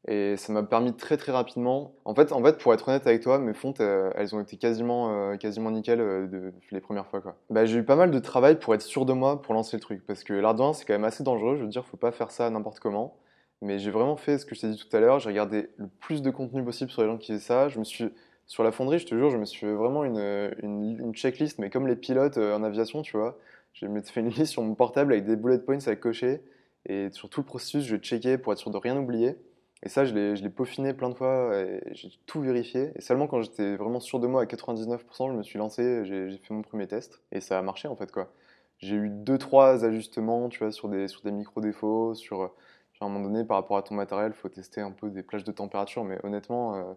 Et 0.07 0.37
ça 0.37 0.53
m'a 0.53 0.63
permis 0.63 0.93
très 0.93 1.17
très 1.17 1.31
rapidement. 1.31 1.93
En 2.05 2.15
fait, 2.15 2.31
en 2.31 2.41
fait, 2.43 2.57
pour 2.57 2.73
être 2.73 2.87
honnête 2.87 3.05
avec 3.05 3.21
toi, 3.21 3.37
mes 3.37 3.53
fontes, 3.53 3.81
euh, 3.81 4.11
elles 4.15 4.33
ont 4.33 4.39
été 4.39 4.57
quasiment, 4.57 5.11
euh, 5.11 5.37
quasiment 5.37 5.71
nickel 5.71 6.51
les 6.71 6.81
premières 6.81 7.05
fois. 7.07 7.21
Bah, 7.49 7.65
j'ai 7.65 7.79
eu 7.79 7.83
pas 7.83 7.95
mal 7.95 8.11
de 8.11 8.19
travail 8.19 8.59
pour 8.59 8.73
être 8.73 8.81
sûr 8.81 9.05
de 9.05 9.13
moi 9.13 9.41
pour 9.41 9.53
lancer 9.53 9.77
le 9.77 9.81
truc. 9.81 10.05
Parce 10.05 10.23
que 10.23 10.33
l'ardoin, 10.33 10.73
c'est 10.73 10.85
quand 10.85 10.93
même 10.93 11.03
assez 11.03 11.23
dangereux. 11.23 11.55
Je 11.57 11.63
veux 11.63 11.69
dire, 11.69 11.85
faut 11.85 11.97
pas 11.97 12.11
faire 12.11 12.31
ça 12.31 12.49
n'importe 12.49 12.79
comment. 12.79 13.17
Mais 13.61 13.77
j'ai 13.77 13.91
vraiment 13.91 14.15
fait 14.15 14.37
ce 14.37 14.45
que 14.45 14.55
je 14.55 14.61
t'ai 14.61 14.69
dit 14.69 14.77
tout 14.77 14.95
à 14.95 15.01
l'heure. 15.01 15.19
J'ai 15.19 15.29
regardé 15.29 15.69
le 15.77 15.87
plus 15.87 16.21
de 16.21 16.31
contenu 16.31 16.63
possible 16.63 16.89
sur 16.91 17.01
les 17.01 17.09
gens 17.09 17.17
qui 17.17 17.33
faisaient 17.33 17.43
ça. 17.43 17.67
Je 17.67 17.79
me 17.79 17.83
suis, 17.83 18.09
sur 18.47 18.63
la 18.63 18.71
fonderie, 18.71 18.99
je 18.99 19.05
te 19.05 19.15
jure, 19.15 19.29
je 19.31 19.37
me 19.37 19.45
suis 19.45 19.59
fait 19.59 19.73
vraiment 19.73 20.05
une, 20.05 20.53
une 20.63 21.13
checklist, 21.13 21.59
mais 21.59 21.69
comme 21.69 21.87
les 21.87 21.97
pilotes 21.97 22.37
en 22.37 22.63
aviation, 22.63 23.01
tu 23.01 23.17
vois. 23.17 23.37
J'ai 23.73 23.87
fait 24.03 24.19
une 24.19 24.29
liste 24.29 24.53
sur 24.53 24.61
mon 24.61 24.75
portable 24.75 25.13
avec 25.13 25.25
des 25.25 25.35
bullet 25.35 25.59
points 25.59 25.87
à 25.87 25.95
cocher. 25.95 26.41
Et 26.85 27.09
sur 27.11 27.29
tout 27.29 27.41
le 27.41 27.45
processus, 27.45 27.85
je 27.85 27.95
checkais 27.97 28.37
pour 28.37 28.53
être 28.53 28.59
sûr 28.59 28.71
de 28.71 28.77
rien 28.77 28.97
oublier. 28.97 29.37
Et 29.83 29.89
ça, 29.89 30.03
je 30.05 30.13
l'ai 30.13 30.49
peaufiné 30.49 30.93
plein 30.93 31.09
de 31.09 31.15
fois 31.15 31.53
j'ai 31.91 32.09
tout 32.25 32.41
vérifié. 32.41 32.91
Et 32.95 33.01
seulement 33.01 33.27
quand 33.27 33.41
j'étais 33.41 33.75
vraiment 33.75 33.99
sûr 33.99 34.19
de 34.19 34.27
moi 34.27 34.41
à 34.41 34.45
99%, 34.45 35.31
je 35.31 35.37
me 35.37 35.43
suis 35.43 35.57
lancé, 35.57 36.03
j'ai 36.05 36.37
fait 36.37 36.53
mon 36.53 36.61
premier 36.61 36.87
test. 36.87 37.21
Et 37.31 37.39
ça 37.41 37.57
a 37.57 37.61
marché 37.61 37.87
en 37.87 37.95
fait 37.95 38.11
quoi. 38.11 38.31
J'ai 38.79 38.95
eu 38.95 39.09
deux 39.09 39.37
trois 39.37 39.85
ajustements, 39.85 40.49
tu 40.49 40.59
vois, 40.59 40.71
sur 40.71 40.87
des, 40.89 41.07
sur 41.07 41.21
des 41.21 41.31
micro-défauts, 41.31 42.15
sur, 42.15 42.43
à 42.43 43.05
un 43.05 43.09
moment 43.09 43.25
donné, 43.25 43.43
par 43.45 43.57
rapport 43.57 43.77
à 43.77 43.83
ton 43.83 43.95
matériel, 43.95 44.31
il 44.35 44.39
faut 44.39 44.49
tester 44.49 44.81
un 44.81 44.91
peu 44.91 45.09
des 45.09 45.23
plages 45.23 45.43
de 45.43 45.51
température. 45.51 46.03
Mais 46.05 46.17
honnêtement, 46.23 46.75
euh, 46.75 46.93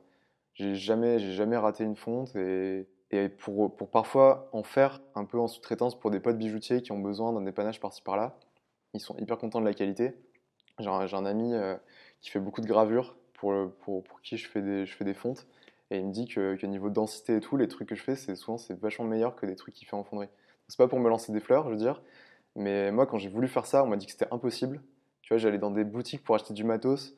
j'ai 0.54 0.74
jamais, 0.76 1.18
jamais 1.18 1.56
raté 1.56 1.84
une 1.84 1.96
fonte. 1.96 2.34
Et, 2.36 2.86
et 3.12 3.28
pour, 3.28 3.76
pour, 3.76 3.90
parfois 3.90 4.48
en 4.52 4.62
faire 4.62 5.00
un 5.14 5.24
peu 5.24 5.38
en 5.38 5.46
sous-traitance 5.46 5.98
pour 5.98 6.10
des 6.10 6.18
potes 6.18 6.38
bijoutiers 6.38 6.82
qui 6.82 6.92
ont 6.92 6.98
besoin 6.98 7.32
d'un 7.32 7.42
dépannage 7.42 7.78
par-ci 7.78 8.02
par-là. 8.02 8.38
Ils 8.94 9.00
sont 9.00 9.16
hyper 9.18 9.38
contents 9.38 9.60
de 9.60 9.66
la 9.66 9.74
qualité. 9.74 10.14
J'ai 10.78 10.88
un, 10.88 11.26
ami 11.26 11.52
euh, 11.52 11.76
qui 12.20 12.30
fait 12.30 12.40
beaucoup 12.40 12.62
de 12.62 12.66
gravures 12.66 13.14
pour, 13.34 13.54
pour, 13.80 14.02
pour, 14.02 14.20
qui 14.22 14.38
je 14.38 14.48
fais, 14.48 14.62
des, 14.62 14.86
je 14.86 14.96
fais 14.96 15.04
des 15.04 15.14
fontes. 15.14 15.46
Et 15.90 15.98
il 15.98 16.06
me 16.06 16.12
dit 16.12 16.26
que, 16.26 16.56
que, 16.56 16.66
niveau 16.66 16.88
densité 16.88 17.36
et 17.36 17.40
tout, 17.40 17.58
les 17.58 17.68
trucs 17.68 17.88
que 17.88 17.94
je 17.94 18.02
fais, 18.02 18.16
c'est 18.16 18.34
souvent 18.34 18.56
c'est 18.56 18.78
vachement 18.78 19.04
meilleur 19.04 19.36
que 19.36 19.44
des 19.44 19.56
trucs 19.56 19.74
qu'il 19.74 19.86
fait 19.86 19.96
en 19.96 20.04
fonderie. 20.04 20.28
C'est 20.68 20.78
pas 20.78 20.88
pour 20.88 20.98
me 20.98 21.10
lancer 21.10 21.32
des 21.32 21.40
fleurs, 21.40 21.64
je 21.66 21.70
veux 21.70 21.76
dire. 21.76 22.02
Mais 22.56 22.90
moi, 22.90 23.06
quand 23.06 23.18
j'ai 23.18 23.28
voulu 23.28 23.46
faire 23.46 23.66
ça, 23.66 23.84
on 23.84 23.86
m'a 23.86 23.96
dit 23.96 24.06
que 24.06 24.12
c'était 24.12 24.32
impossible. 24.32 24.82
Tu 25.20 25.34
vois, 25.34 25.38
j'allais 25.38 25.58
dans 25.58 25.70
des 25.70 25.84
boutiques 25.84 26.24
pour 26.24 26.34
acheter 26.34 26.54
du 26.54 26.64
matos. 26.64 27.14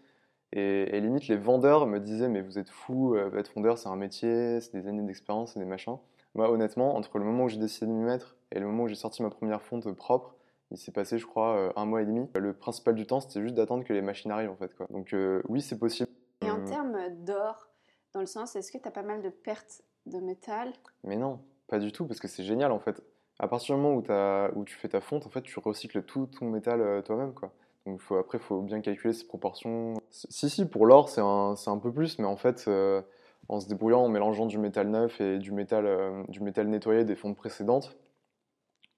Et, 0.56 1.00
limite, 1.00 1.26
les 1.26 1.36
vendeurs 1.36 1.86
me 1.88 1.98
disaient 1.98 2.28
Mais 2.28 2.40
vous 2.40 2.58
êtes 2.58 2.70
fou, 2.70 3.16
euh, 3.16 3.36
être 3.36 3.48
fondeur, 3.48 3.76
c'est 3.76 3.88
un 3.88 3.96
métier, 3.96 4.60
c'est 4.60 4.72
des 4.72 4.88
années 4.88 5.02
d'expérience, 5.02 5.54
c'est 5.54 5.58
des 5.58 5.66
machins. 5.66 5.96
Moi, 6.36 6.48
honnêtement, 6.48 6.96
entre 6.96 7.18
le 7.18 7.24
moment 7.24 7.44
où 7.44 7.48
j'ai 7.48 7.58
décidé 7.58 7.86
de 7.86 7.90
m'y 7.90 8.04
mettre 8.04 8.36
et 8.52 8.60
le 8.60 8.66
moment 8.66 8.84
où 8.84 8.88
j'ai 8.88 8.94
sorti 8.94 9.22
ma 9.22 9.30
première 9.30 9.62
fonte 9.62 9.90
propre, 9.92 10.36
il 10.70 10.78
s'est 10.78 10.92
passé, 10.92 11.18
je 11.18 11.26
crois, 11.26 11.56
euh, 11.56 11.72
un 11.74 11.86
mois 11.86 12.02
et 12.02 12.06
demi. 12.06 12.28
Le 12.36 12.52
principal 12.52 12.94
du 12.94 13.04
temps, 13.04 13.18
c'était 13.18 13.42
juste 13.42 13.54
d'attendre 13.54 13.82
que 13.82 13.92
les 13.92 14.00
machines 14.00 14.30
arrivent, 14.30 14.50
en 14.50 14.56
fait. 14.56 14.74
Quoi. 14.76 14.86
Donc, 14.90 15.12
euh, 15.12 15.42
oui, 15.48 15.60
c'est 15.60 15.78
possible. 15.78 16.08
Et 16.40 16.50
en 16.50 16.64
termes 16.64 16.98
d'or, 17.24 17.68
dans 18.12 18.20
le 18.20 18.26
sens, 18.26 18.54
est-ce 18.54 18.70
que 18.70 18.78
tu 18.78 18.86
as 18.86 18.92
pas 18.92 19.02
mal 19.02 19.22
de 19.22 19.30
pertes 19.30 19.82
de 20.06 20.20
métal? 20.20 20.72
Mais 21.02 21.16
non, 21.16 21.40
pas 21.66 21.80
du 21.80 21.90
tout, 21.90 22.06
parce 22.06 22.20
que 22.20 22.28
c'est 22.28 22.44
génial, 22.44 22.70
en 22.70 22.78
fait. 22.78 23.02
À 23.40 23.48
partir 23.48 23.74
du 23.74 23.82
moment 23.82 23.96
où, 23.96 24.04
as, 24.12 24.50
où 24.54 24.62
tu 24.64 24.76
fais 24.76 24.88
ta 24.88 25.00
fonte, 25.00 25.26
en 25.26 25.30
fait, 25.30 25.42
tu 25.42 25.58
recycles 25.58 26.02
tout 26.04 26.26
ton 26.26 26.48
métal 26.48 27.02
toi-même, 27.02 27.34
quoi. 27.34 27.52
Donc 27.86 28.00
faut, 28.00 28.16
après, 28.16 28.38
il 28.38 28.44
faut 28.44 28.62
bien 28.62 28.80
calculer 28.80 29.12
ses 29.12 29.26
proportions. 29.26 29.94
Si, 30.10 30.48
si, 30.48 30.64
pour 30.64 30.86
l'or, 30.86 31.08
c'est 31.08 31.20
un, 31.20 31.54
un, 31.66 31.78
peu 31.78 31.92
plus, 31.92 32.18
mais 32.18 32.24
en 32.24 32.36
fait, 32.36 32.64
euh, 32.66 33.02
en 33.48 33.60
se 33.60 33.68
débrouillant, 33.68 34.00
en 34.00 34.08
mélangeant 34.08 34.46
du 34.46 34.58
métal 34.58 34.88
neuf 34.88 35.20
et 35.20 35.38
du 35.38 35.52
métal, 35.52 35.84
euh, 35.86 36.22
du 36.28 36.40
métal 36.40 36.68
nettoyé 36.68 37.04
des 37.04 37.14
fontes 37.14 37.36
précédentes, 37.36 37.96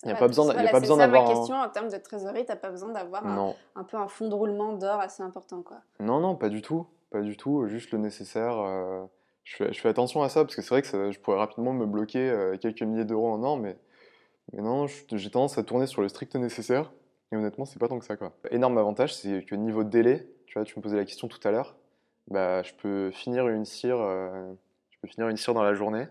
il 0.05 0.09
n'y 0.09 0.13
a, 0.13 0.17
pas 0.17 0.29
besoin, 0.29 0.55
besoin 0.79 0.99
d'avoir. 0.99 1.25
ma 1.25 1.35
question 1.35 1.57
en 1.57 1.69
termes 1.69 1.89
de 1.89 1.97
trésorerie, 1.97 2.45
tu 2.45 2.53
n'as 2.53 2.57
pas 2.57 2.71
besoin 2.71 2.93
d'avoir 2.93 3.27
un, 3.27 3.55
un, 3.75 3.85
peu 3.85 3.97
un 3.97 4.07
fond 4.07 4.29
de 4.29 4.35
roulement 4.35 4.75
d'or 4.75 5.01
assez 5.01 5.23
important. 5.23 5.63
Quoi. 5.63 5.79
Non, 6.01 6.21
non, 6.21 6.37
pas 6.37 6.51
du 6.51 6.63
tout. 6.63 6.87
Pas 7.11 7.23
du 7.23 7.37
tout, 7.37 7.67
juste 7.67 7.93
le 7.93 7.99
nécessaire. 7.99 8.59
Euh, 8.59 9.05
je, 9.43 9.57
fais, 9.57 9.73
je, 9.73 9.81
fais, 9.81 9.89
attention 9.89 10.23
à 10.23 10.29
ça 10.29 10.45
parce 10.45 10.55
que 10.55 10.61
c'est 10.61 10.69
vrai 10.69 10.83
que 10.83 11.11
je 11.11 11.19
pourrais 11.19 11.39
rapidement 11.39 11.73
me 11.73 11.87
bloquer 11.87 12.57
quelques 12.61 12.83
milliers 12.83 13.05
d'euros 13.07 13.33
en 13.33 13.43
or, 13.43 13.57
mais, 13.57 13.77
mais 14.53 14.63
non, 14.63 14.87
j'ai 14.87 15.31
tendance 15.31 15.57
à 15.57 15.63
tourner 15.65 15.87
sur 15.87 16.03
le 16.03 16.09
strict 16.09 16.37
nécessaire. 16.37 16.93
Et 17.33 17.37
honnêtement, 17.37 17.65
c'est 17.65 17.79
pas 17.79 17.89
tant 17.89 17.99
que 17.99 18.05
ça. 18.05 18.17
Quoi. 18.17 18.33
Énorme 18.51 18.79
avantage, 18.79 19.15
c'est 19.15 19.45
que 19.45 19.55
niveau 19.55 19.85
délai, 19.85 20.29
tu 20.47 20.55
vois, 20.55 20.65
tu 20.65 20.79
me 20.79 20.83
posais 20.83 20.97
la 20.97 21.05
question 21.05 21.29
tout 21.29 21.41
à 21.47 21.51
l'heure, 21.51 21.77
bah, 22.29 22.63
je 22.63 22.73
peux 22.75 23.11
finir 23.11 23.49
une 23.49 23.65
cire, 23.65 24.01
euh, 24.01 24.53
je 24.91 24.99
peux 25.01 25.09
finir 25.09 25.29
une 25.29 25.37
cire 25.37 25.55
dans 25.55 25.63
la 25.63 25.75
journée. 25.75 26.07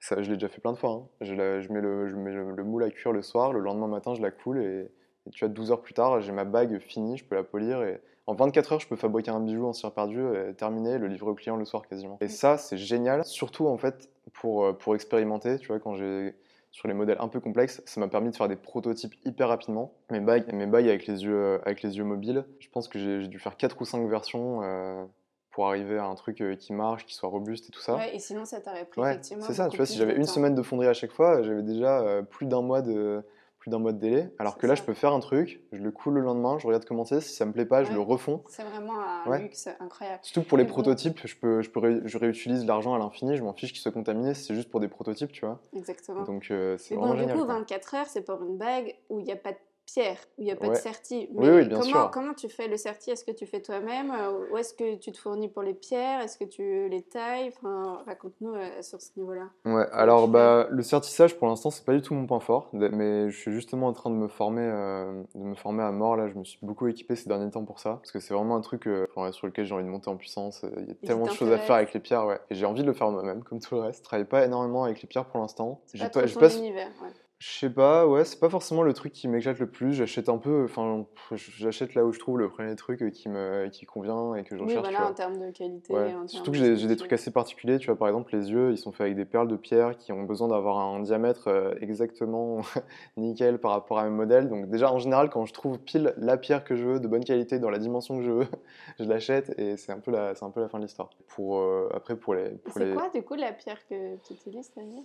Ça, 0.00 0.20
je 0.22 0.30
l'ai 0.30 0.36
déjà 0.36 0.48
fait 0.48 0.60
plein 0.60 0.72
de 0.72 0.78
fois. 0.78 0.90
Hein. 0.90 1.08
Je, 1.20 1.34
je, 1.34 1.72
mets, 1.72 1.80
le, 1.80 2.08
je 2.08 2.16
mets 2.16 2.32
le, 2.32 2.64
moule 2.64 2.84
à 2.84 2.90
cuire 2.90 3.12
le 3.12 3.22
soir, 3.22 3.52
le 3.52 3.60
lendemain 3.60 3.88
matin, 3.88 4.14
je 4.14 4.22
la 4.22 4.30
coule 4.30 4.58
et, 4.58 4.90
tu 5.32 5.42
as 5.46 5.48
12 5.48 5.70
heures 5.70 5.80
plus 5.80 5.94
tard, 5.94 6.20
j'ai 6.20 6.32
ma 6.32 6.44
bague 6.44 6.78
finie, 6.80 7.16
je 7.16 7.24
peux 7.24 7.34
la 7.34 7.42
polir 7.42 7.82
et 7.82 7.98
en 8.26 8.34
24 8.34 8.72
heures, 8.74 8.80
je 8.80 8.86
peux 8.86 8.96
fabriquer 8.96 9.30
un 9.30 9.40
bijou 9.40 9.66
en 9.66 9.72
cire 9.72 9.92
perdue, 9.92 10.22
et 10.36 10.54
terminer, 10.54 10.98
le 10.98 11.08
livrer 11.08 11.30
au 11.30 11.34
client 11.34 11.56
le 11.56 11.64
soir 11.64 11.86
quasiment. 11.88 12.18
Et 12.20 12.28
ça, 12.28 12.58
c'est 12.58 12.76
génial, 12.76 13.24
surtout 13.24 13.66
en 13.66 13.78
fait 13.78 14.10
pour, 14.34 14.64
euh, 14.64 14.72
pour 14.74 14.94
expérimenter. 14.94 15.58
Tu 15.58 15.68
vois, 15.68 15.78
quand 15.78 15.94
j'ai 15.94 16.34
sur 16.74 16.88
les 16.88 16.94
modèles 16.94 17.18
un 17.20 17.28
peu 17.28 17.38
complexes, 17.38 17.80
ça 17.86 18.00
m'a 18.00 18.08
permis 18.08 18.32
de 18.32 18.36
faire 18.36 18.48
des 18.48 18.56
prototypes 18.56 19.14
hyper 19.24 19.48
rapidement. 19.48 19.94
Mes 20.10 20.18
bagues, 20.18 20.52
mes 20.52 20.66
bagues 20.66 20.88
avec, 20.88 21.06
les 21.06 21.22
yeux, 21.22 21.32
euh, 21.32 21.58
avec 21.64 21.82
les 21.82 21.98
yeux 21.98 22.04
mobiles, 22.04 22.44
je 22.58 22.68
pense 22.68 22.88
que 22.88 22.98
j'ai 22.98 23.28
dû 23.28 23.38
faire 23.38 23.56
4 23.56 23.80
ou 23.80 23.84
5 23.84 24.08
versions 24.08 24.60
euh, 24.64 25.04
pour 25.52 25.68
arriver 25.68 25.98
à 25.98 26.06
un 26.06 26.16
truc 26.16 26.40
euh, 26.40 26.56
qui 26.56 26.72
marche, 26.72 27.06
qui 27.06 27.14
soit 27.14 27.28
robuste 27.28 27.68
et 27.68 27.70
tout 27.70 27.78
ça. 27.78 27.94
Ouais, 27.94 28.16
et 28.16 28.18
sinon 28.18 28.44
ça 28.44 28.60
t'aurait 28.60 28.86
pris 28.86 29.00
effectivement. 29.00 29.44
C'est 29.44 29.54
ça, 29.54 29.68
tu 29.68 29.76
vois, 29.76 29.86
si 29.86 29.96
j'avais 29.96 30.16
une 30.16 30.26
semaine 30.26 30.56
de 30.56 30.62
fonderie 30.62 30.88
à 30.88 30.94
chaque 30.94 31.12
fois, 31.12 31.44
j'avais 31.44 31.62
déjà 31.62 32.22
plus 32.28 32.46
d'un 32.46 32.60
mois 32.60 32.82
de, 32.82 33.22
plus 33.64 33.70
d'un 33.70 33.78
mois 33.78 33.92
de 33.92 33.98
délai. 33.98 34.30
Alors 34.38 34.58
que 34.58 34.66
là, 34.66 34.74
je 34.74 34.82
peux 34.82 34.92
faire 34.92 35.14
un 35.14 35.20
truc, 35.20 35.62
je 35.72 35.82
le 35.82 35.90
coule 35.90 36.12
le 36.14 36.20
lendemain, 36.20 36.58
je 36.58 36.66
regarde 36.66 36.84
comment 36.84 37.06
c'est, 37.06 37.22
si 37.22 37.34
ça 37.34 37.46
me 37.46 37.52
plaît 37.52 37.64
pas, 37.64 37.82
je 37.82 37.92
le 37.92 38.00
refonds. 38.00 38.42
C'est 38.50 38.62
vraiment 38.62 39.00
un 39.00 39.38
luxe 39.38 39.70
incroyable. 39.80 40.18
Surtout 40.20 40.46
pour 40.46 40.58
les 40.58 40.66
prototypes, 40.66 41.18
je, 41.24 41.34
peux, 41.34 41.62
je, 41.62 41.70
peux 41.70 42.02
je 42.06 42.18
réutilise 42.18 42.66
l'argent 42.66 42.92
à 42.92 42.98
l'infini, 42.98 43.38
je 43.38 43.42
m'en 43.42 43.54
fiche 43.54 43.72
qu'il 43.72 43.80
soit 43.80 43.90
contaminé, 43.90 44.34
c'est 44.34 44.54
juste 44.54 44.70
pour 44.70 44.80
des 44.80 44.88
prototypes, 44.88 45.32
tu 45.32 45.46
vois. 45.46 45.62
Exactement. 45.74 46.24
Donc 46.24 46.50
euh, 46.50 46.76
c'est 46.76 46.94
vraiment 46.94 47.14
bon, 47.14 47.20
génial. 47.20 47.36
Du 47.36 47.42
coup, 47.42 47.48
24 47.48 47.94
heures, 47.94 48.06
c'est 48.06 48.20
pour 48.20 48.42
une 48.42 48.58
bague 48.58 48.94
où 49.08 49.18
il 49.20 49.24
n'y 49.24 49.32
a 49.32 49.36
pas 49.36 49.52
de 49.52 49.58
pierre, 49.86 50.16
où 50.38 50.42
il 50.42 50.44
n'y 50.44 50.50
a 50.52 50.56
pas 50.56 50.66
de 50.68 50.72
Ouais. 50.72 50.80
Oui, 51.10 51.28
Mais 51.32 51.50
oui, 51.50 51.66
bien 51.68 51.78
comment, 51.78 51.90
sûr. 51.90 52.10
comment 52.10 52.34
tu 52.34 52.48
fais 52.48 52.68
le 52.68 52.76
sertie 52.76 53.10
Est-ce 53.10 53.24
que 53.24 53.30
tu 53.32 53.46
fais 53.46 53.60
toi-même 53.60 54.10
euh, 54.10 54.50
Ou 54.52 54.56
est-ce 54.56 54.74
que 54.74 54.96
tu 54.96 55.12
te 55.12 55.18
fournis 55.18 55.48
pour 55.48 55.62
les 55.62 55.74
pierres? 55.74 56.20
Est-ce 56.20 56.38
que 56.38 56.44
tu 56.44 56.88
les 56.88 57.02
tailles? 57.02 57.48
Enfin, 57.56 58.02
Raconte-nous 58.06 58.54
euh, 58.54 58.82
sur 58.82 59.00
ce 59.00 59.10
niveau-là. 59.16 59.48
Ouais, 59.64 59.86
alors 59.92 60.28
bah, 60.28 60.66
le 60.70 60.82
certissage 60.82 61.36
pour 61.38 61.48
l'instant 61.48 61.70
c'est 61.70 61.84
pas 61.84 61.92
du 61.92 62.02
tout 62.02 62.14
mon 62.14 62.26
point 62.26 62.40
fort, 62.40 62.68
mais 62.72 63.30
je 63.30 63.36
suis 63.38 63.52
justement 63.52 63.86
en 63.88 63.92
train 63.92 64.10
de 64.10 64.16
me 64.16 64.28
former, 64.28 64.62
euh, 64.62 65.22
de 65.34 65.40
me 65.44 65.54
former 65.54 65.82
à 65.82 65.92
mort 65.92 66.16
là. 66.16 66.28
Je 66.28 66.34
me 66.34 66.44
suis 66.44 66.58
beaucoup 66.62 66.86
équipé 66.88 67.14
ces 67.16 67.28
derniers 67.28 67.50
temps 67.50 67.64
pour 67.64 67.78
ça, 67.78 67.96
parce 67.96 68.10
que 68.12 68.20
c'est 68.20 68.34
vraiment 68.34 68.56
un 68.56 68.60
truc 68.60 68.86
euh, 68.86 69.06
sur 69.32 69.46
lequel 69.46 69.64
j'ai 69.64 69.74
envie 69.74 69.84
de 69.84 69.88
monter 69.90 70.10
en 70.10 70.16
puissance. 70.16 70.64
Il 70.78 70.88
y 70.88 70.90
a 70.90 70.94
tellement 71.06 71.26
de 71.26 71.30
choses 71.32 71.52
à 71.52 71.58
faire 71.58 71.76
avec 71.76 71.92
les 71.92 72.00
pierres, 72.00 72.26
ouais. 72.26 72.40
Et 72.50 72.54
j'ai 72.54 72.66
envie 72.66 72.82
de 72.82 72.86
le 72.86 72.92
faire 72.94 73.10
moi-même, 73.10 73.42
comme 73.44 73.60
tout 73.60 73.74
le 73.74 73.82
reste. 73.82 74.00
Je 74.00 74.04
travaille 74.04 74.26
pas 74.26 74.44
énormément 74.44 74.84
avec 74.84 75.00
les 75.02 75.08
pierres 75.08 75.26
pour 75.26 75.40
l'instant. 75.40 75.80
C'est 75.86 75.98
J'ai 75.98 76.08
pas 76.08 76.22
ton 76.22 76.48
univers. 76.58 76.88
ouais. 77.02 77.08
Je 77.38 77.58
sais 77.58 77.68
pas, 77.70 78.06
ouais, 78.06 78.24
c'est 78.24 78.38
pas 78.40 78.48
forcément 78.48 78.82
le 78.82 78.94
truc 78.94 79.12
qui 79.12 79.28
m'éclate 79.28 79.58
le 79.58 79.68
plus. 79.68 79.92
J'achète 79.92 80.28
un 80.28 80.38
peu, 80.38 80.64
enfin, 80.64 81.04
j'achète 81.32 81.94
là 81.94 82.04
où 82.04 82.12
je 82.12 82.18
trouve 82.18 82.38
le 82.38 82.48
premier 82.48 82.74
truc 82.74 83.02
euh, 83.02 83.10
qui 83.10 83.28
me, 83.28 83.68
qui 83.68 83.84
convient 83.84 84.34
et 84.34 84.44
que 84.44 84.56
je 84.56 84.62
Oui, 84.62 84.74
recherche. 84.76 84.88
voilà, 84.88 85.10
en 85.10 85.12
termes 85.14 85.38
de 85.38 85.50
qualité. 85.50 85.92
Ouais. 85.92 86.14
en 86.14 86.26
Surtout 86.26 86.52
que 86.52 86.56
j'ai 86.56 86.76
j'ai 86.76 86.86
des 86.86 86.96
trucs 86.96 87.12
assez 87.12 87.30
particuliers, 87.30 87.78
tu 87.78 87.86
vois, 87.88 87.96
par 87.98 88.08
exemple, 88.08 88.34
les 88.34 88.50
yeux, 88.50 88.70
ils 88.70 88.78
sont 88.78 88.92
faits 88.92 89.02
avec 89.02 89.16
des 89.16 89.24
perles 89.26 89.48
de 89.48 89.56
pierre 89.56 89.98
qui 89.98 90.12
ont 90.12 90.22
besoin 90.22 90.48
d'avoir 90.48 90.78
un 90.78 91.00
diamètre 91.00 91.48
euh, 91.48 91.74
exactement 91.80 92.60
nickel 93.18 93.58
par 93.58 93.72
rapport 93.72 93.98
à 93.98 94.04
mes 94.04 94.10
modèles. 94.14 94.48
Donc 94.48 94.70
déjà, 94.70 94.90
en 94.90 94.98
général, 94.98 95.28
quand 95.28 95.44
je 95.44 95.52
trouve 95.52 95.78
pile 95.78 96.14
la 96.16 96.38
pierre 96.38 96.64
que 96.64 96.76
je 96.76 96.84
veux, 96.86 97.00
de 97.00 97.08
bonne 97.08 97.24
qualité, 97.24 97.58
dans 97.58 97.70
la 97.70 97.78
dimension 97.78 98.16
que 98.16 98.22
je 98.24 98.30
veux, 98.30 98.46
je 98.98 99.04
l'achète 99.04 99.52
et 99.58 99.76
c'est 99.76 99.92
un 99.92 100.00
peu 100.00 100.12
la, 100.12 100.34
c'est 100.34 100.44
un 100.44 100.50
peu 100.50 100.60
la 100.60 100.68
fin 100.68 100.78
de 100.78 100.84
l'histoire. 100.84 101.10
Pour, 101.28 101.58
euh, 101.58 101.88
après, 101.92 102.16
pour 102.16 102.34
les... 102.34 102.50
Pour 102.50 102.72
C'est 102.72 102.86
les... 102.86 102.94
quoi, 102.94 103.10
du 103.10 103.22
coup, 103.22 103.34
la 103.34 103.52
pierre 103.52 103.84
que 103.86 104.16
tu 104.26 104.32
utilises, 104.32 104.70
Daniel? 104.74 105.04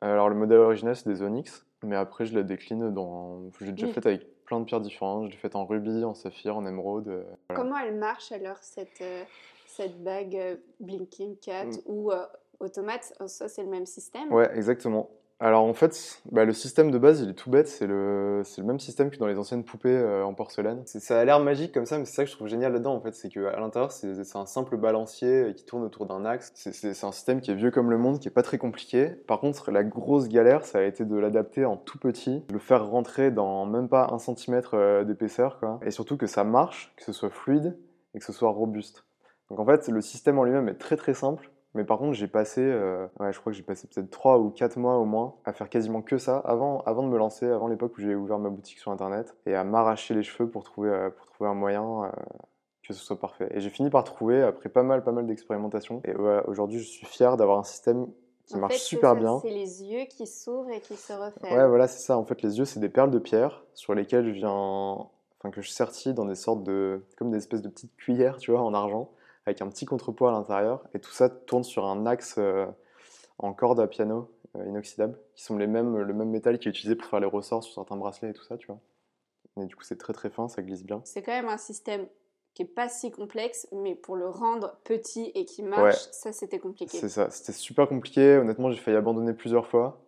Alors, 0.00 0.28
le 0.28 0.34
modèle 0.34 0.58
original, 0.58 0.96
c'est 0.96 1.08
des 1.08 1.22
onyx, 1.22 1.66
mais 1.84 1.96
après, 1.96 2.24
je 2.26 2.34
la 2.34 2.42
décline 2.42 2.90
dans... 2.92 3.42
J'ai 3.60 3.72
déjà 3.72 3.86
Oui. 3.86 3.92
fait 3.92 4.06
avec 4.06 4.44
plein 4.44 4.60
de 4.60 4.64
pierres 4.64 4.80
différentes. 4.80 5.26
Je 5.26 5.30
l'ai 5.32 5.36
fait 5.36 5.54
en 5.54 5.64
rubis, 5.66 6.04
en 6.04 6.14
saphir, 6.14 6.56
en 6.56 6.64
émeraude. 6.66 7.08
euh, 7.08 7.24
Voilà. 7.48 7.62
Comment 7.62 7.78
elle 7.78 7.96
marche 7.96 8.32
alors, 8.32 8.56
cette, 8.62 9.00
euh, 9.02 9.22
cette 9.66 10.02
bague 10.02 10.34
euh, 10.36 10.56
Blinking 10.80 11.36
Cat 11.38 11.66
Mm. 11.66 11.70
ou 11.86 12.10
Automate? 12.60 13.12
Oh, 13.20 13.26
Ça, 13.26 13.48
c'est 13.48 13.62
le 13.62 13.68
même 13.68 13.86
système 13.86 14.32
Ouais, 14.32 14.50
exactement. 14.56 15.10
Alors 15.42 15.64
en 15.64 15.72
fait, 15.72 16.20
bah, 16.30 16.44
le 16.44 16.52
système 16.52 16.90
de 16.90 16.98
base, 16.98 17.22
il 17.22 17.30
est 17.30 17.34
tout 17.34 17.48
bête. 17.48 17.66
C'est 17.66 17.86
le, 17.86 18.42
même 18.62 18.78
système 18.78 19.10
que 19.10 19.16
dans 19.16 19.26
les 19.26 19.38
anciennes 19.38 19.64
poupées 19.64 19.88
euh, 19.96 20.22
en 20.22 20.34
porcelaine. 20.34 20.82
Ça 20.84 21.18
a 21.18 21.24
l'air 21.24 21.40
magique 21.40 21.72
comme 21.72 21.86
ça, 21.86 21.96
mais 21.98 22.04
c'est 22.04 22.14
ça 22.14 22.24
que 22.24 22.30
je 22.30 22.36
trouve 22.36 22.46
génial 22.48 22.74
là-dedans 22.74 22.94
en 22.94 23.00
fait. 23.00 23.14
C'est 23.14 23.30
qu'à 23.30 23.58
l'intérieur, 23.58 23.90
c'est 23.90 24.36
un 24.36 24.44
simple 24.44 24.76
balancier 24.76 25.44
euh, 25.44 25.52
qui 25.54 25.64
tourne 25.64 25.82
autour 25.82 26.04
d'un 26.04 26.26
axe. 26.26 26.50
C'est- 26.54 26.72
C'est 26.72 26.92
c'est 26.92 27.06
un 27.06 27.12
système 27.12 27.40
qui 27.40 27.50
est 27.50 27.54
vieux 27.54 27.70
comme 27.70 27.90
le 27.90 27.96
monde, 27.96 28.18
qui 28.18 28.28
est 28.28 28.30
pas 28.30 28.42
très 28.42 28.58
compliqué. 28.58 29.08
Par 29.26 29.40
contre, 29.40 29.70
la 29.70 29.82
grosse 29.82 30.28
galère, 30.28 30.66
ça 30.66 30.78
a 30.80 30.82
été 30.82 31.06
de 31.06 31.16
l'adapter 31.16 31.64
en 31.64 31.78
tout 31.78 31.98
petit, 31.98 32.40
de 32.48 32.52
le 32.52 32.58
faire 32.58 32.86
rentrer 32.86 33.30
dans 33.30 33.64
même 33.64 33.88
pas 33.88 34.10
un 34.12 34.18
centimètre 34.18 34.74
euh, 34.74 35.04
d'épaisseur, 35.04 35.58
quoi. 35.58 35.80
Et 35.86 35.90
surtout 35.90 36.18
que 36.18 36.26
ça 36.26 36.44
marche, 36.44 36.92
que 36.98 37.04
ce 37.04 37.12
soit 37.12 37.30
fluide 37.30 37.78
et 38.14 38.18
que 38.18 38.24
ce 38.26 38.32
soit 38.34 38.50
robuste. 38.50 39.04
Donc 39.48 39.58
en 39.58 39.64
fait, 39.64 39.88
le 39.88 40.02
système 40.02 40.38
en 40.38 40.44
lui-même 40.44 40.68
est 40.68 40.74
très 40.78 40.96
très 40.96 41.14
simple. 41.14 41.50
Mais 41.74 41.84
par 41.84 41.98
contre, 41.98 42.14
j'ai 42.14 42.26
passé, 42.26 42.60
euh, 42.62 43.06
ouais, 43.20 43.32
je 43.32 43.38
crois 43.38 43.52
que 43.52 43.56
j'ai 43.56 43.62
passé 43.62 43.86
peut-être 43.86 44.10
3 44.10 44.38
ou 44.38 44.50
4 44.50 44.76
mois 44.76 44.96
au 44.96 45.04
moins 45.04 45.36
à 45.44 45.52
faire 45.52 45.68
quasiment 45.68 46.02
que 46.02 46.18
ça 46.18 46.38
avant, 46.38 46.80
avant 46.80 47.02
de 47.04 47.08
me 47.08 47.16
lancer, 47.16 47.46
avant 47.46 47.68
l'époque 47.68 47.96
où 47.96 48.00
j'ai 48.00 48.14
ouvert 48.14 48.38
ma 48.38 48.48
boutique 48.48 48.78
sur 48.78 48.90
internet, 48.90 49.36
et 49.46 49.54
à 49.54 49.62
m'arracher 49.62 50.14
les 50.14 50.24
cheveux 50.24 50.48
pour 50.48 50.64
trouver, 50.64 50.90
euh, 50.90 51.10
pour 51.10 51.26
trouver 51.26 51.48
un 51.48 51.54
moyen 51.54 52.04
euh, 52.04 52.10
que 52.82 52.92
ce 52.92 53.04
soit 53.04 53.20
parfait. 53.20 53.48
Et 53.52 53.60
j'ai 53.60 53.70
fini 53.70 53.88
par 53.88 54.02
trouver 54.02 54.42
après 54.42 54.68
pas 54.68 54.82
mal, 54.82 55.04
pas 55.04 55.12
mal 55.12 55.26
d'expérimentations. 55.26 56.02
Et 56.04 56.14
aujourd'hui, 56.46 56.80
je 56.80 56.88
suis 56.88 57.06
fier 57.06 57.36
d'avoir 57.36 57.58
un 57.58 57.64
système 57.64 58.08
qui 58.46 58.56
En 58.56 58.60
marche 58.60 58.74
fait, 58.74 58.80
super 58.80 59.10
ça, 59.10 59.14
bien. 59.14 59.38
C'est 59.40 59.50
les 59.50 59.84
yeux 59.84 60.06
qui 60.06 60.26
s'ouvrent 60.26 60.70
et 60.70 60.80
qui 60.80 60.96
se 60.96 61.12
referment. 61.12 61.56
Ouais, 61.56 61.68
voilà, 61.68 61.86
c'est 61.86 62.04
ça. 62.04 62.18
En 62.18 62.24
fait, 62.24 62.42
les 62.42 62.58
yeux, 62.58 62.64
c'est 62.64 62.80
des 62.80 62.88
perles 62.88 63.12
de 63.12 63.20
pierre 63.20 63.62
sur 63.74 63.94
lesquelles 63.94 64.26
je 64.26 64.32
viens, 64.32 64.50
enfin, 64.50 65.50
que 65.52 65.62
je 65.62 65.70
sertis 65.70 66.14
dans 66.14 66.24
des 66.24 66.34
sortes 66.34 66.64
de, 66.64 67.04
comme 67.16 67.30
des 67.30 67.36
espèces 67.36 67.62
de 67.62 67.68
petites 67.68 67.94
cuillères, 67.96 68.38
tu 68.38 68.50
vois, 68.50 68.60
en 68.60 68.74
argent, 68.74 69.10
avec 69.46 69.62
un 69.62 69.68
petit 69.68 69.86
contrepoids 69.86 70.30
à 70.30 70.32
l'intérieur. 70.32 70.82
Et 70.94 71.00
tout 71.00 71.12
ça 71.12 71.28
tourne 71.28 71.64
sur 71.64 71.86
un 71.86 72.06
axe 72.06 72.36
euh, 72.38 72.66
en 73.38 73.52
corde 73.52 73.80
à 73.80 73.86
piano 73.86 74.30
euh, 74.56 74.64
inoxydable, 74.66 75.18
qui 75.34 75.44
sont 75.44 75.56
les 75.56 75.66
mêmes, 75.66 75.96
le 75.98 76.14
même 76.14 76.30
métal 76.30 76.58
qui 76.58 76.68
est 76.68 76.70
utilisé 76.70 76.94
pour 76.96 77.06
faire 77.08 77.20
les 77.20 77.26
ressorts 77.26 77.62
sur 77.62 77.74
certains 77.74 77.96
bracelets 77.96 78.30
et 78.30 78.34
tout 78.34 78.44
ça, 78.44 78.56
tu 78.56 78.66
vois. 78.66 78.78
Et 79.60 79.66
du 79.66 79.74
coup, 79.76 79.82
c'est 79.82 79.98
très 79.98 80.12
très 80.12 80.30
fin, 80.30 80.48
ça 80.48 80.62
glisse 80.62 80.84
bien. 80.84 81.00
C'est 81.04 81.22
quand 81.22 81.32
même 81.32 81.48
un 81.48 81.58
système 81.58 82.06
qui 82.54 82.62
est 82.62 82.66
pas 82.66 82.88
si 82.88 83.10
complexe, 83.10 83.68
mais 83.72 83.94
pour 83.94 84.16
le 84.16 84.28
rendre 84.28 84.76
petit 84.84 85.30
et 85.34 85.44
qui 85.44 85.62
marche, 85.62 85.82
Ouais. 85.82 85.92
ça 86.12 86.32
c'était 86.32 86.58
compliqué. 86.58 86.98
C'est 86.98 87.08
ça. 87.08 87.30
C'était 87.30 87.52
super 87.52 87.88
compliqué. 87.88 88.38
Honnêtement, 88.38 88.70
j'ai 88.70 88.78
failli 88.78 88.96
abandonner 88.96 89.32
plusieurs 89.34 89.66
fois. 89.68 90.00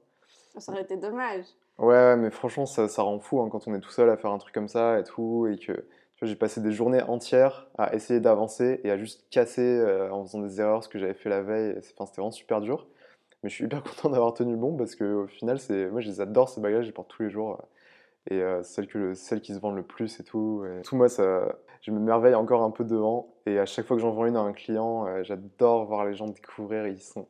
Ça 0.58 0.72
aurait 0.72 0.82
été 0.82 0.96
dommage. 0.96 1.44
Ouais, 1.78 2.16
mais 2.16 2.30
franchement, 2.30 2.66
ça, 2.66 2.88
ça 2.88 3.02
rend 3.02 3.18
fou 3.20 3.40
hein, 3.40 3.48
quand 3.50 3.66
on 3.68 3.74
est 3.74 3.80
tout 3.80 3.90
seul 3.90 4.10
à 4.10 4.16
faire 4.16 4.30
un 4.32 4.38
truc 4.38 4.52
comme 4.54 4.68
ça 4.68 4.98
et 4.98 5.04
tout, 5.04 5.46
et 5.46 5.56
que 5.58 5.86
j'ai 6.26 6.36
passé 6.36 6.60
des 6.60 6.72
journées 6.72 7.02
entières 7.02 7.68
à 7.78 7.94
essayer 7.94 8.20
d'avancer 8.20 8.80
et 8.84 8.90
à 8.90 8.96
juste 8.96 9.24
casser 9.30 9.62
euh, 9.62 10.10
en 10.10 10.24
faisant 10.24 10.40
des 10.40 10.60
erreurs 10.60 10.84
ce 10.84 10.88
que 10.88 10.98
j'avais 10.98 11.14
fait 11.14 11.28
la 11.28 11.42
veille. 11.42 11.74
Enfin, 11.78 12.06
c'était 12.06 12.20
vraiment 12.20 12.30
super 12.30 12.60
dur. 12.60 12.86
Mais 13.42 13.50
je 13.50 13.54
suis 13.56 13.64
hyper 13.64 13.82
content 13.84 14.10
d'avoir 14.10 14.34
tenu 14.34 14.56
bon 14.56 14.76
parce 14.76 14.94
que 14.94 15.04
au 15.04 15.26
final, 15.26 15.58
moi, 15.90 16.00
je 16.00 16.08
les 16.08 16.20
adore 16.20 16.48
ces 16.48 16.60
bagages, 16.60 16.82
je 16.84 16.88
les 16.88 16.92
porte 16.94 17.08
tous 17.08 17.22
les 17.22 17.30
jours. 17.30 17.58
euh, 18.30 18.34
Et 18.34 18.40
euh, 18.42 18.62
celles, 18.62 18.86
que, 18.86 19.14
celles 19.14 19.40
qui 19.40 19.52
se 19.54 19.58
vendent 19.60 19.76
le 19.76 19.82
plus 19.82 20.20
et 20.20 20.24
tout. 20.24 20.64
Et 20.64 20.82
tout, 20.82 20.94
moi, 20.96 21.08
ça, 21.08 21.56
je 21.80 21.90
me 21.90 21.98
merveille 21.98 22.34
encore 22.36 22.62
un 22.62 22.70
peu 22.70 22.84
devant. 22.84 23.34
Et 23.46 23.58
à 23.58 23.66
chaque 23.66 23.86
fois 23.86 23.96
que 23.96 24.02
j'en 24.02 24.12
vends 24.12 24.26
une 24.26 24.36
à 24.36 24.40
un 24.40 24.52
client, 24.52 25.06
euh, 25.08 25.22
j'adore 25.24 25.86
voir 25.86 26.04
les 26.04 26.14
gens 26.14 26.28
découvrir. 26.28 26.86
Ils 26.86 27.00
sont, 27.00 27.26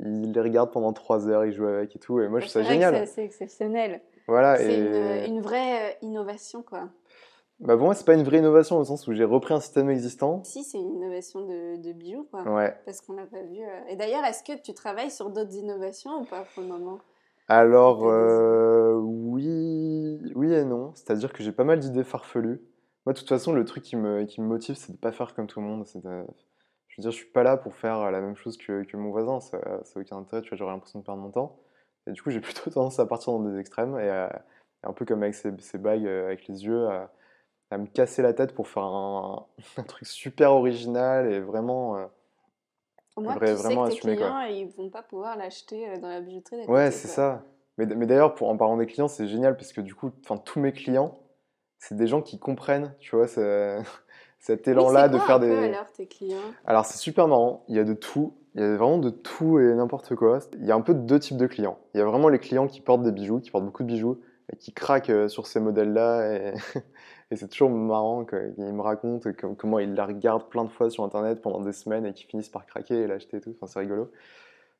ils 0.00 0.32
les 0.32 0.40
regardent 0.40 0.72
pendant 0.72 0.92
trois 0.92 1.28
heures, 1.28 1.44
ils 1.44 1.52
jouent 1.52 1.66
avec 1.68 1.94
et 1.94 1.98
tout. 2.00 2.20
Et 2.20 2.28
moi, 2.28 2.40
je 2.40 2.46
trouve 2.48 2.62
ça 2.64 2.68
génial. 2.68 3.06
c'est 3.06 3.24
exceptionnel. 3.24 4.00
Voilà, 4.26 4.56
C'est 4.56 4.72
et... 4.72 5.26
une, 5.28 5.36
une 5.36 5.40
vraie 5.42 5.98
innovation, 6.02 6.62
quoi. 6.62 6.88
Bah 7.60 7.76
pour 7.76 7.86
moi, 7.86 7.94
c'est 7.94 8.04
pas 8.04 8.14
une 8.14 8.24
vraie 8.24 8.38
innovation 8.38 8.78
au 8.78 8.84
sens 8.84 9.06
où 9.06 9.12
j'ai 9.14 9.24
repris 9.24 9.54
un 9.54 9.60
système 9.60 9.88
existant. 9.88 10.42
Si, 10.44 10.64
c'est 10.64 10.78
une 10.78 10.96
innovation 10.96 11.40
de, 11.46 11.76
de 11.80 11.92
bijoux, 11.92 12.26
quoi. 12.30 12.42
Ouais. 12.42 12.76
Parce 12.84 13.00
qu'on 13.00 13.14
l'a 13.14 13.26
pas 13.26 13.42
vu. 13.42 13.62
euh. 13.62 13.80
Et 13.88 13.96
d'ailleurs, 13.96 14.24
est-ce 14.24 14.42
que 14.42 14.60
tu 14.60 14.74
travailles 14.74 15.10
sur 15.10 15.30
d'autres 15.30 15.54
innovations 15.54 16.20
ou 16.20 16.24
pas 16.24 16.44
pour 16.52 16.62
le 16.62 16.68
moment? 16.68 16.98
Alors, 17.48 18.06
euh, 18.08 18.94
oui, 18.96 20.18
oui 20.34 20.52
et 20.52 20.64
non. 20.64 20.92
C'est-à-dire 20.94 21.32
que 21.32 21.42
j'ai 21.42 21.52
pas 21.52 21.64
mal 21.64 21.78
d'idées 21.78 22.04
farfelues. 22.04 22.60
Moi, 23.06 23.12
de 23.12 23.18
toute 23.18 23.28
façon, 23.28 23.52
le 23.52 23.64
truc 23.64 23.82
qui 23.84 23.96
me, 23.96 24.24
qui 24.24 24.40
me 24.40 24.46
motive, 24.46 24.74
c'est 24.76 24.92
de 24.92 24.96
pas 24.98 25.12
faire 25.12 25.34
comme 25.34 25.46
tout 25.46 25.60
le 25.60 25.66
monde. 25.66 25.84
De- 25.94 26.26
Je 26.88 26.96
veux 26.96 27.02
dire, 27.02 27.10
je 27.10 27.16
suis 27.16 27.26
pas 27.30 27.42
là 27.42 27.56
pour 27.56 27.74
faire 27.74 28.10
la 28.10 28.20
même 28.20 28.36
chose 28.36 28.56
que, 28.56 28.82
que 28.82 28.96
mon 28.96 29.10
voisin. 29.10 29.40
Ça 29.40 29.58
n'a 29.58 29.80
aucun 30.00 30.16
intérêt, 30.16 30.42
tu 30.42 30.48
vois, 30.50 30.58
j'aurais 30.58 30.72
l'impression 30.72 30.98
de 31.00 31.04
perdre 31.04 31.20
mon 31.22 31.30
temps. 31.30 31.58
Et 32.06 32.12
du 32.12 32.22
coup, 32.22 32.30
j'ai 32.30 32.40
plutôt 32.42 32.68
tendance 32.70 32.98
à 32.98 33.06
partir 33.06 33.32
dans 33.32 33.40
des 33.48 33.58
extrêmes 33.58 33.98
et 33.98 34.08
à- 34.08 34.44
un 34.82 34.92
peu 34.92 35.04
comme 35.06 35.22
avec 35.22 35.34
ces, 35.34 35.50
ces 35.60 35.78
bagues 35.78 36.06
euh, 36.06 36.26
avec 36.26 36.46
les 36.46 36.64
yeux, 36.64 36.88
à, 36.88 37.10
à 37.74 37.78
me 37.78 37.86
casser 37.86 38.22
la 38.22 38.32
tête 38.32 38.54
pour 38.54 38.68
faire 38.68 38.84
un, 38.84 39.46
un 39.76 39.82
truc 39.82 40.06
super 40.06 40.52
original 40.52 41.30
et 41.30 41.40
vraiment. 41.40 41.96
euh, 41.96 42.06
Au 43.16 43.20
moins, 43.20 43.34
Vrai- 43.34 43.50
tu 43.50 43.56
sais 43.56 43.62
vraiment 43.62 43.82
que 43.84 43.88
tes 43.90 43.96
assumer, 43.96 44.16
quoi. 44.16 44.26
clients, 44.28 44.40
ils 44.40 44.68
vont 44.76 44.90
pas 44.90 45.02
pouvoir 45.02 45.36
l'acheter 45.36 45.88
euh, 45.88 45.98
dans 45.98 46.08
la 46.08 46.20
bijouterie 46.20 46.66
Ouais, 46.66 46.90
c'est 46.90 47.08
ça. 47.08 47.42
Mais, 47.76 47.86
mais 47.86 48.06
d'ailleurs, 48.06 48.40
en 48.42 48.56
parlant 48.56 48.76
des 48.76 48.86
clients, 48.86 49.08
c'est 49.08 49.26
génial 49.26 49.56
parce 49.56 49.72
que 49.72 49.80
du 49.80 49.94
coup, 49.94 50.12
enfin, 50.24 50.36
tous 50.36 50.60
mes 50.60 50.72
clients, 50.72 51.18
c'est 51.78 51.96
des 51.96 52.06
gens 52.06 52.22
qui 52.22 52.38
comprennent, 52.38 52.94
tu 53.00 53.16
vois, 53.16 53.26
ce- 53.26 53.82
cet 54.38 54.68
élan-là 54.68 55.08
de 55.08 55.18
faire 55.18 55.36
un 55.36 55.40
peu, 55.40 55.46
des. 55.46 55.56
alors, 55.56 55.90
tes 55.92 56.06
clients? 56.06 56.38
Alors, 56.64 56.84
c'est 56.86 56.98
super 56.98 57.26
marrant. 57.28 57.64
Il 57.68 57.76
y 57.76 57.80
a 57.80 57.84
de 57.84 57.94
tout. 57.94 58.34
Il 58.54 58.60
y 58.60 58.64
a 58.64 58.76
vraiment 58.76 58.98
de 58.98 59.10
tout 59.10 59.58
et 59.58 59.74
n'importe 59.74 60.14
quoi. 60.14 60.38
Il 60.60 60.64
y 60.64 60.70
a 60.70 60.76
un 60.76 60.80
peu 60.80 60.94
deux 60.94 61.18
types 61.18 61.36
de 61.36 61.48
clients. 61.48 61.76
Il 61.92 61.98
y 61.98 62.00
a 62.00 62.04
vraiment 62.04 62.28
les 62.28 62.38
clients 62.38 62.68
qui 62.68 62.80
portent 62.80 63.02
des 63.02 63.10
bijoux, 63.10 63.40
qui 63.40 63.50
portent 63.50 63.64
beaucoup 63.64 63.82
de 63.82 63.88
bijoux 63.88 64.20
et 64.52 64.56
qui 64.56 64.72
craquent 64.72 65.10
euh, 65.10 65.26
sur 65.26 65.48
ces 65.48 65.58
modèles-là. 65.58 66.32
Et, 66.36 66.54
et 67.34 67.36
c'est 67.36 67.48
toujours 67.48 67.70
marrant 67.70 68.24
qu'ils 68.24 68.72
me 68.72 68.80
racontent 68.80 69.32
que- 69.32 69.46
comment 69.54 69.80
ils 69.80 69.92
la 69.92 70.06
regardent 70.06 70.48
plein 70.48 70.62
de 70.62 70.68
fois 70.68 70.88
sur 70.88 71.02
Internet 71.02 71.42
pendant 71.42 71.60
des 71.60 71.72
semaines 71.72 72.06
et 72.06 72.12
qui 72.12 72.26
finissent 72.26 72.48
par 72.48 72.64
craquer 72.64 72.94
et 72.94 73.06
l'acheter 73.08 73.38
et 73.38 73.40
tout. 73.40 73.52
Enfin, 73.56 73.66
c'est 73.66 73.80
rigolo. 73.80 74.08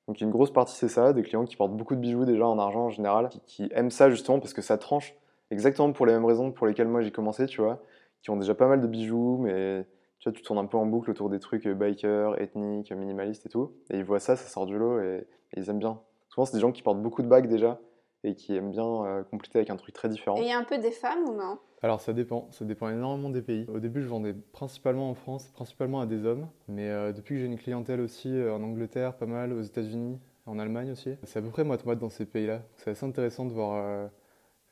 Donc 0.06 0.20
une 0.20 0.30
grosse 0.30 0.52
partie 0.52 0.76
c'est 0.76 0.88
ça, 0.88 1.12
des 1.12 1.24
clients 1.24 1.46
qui 1.46 1.56
portent 1.56 1.76
beaucoup 1.76 1.96
de 1.96 2.00
bijoux 2.00 2.24
déjà 2.24 2.46
en 2.46 2.60
argent 2.60 2.84
en 2.84 2.90
général, 2.90 3.28
qui, 3.46 3.68
aiment 3.74 3.90
ça 3.90 4.08
justement 4.08 4.38
parce 4.38 4.54
que 4.54 4.62
ça 4.62 4.78
tranche 4.78 5.16
exactement 5.50 5.90
pour 5.92 6.06
les 6.06 6.12
mêmes 6.12 6.24
raisons 6.24 6.52
pour 6.52 6.68
lesquelles 6.68 6.86
moi 6.86 7.00
j'ai 7.00 7.10
commencé, 7.10 7.46
tu 7.46 7.60
vois, 7.60 7.82
qui 8.22 8.30
ont 8.30 8.36
déjà 8.36 8.54
pas 8.54 8.68
mal 8.68 8.80
de 8.80 8.86
bijoux, 8.86 9.38
mais 9.38 9.84
tu 10.20 10.28
vois, 10.28 10.32
tu 10.32 10.42
tournes 10.42 10.58
un 10.58 10.66
peu 10.66 10.76
en 10.76 10.86
boucle 10.86 11.10
autour 11.10 11.30
des 11.30 11.40
trucs 11.40 11.66
euh, 11.66 11.74
biker, 11.74 12.40
ethniques, 12.40 12.92
minimalistes 12.92 13.46
et 13.46 13.48
tout, 13.48 13.72
et 13.90 13.96
ils 13.96 14.04
voient 14.04 14.20
ça, 14.20 14.36
ça 14.36 14.46
sort 14.48 14.66
du 14.66 14.78
lot 14.78 15.00
et, 15.00 15.26
et 15.54 15.60
ils 15.60 15.70
aiment 15.70 15.80
bien. 15.80 15.98
Souvent 16.28 16.44
c'est 16.44 16.56
des 16.56 16.60
gens 16.60 16.70
qui 16.70 16.82
portent 16.82 17.02
beaucoup 17.02 17.22
de 17.22 17.28
bagues 17.28 17.48
déjà 17.48 17.80
et 18.22 18.34
qui 18.34 18.54
aiment 18.54 18.70
bien 18.70 19.04
euh, 19.04 19.22
compléter 19.24 19.58
avec 19.58 19.70
un 19.70 19.76
truc 19.76 19.94
très 19.94 20.08
différent. 20.08 20.36
Et 20.36 20.42
il 20.42 20.48
y 20.48 20.52
a 20.52 20.58
un 20.58 20.64
peu 20.64 20.78
des 20.78 20.90
femmes 20.90 21.28
ou 21.28 21.34
non? 21.34 21.58
Alors 21.84 22.00
ça 22.00 22.14
dépend, 22.14 22.48
ça 22.50 22.64
dépend 22.64 22.88
énormément 22.88 23.28
des 23.28 23.42
pays. 23.42 23.66
Au 23.68 23.78
début 23.78 24.00
je 24.00 24.08
vendais 24.08 24.32
principalement 24.32 25.10
en 25.10 25.14
France, 25.14 25.48
principalement 25.52 26.00
à 26.00 26.06
des 26.06 26.24
hommes, 26.24 26.48
mais 26.66 26.88
euh, 26.88 27.12
depuis 27.12 27.34
que 27.34 27.42
j'ai 27.42 27.46
une 27.46 27.58
clientèle 27.58 28.00
aussi 28.00 28.30
euh, 28.30 28.54
en 28.54 28.62
Angleterre, 28.62 29.18
pas 29.18 29.26
mal, 29.26 29.52
aux 29.52 29.60
États-Unis, 29.60 30.18
en 30.46 30.58
Allemagne 30.58 30.92
aussi, 30.92 31.10
c'est 31.24 31.40
à 31.40 31.42
peu 31.42 31.50
près 31.50 31.62
moite-moite 31.62 31.98
dans 31.98 32.08
ces 32.08 32.24
pays-là. 32.24 32.62
C'est 32.78 32.92
assez 32.92 33.04
intéressant 33.04 33.44
de 33.44 33.52
voir 33.52 33.84
euh, 33.84 34.08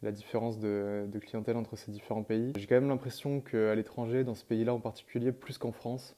la 0.01 0.11
différence 0.11 0.59
de, 0.59 1.07
clientèle 1.20 1.59
entre 1.59 1.77
ces 1.77 1.92
différents 1.92 2.22
pays. 2.22 2.55
J'ai 2.57 2.66
quand 2.66 2.77
même 2.77 2.88
l'impression 2.88 3.42
qu'à 3.42 3.75
l'étranger, 3.75 4.25
dans 4.25 4.35
ces 4.35 4.46
pays-là 4.46 4.72
en 4.72 4.81
particulier, 4.81 5.33
plus 5.33 5.59
qu'en 5.59 5.72
France, 5.72 6.16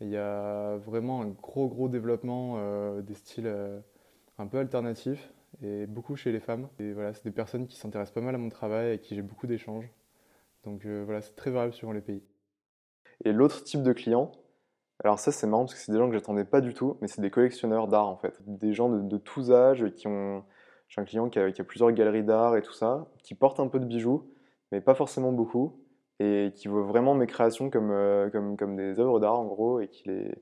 il 0.00 0.08
y 0.08 0.16
a 0.16 0.78
vraiment 0.78 1.22
un 1.22 1.28
gros 1.28 1.68
gros 1.68 1.88
développement 1.88 2.58
des 3.02 3.14
styles 3.14 3.52
un 4.36 4.46
peu 4.48 4.58
alternatifs. 4.58 5.32
et 5.62 5.86
beaucoup 5.86 6.16
chez 6.16 6.32
les 6.32 6.40
femmes. 6.40 6.68
Et 6.80 6.92
voilà, 6.92 7.12
c'est 7.14 7.22
des 7.22 7.30
personnes 7.30 7.68
qui 7.68 7.76
s'intéressent 7.76 8.14
pas 8.14 8.20
mal 8.20 8.34
à 8.34 8.38
mon 8.38 8.48
travail 8.48 8.94
et 8.94 8.98
qui 8.98 9.14
j'ai 9.14 9.22
beaucoup 9.22 9.46
d'échanges. 9.46 9.88
Donc 10.68 10.84
euh, 10.84 11.02
voilà, 11.04 11.22
c'est 11.22 11.34
très 11.34 11.50
variable 11.50 11.72
suivant 11.72 11.92
les 11.92 12.02
pays. 12.02 12.22
Et 13.24 13.32
l'autre 13.32 13.64
type 13.64 13.82
de 13.82 13.92
client, 13.92 14.30
alors 15.02 15.18
ça 15.18 15.32
c'est 15.32 15.46
marrant 15.46 15.64
parce 15.64 15.74
que 15.74 15.80
c'est 15.80 15.92
des 15.92 15.98
gens 15.98 16.08
que 16.08 16.14
j'attendais 16.14 16.44
pas 16.44 16.60
du 16.60 16.74
tout, 16.74 16.98
mais 17.00 17.08
c'est 17.08 17.22
des 17.22 17.30
collectionneurs 17.30 17.88
d'art 17.88 18.06
en 18.06 18.16
fait. 18.16 18.38
Des 18.46 18.74
gens 18.74 18.88
de, 18.90 19.16
tous 19.16 19.50
âges 19.50 19.90
qui 19.94 20.06
ont... 20.06 20.44
J'ai 20.88 21.00
un 21.00 21.04
client 21.04 21.28
qui 21.28 21.38
a, 21.38 21.64
plusieurs 21.64 21.92
galeries 21.92 22.24
d'art 22.24 22.56
et 22.56 22.62
tout 22.62 22.72
ça, 22.72 23.08
qui 23.22 23.34
porte 23.34 23.60
un 23.60 23.68
peu 23.68 23.78
de 23.78 23.84
bijoux, 23.84 24.30
mais 24.72 24.80
pas 24.80 24.94
forcément 24.94 25.32
beaucoup, 25.32 25.84
et 26.18 26.50
qui 26.54 26.68
voit 26.68 26.82
vraiment 26.82 27.14
mes 27.14 27.26
créations 27.26 27.68
comme, 27.68 27.90
euh, 27.90 28.30
comme, 28.30 28.56
comme 28.56 28.74
des 28.74 28.98
œuvres 28.98 29.20
d'art 29.20 29.38
en 29.38 29.44
gros, 29.44 29.80
et 29.80 29.88
qui 29.88 30.08
les, 30.08 30.34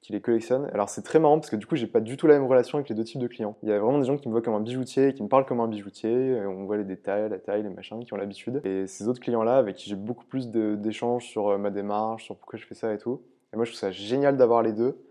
qui 0.00 0.12
les 0.12 0.20
collectionne. 0.20 0.68
Alors 0.72 0.88
c'est 0.88 1.02
très 1.02 1.18
marrant 1.18 1.38
parce 1.38 1.50
que 1.50 1.56
du 1.56 1.66
coup 1.66 1.76
j'ai 1.76 1.86
pas 1.86 2.00
du 2.00 2.16
tout 2.16 2.26
la 2.26 2.34
même 2.34 2.46
relation 2.46 2.78
avec 2.78 2.88
les 2.88 2.94
deux 2.94 3.04
types 3.04 3.20
de 3.20 3.26
clients. 3.26 3.56
Il 3.62 3.68
y 3.68 3.72
a 3.72 3.78
vraiment 3.78 3.98
des 3.98 4.06
gens 4.06 4.16
qui 4.16 4.28
me 4.28 4.32
voient 4.32 4.42
comme 4.42 4.54
un 4.54 4.60
bijoutier, 4.60 5.12
qui 5.14 5.22
me 5.22 5.28
parlent 5.28 5.46
comme 5.46 5.60
un 5.60 5.68
bijoutier, 5.68 6.40
on 6.46 6.64
voit 6.64 6.76
les 6.76 6.84
détails, 6.84 7.28
la 7.28 7.38
taille, 7.38 7.62
les 7.62 7.68
machins, 7.68 8.04
qui 8.04 8.12
ont 8.14 8.16
l'habitude. 8.16 8.60
Et 8.64 8.86
ces 8.86 9.08
autres 9.08 9.20
clients-là 9.20 9.56
avec 9.56 9.76
qui 9.76 9.88
j'ai 9.88 9.96
beaucoup 9.96 10.24
plus 10.24 10.48
d'échanges 10.48 11.26
sur 11.26 11.48
euh, 11.48 11.58
ma 11.58 11.70
démarche, 11.70 12.24
sur 12.24 12.36
pourquoi 12.36 12.58
je 12.58 12.66
fais 12.66 12.74
ça 12.74 12.92
et 12.92 12.98
tout. 12.98 13.22
Et 13.52 13.56
moi 13.56 13.64
je 13.64 13.72
trouve 13.72 13.80
ça 13.80 13.90
génial 13.90 14.36
d'avoir 14.36 14.62
les 14.62 14.72
deux. 14.72 15.04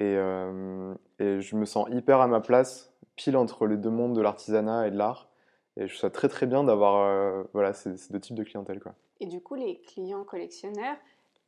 Et, 0.00 0.16
euh, 0.16 0.94
et, 1.20 1.40
je 1.40 1.56
me 1.56 1.64
sens 1.64 1.86
hyper 1.90 2.20
à 2.20 2.26
ma 2.26 2.40
place, 2.40 2.92
pile 3.14 3.36
entre 3.36 3.66
les 3.66 3.76
deux 3.76 3.90
mondes 3.90 4.16
de 4.16 4.20
l'artisanat 4.20 4.88
et 4.88 4.90
de 4.90 4.96
l'art. 4.96 5.28
Et 5.76 5.82
je 5.82 5.92
trouve 5.92 6.00
ça 6.00 6.10
très 6.10 6.28
très 6.28 6.46
bien 6.46 6.64
d'avoir 6.64 7.06
euh, 7.06 7.44
voilà, 7.52 7.72
ces, 7.72 7.96
ces, 7.96 8.12
deux 8.12 8.20
types 8.20 8.36
de 8.36 8.42
clientèle. 8.42 8.80
Quoi. 8.80 8.94
Et 9.20 9.26
du 9.26 9.40
coup 9.40 9.54
les 9.54 9.80
clients 9.80 10.24
collectionneurs, 10.24 10.96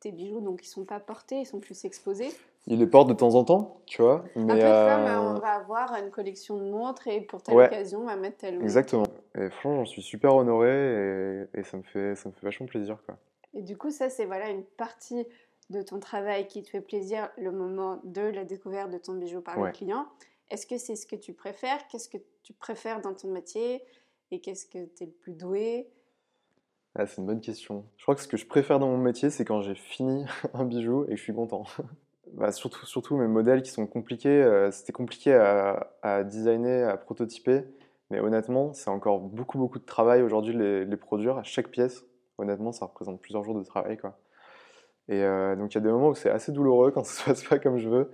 tes 0.00 0.12
bijoux 0.12 0.40
donc 0.40 0.64
ils 0.64 0.68
sont 0.68 0.85
pas 0.85 1.00
portés, 1.00 1.40
ils 1.40 1.46
sont 1.46 1.61
plus 1.61 1.85
exposés 1.85 2.30
il 2.68 2.80
les 2.80 2.87
porte 2.87 3.09
de 3.09 3.14
temps 3.14 3.35
en 3.35 3.44
temps, 3.44 3.80
tu 3.87 4.02
vois. 4.02 4.24
Mais 4.35 4.54
un 4.54 4.56
peu 4.56 4.61
comme 4.61 5.06
euh, 5.06 5.35
on 5.35 5.38
va 5.38 5.52
avoir 5.52 5.94
une 6.02 6.11
collection 6.11 6.56
de 6.56 6.64
montres 6.64 7.06
et 7.06 7.20
pour 7.20 7.40
telle 7.40 7.56
occasion, 7.56 8.00
on 8.00 8.06
va 8.06 8.16
mettre 8.16 8.38
telle 8.38 8.54
montre. 8.54 8.64
Exactement. 8.64 9.06
Et 9.37 9.50
franchement, 9.50 9.76
j'en 9.76 9.85
suis 9.85 10.02
super 10.02 10.35
honoré 10.35 11.46
et, 11.54 11.62
ça, 11.62 11.76
me 11.76 11.82
fait, 11.85 12.16
ça 12.16 12.28
me 12.28 12.35
fait 12.35 12.44
vachement 12.44 12.66
plaisir. 12.66 12.98
Quoi. 13.06 13.16
Et 13.54 13.62
du 13.62 13.76
coup, 13.76 13.90
ça, 13.90 14.11
c'est 14.11 14.24
voilà, 14.24 14.50
une 14.50 14.64
partie 14.64 15.26
de 15.70 15.82
ton 15.82 16.00
travail 16.00 16.48
qui 16.48 16.62
te 16.62 16.68
fait 16.68 16.80
plaisir, 16.80 17.28
le 17.38 17.52
moment 17.52 18.00
de 18.04 18.22
la 18.22 18.44
découverte 18.44 18.90
de 18.90 18.98
ton 18.98 19.14
bijou 19.14 19.40
par 19.40 19.61
le 19.61 19.70
client. 19.70 20.06
Est-ce 20.50 20.66
que 20.66 20.78
c'est 20.78 20.96
ce 20.96 21.06
que 21.06 21.16
tu 21.16 21.32
préfères? 21.32 21.87
Qu'est-ce 21.88 22.09
que 22.09 22.18
tu 22.42 22.52
préfères 22.52 23.00
dans 23.00 23.14
ton 23.14 23.28
métier? 23.28 23.82
Et 24.32 24.40
qu'est-ce 24.40 24.66
que 24.66 24.85
tu 24.96 25.04
es 25.04 25.06
le 25.06 25.12
plus 25.12 25.32
doué? 25.32 25.88
Ah, 26.98 27.06
C'est 27.06 27.20
une 27.20 27.26
bonne 27.26 27.40
question. 27.40 27.85
Je 27.96 28.02
crois 28.02 28.14
que 28.14 28.20
ce 28.20 28.28
que 28.28 28.37
je 28.37 28.46
préfère 28.46 28.78
dans 28.78 28.88
mon 28.88 28.98
métier, 28.98 29.30
c'est 29.30 29.44
quand 29.44 29.61
j'ai 29.61 29.74
fini 29.74 30.24
un 30.54 30.64
bijou 30.64 31.04
et 31.04 31.11
que 31.11 31.16
je 31.16 31.22
suis 31.22 31.35
content. 31.35 31.64
bah, 32.32 32.52
surtout, 32.52 32.87
surtout 32.87 33.16
mes 33.16 33.26
modèles 33.26 33.62
qui 33.62 33.70
sont 33.70 33.87
compliqués. 33.87 34.42
Euh, 34.42 34.70
c'était 34.70 34.92
compliqué 34.92 35.35
à, 35.35 36.24
designer, 36.24 36.88
à 36.88 36.96
prototyper. 36.96 37.64
Mais 38.11 38.20
honnêtement, 38.20 38.72
c'est 38.72 38.90
encore 38.90 39.18
beaucoup, 39.18 39.59
beaucoup 39.59 39.78
de 39.78 39.85
travail 39.85 40.22
aujourd'hui 40.22 40.54
de 40.54 40.87
les, 40.88 40.96
produire. 40.96 41.38
À 41.38 41.42
chaque 41.42 41.68
pièce, 41.68 42.04
honnêtement, 42.38 42.72
ça 42.72 42.87
représente 42.87 43.20
plusieurs 43.20 43.42
jours 43.42 43.56
de 43.59 43.64
travail. 43.64 43.96
Quoi. 43.96 44.16
Et 45.09 45.22
euh, 45.22 45.56
donc, 45.56 45.72
il 45.72 45.74
y 45.76 45.78
a 45.78 45.80
des 45.80 45.90
moments 45.90 46.09
où 46.09 46.14
c'est 46.14 46.30
assez 46.30 46.52
douloureux 46.52 46.92
quand 46.92 47.04
ça 47.04 47.22
se 47.22 47.28
passe 47.28 47.44
pas 47.44 47.59
comme 47.59 47.78
je 47.78 47.88
veux. 47.88 48.11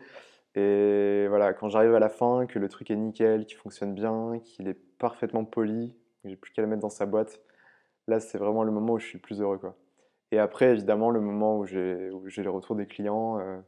Et 0.55 1.27
voilà, 1.29 1.55
quand 1.55 1.69
j'arrive 1.69 1.95
à 1.95 1.99
la 1.99 2.11
fin, 2.11 2.47
que 2.47 2.59
le 2.59 2.69
truc 2.69 2.91
est 2.91 2.97
nickel, 2.97 3.47
qu'il 3.47 3.57
fonctionne 3.57 3.95
bien, 3.95 4.39
qu'il 4.43 4.69
est 4.69 4.79
parfaitement 4.99 5.45
poli, 5.45 5.95
que 6.23 6.29
j'ai 6.29 6.37
plus 6.37 6.53
qu'à 6.53 6.63
le 6.63 6.69
mettre 6.69 6.83
dans 6.83 6.91
sa 6.91 7.07
boîte, 7.07 7.41
là, 8.09 8.21
c'est 8.21 8.39
vraiment 8.39 8.65
le 8.65 8.73
moment 8.73 8.95
où 8.95 8.99
je 8.99 9.07
suis 9.07 9.19
le 9.19 9.23
plus 9.23 9.41
heureux. 9.41 9.59
Quoi. 9.59 9.77
Et 10.31 10.39
après, 10.39 10.71
évidemment, 10.71 11.11
le 11.11 11.21
moment 11.21 11.59
où 11.59 11.67
j'ai 11.67 12.11
les 12.37 12.49
retours 12.49 12.77
des 12.77 12.87
clients. 12.87 13.39
Euh, 13.39 13.59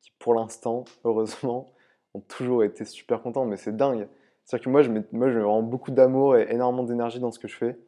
qui 0.00 0.12
pour 0.18 0.34
l'instant, 0.34 0.84
heureusement, 1.04 1.72
ont 2.14 2.20
toujours 2.20 2.64
été 2.64 2.84
super 2.84 3.22
contents. 3.22 3.44
Mais 3.44 3.56
c'est 3.56 3.76
dingue. 3.76 4.08
C'est-à-dire 4.44 4.64
que 4.64 4.70
moi, 4.70 4.82
je 4.82 4.90
mets, 4.90 5.02
moi, 5.12 5.30
je 5.30 5.36
mets 5.36 5.44
vraiment 5.44 5.62
beaucoup 5.62 5.90
d'amour 5.90 6.36
et 6.36 6.52
énormément 6.52 6.82
d'énergie 6.82 7.20
dans 7.20 7.30
ce 7.30 7.38
que 7.38 7.48
je 7.48 7.56
fais. 7.56 7.78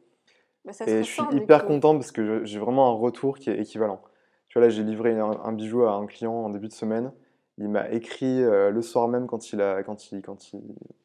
Et 0.87 1.03
je 1.03 1.09
suis 1.09 1.23
hyper 1.33 1.65
content 1.65 1.93
parce 1.93 2.13
que 2.13 2.45
j'ai 2.45 2.59
vraiment 2.59 2.87
un 2.87 2.93
retour 2.93 3.37
qui 3.37 3.49
est 3.49 3.59
équivalent. 3.59 4.01
Tu 4.47 4.57
vois, 4.57 4.67
là, 4.67 4.69
j'ai 4.69 4.83
livré 4.83 5.19
un, 5.19 5.51
bijou 5.51 5.83
à 5.83 5.93
un 5.95 6.05
client 6.05 6.33
en 6.33 6.49
début 6.49 6.69
de 6.69 6.73
semaine. 6.73 7.11
Il 7.57 7.67
m'a 7.67 7.91
écrit 7.91 8.41
euh, 8.41 8.71
le 8.71 8.81
soir 8.81 9.07
même 9.09 9.27
quand 9.27 9.51
il 9.51 9.61
a, 9.61 9.83
quand 9.83 10.11
il, 10.11 10.21
quand 10.21 10.53
il, 10.53 10.61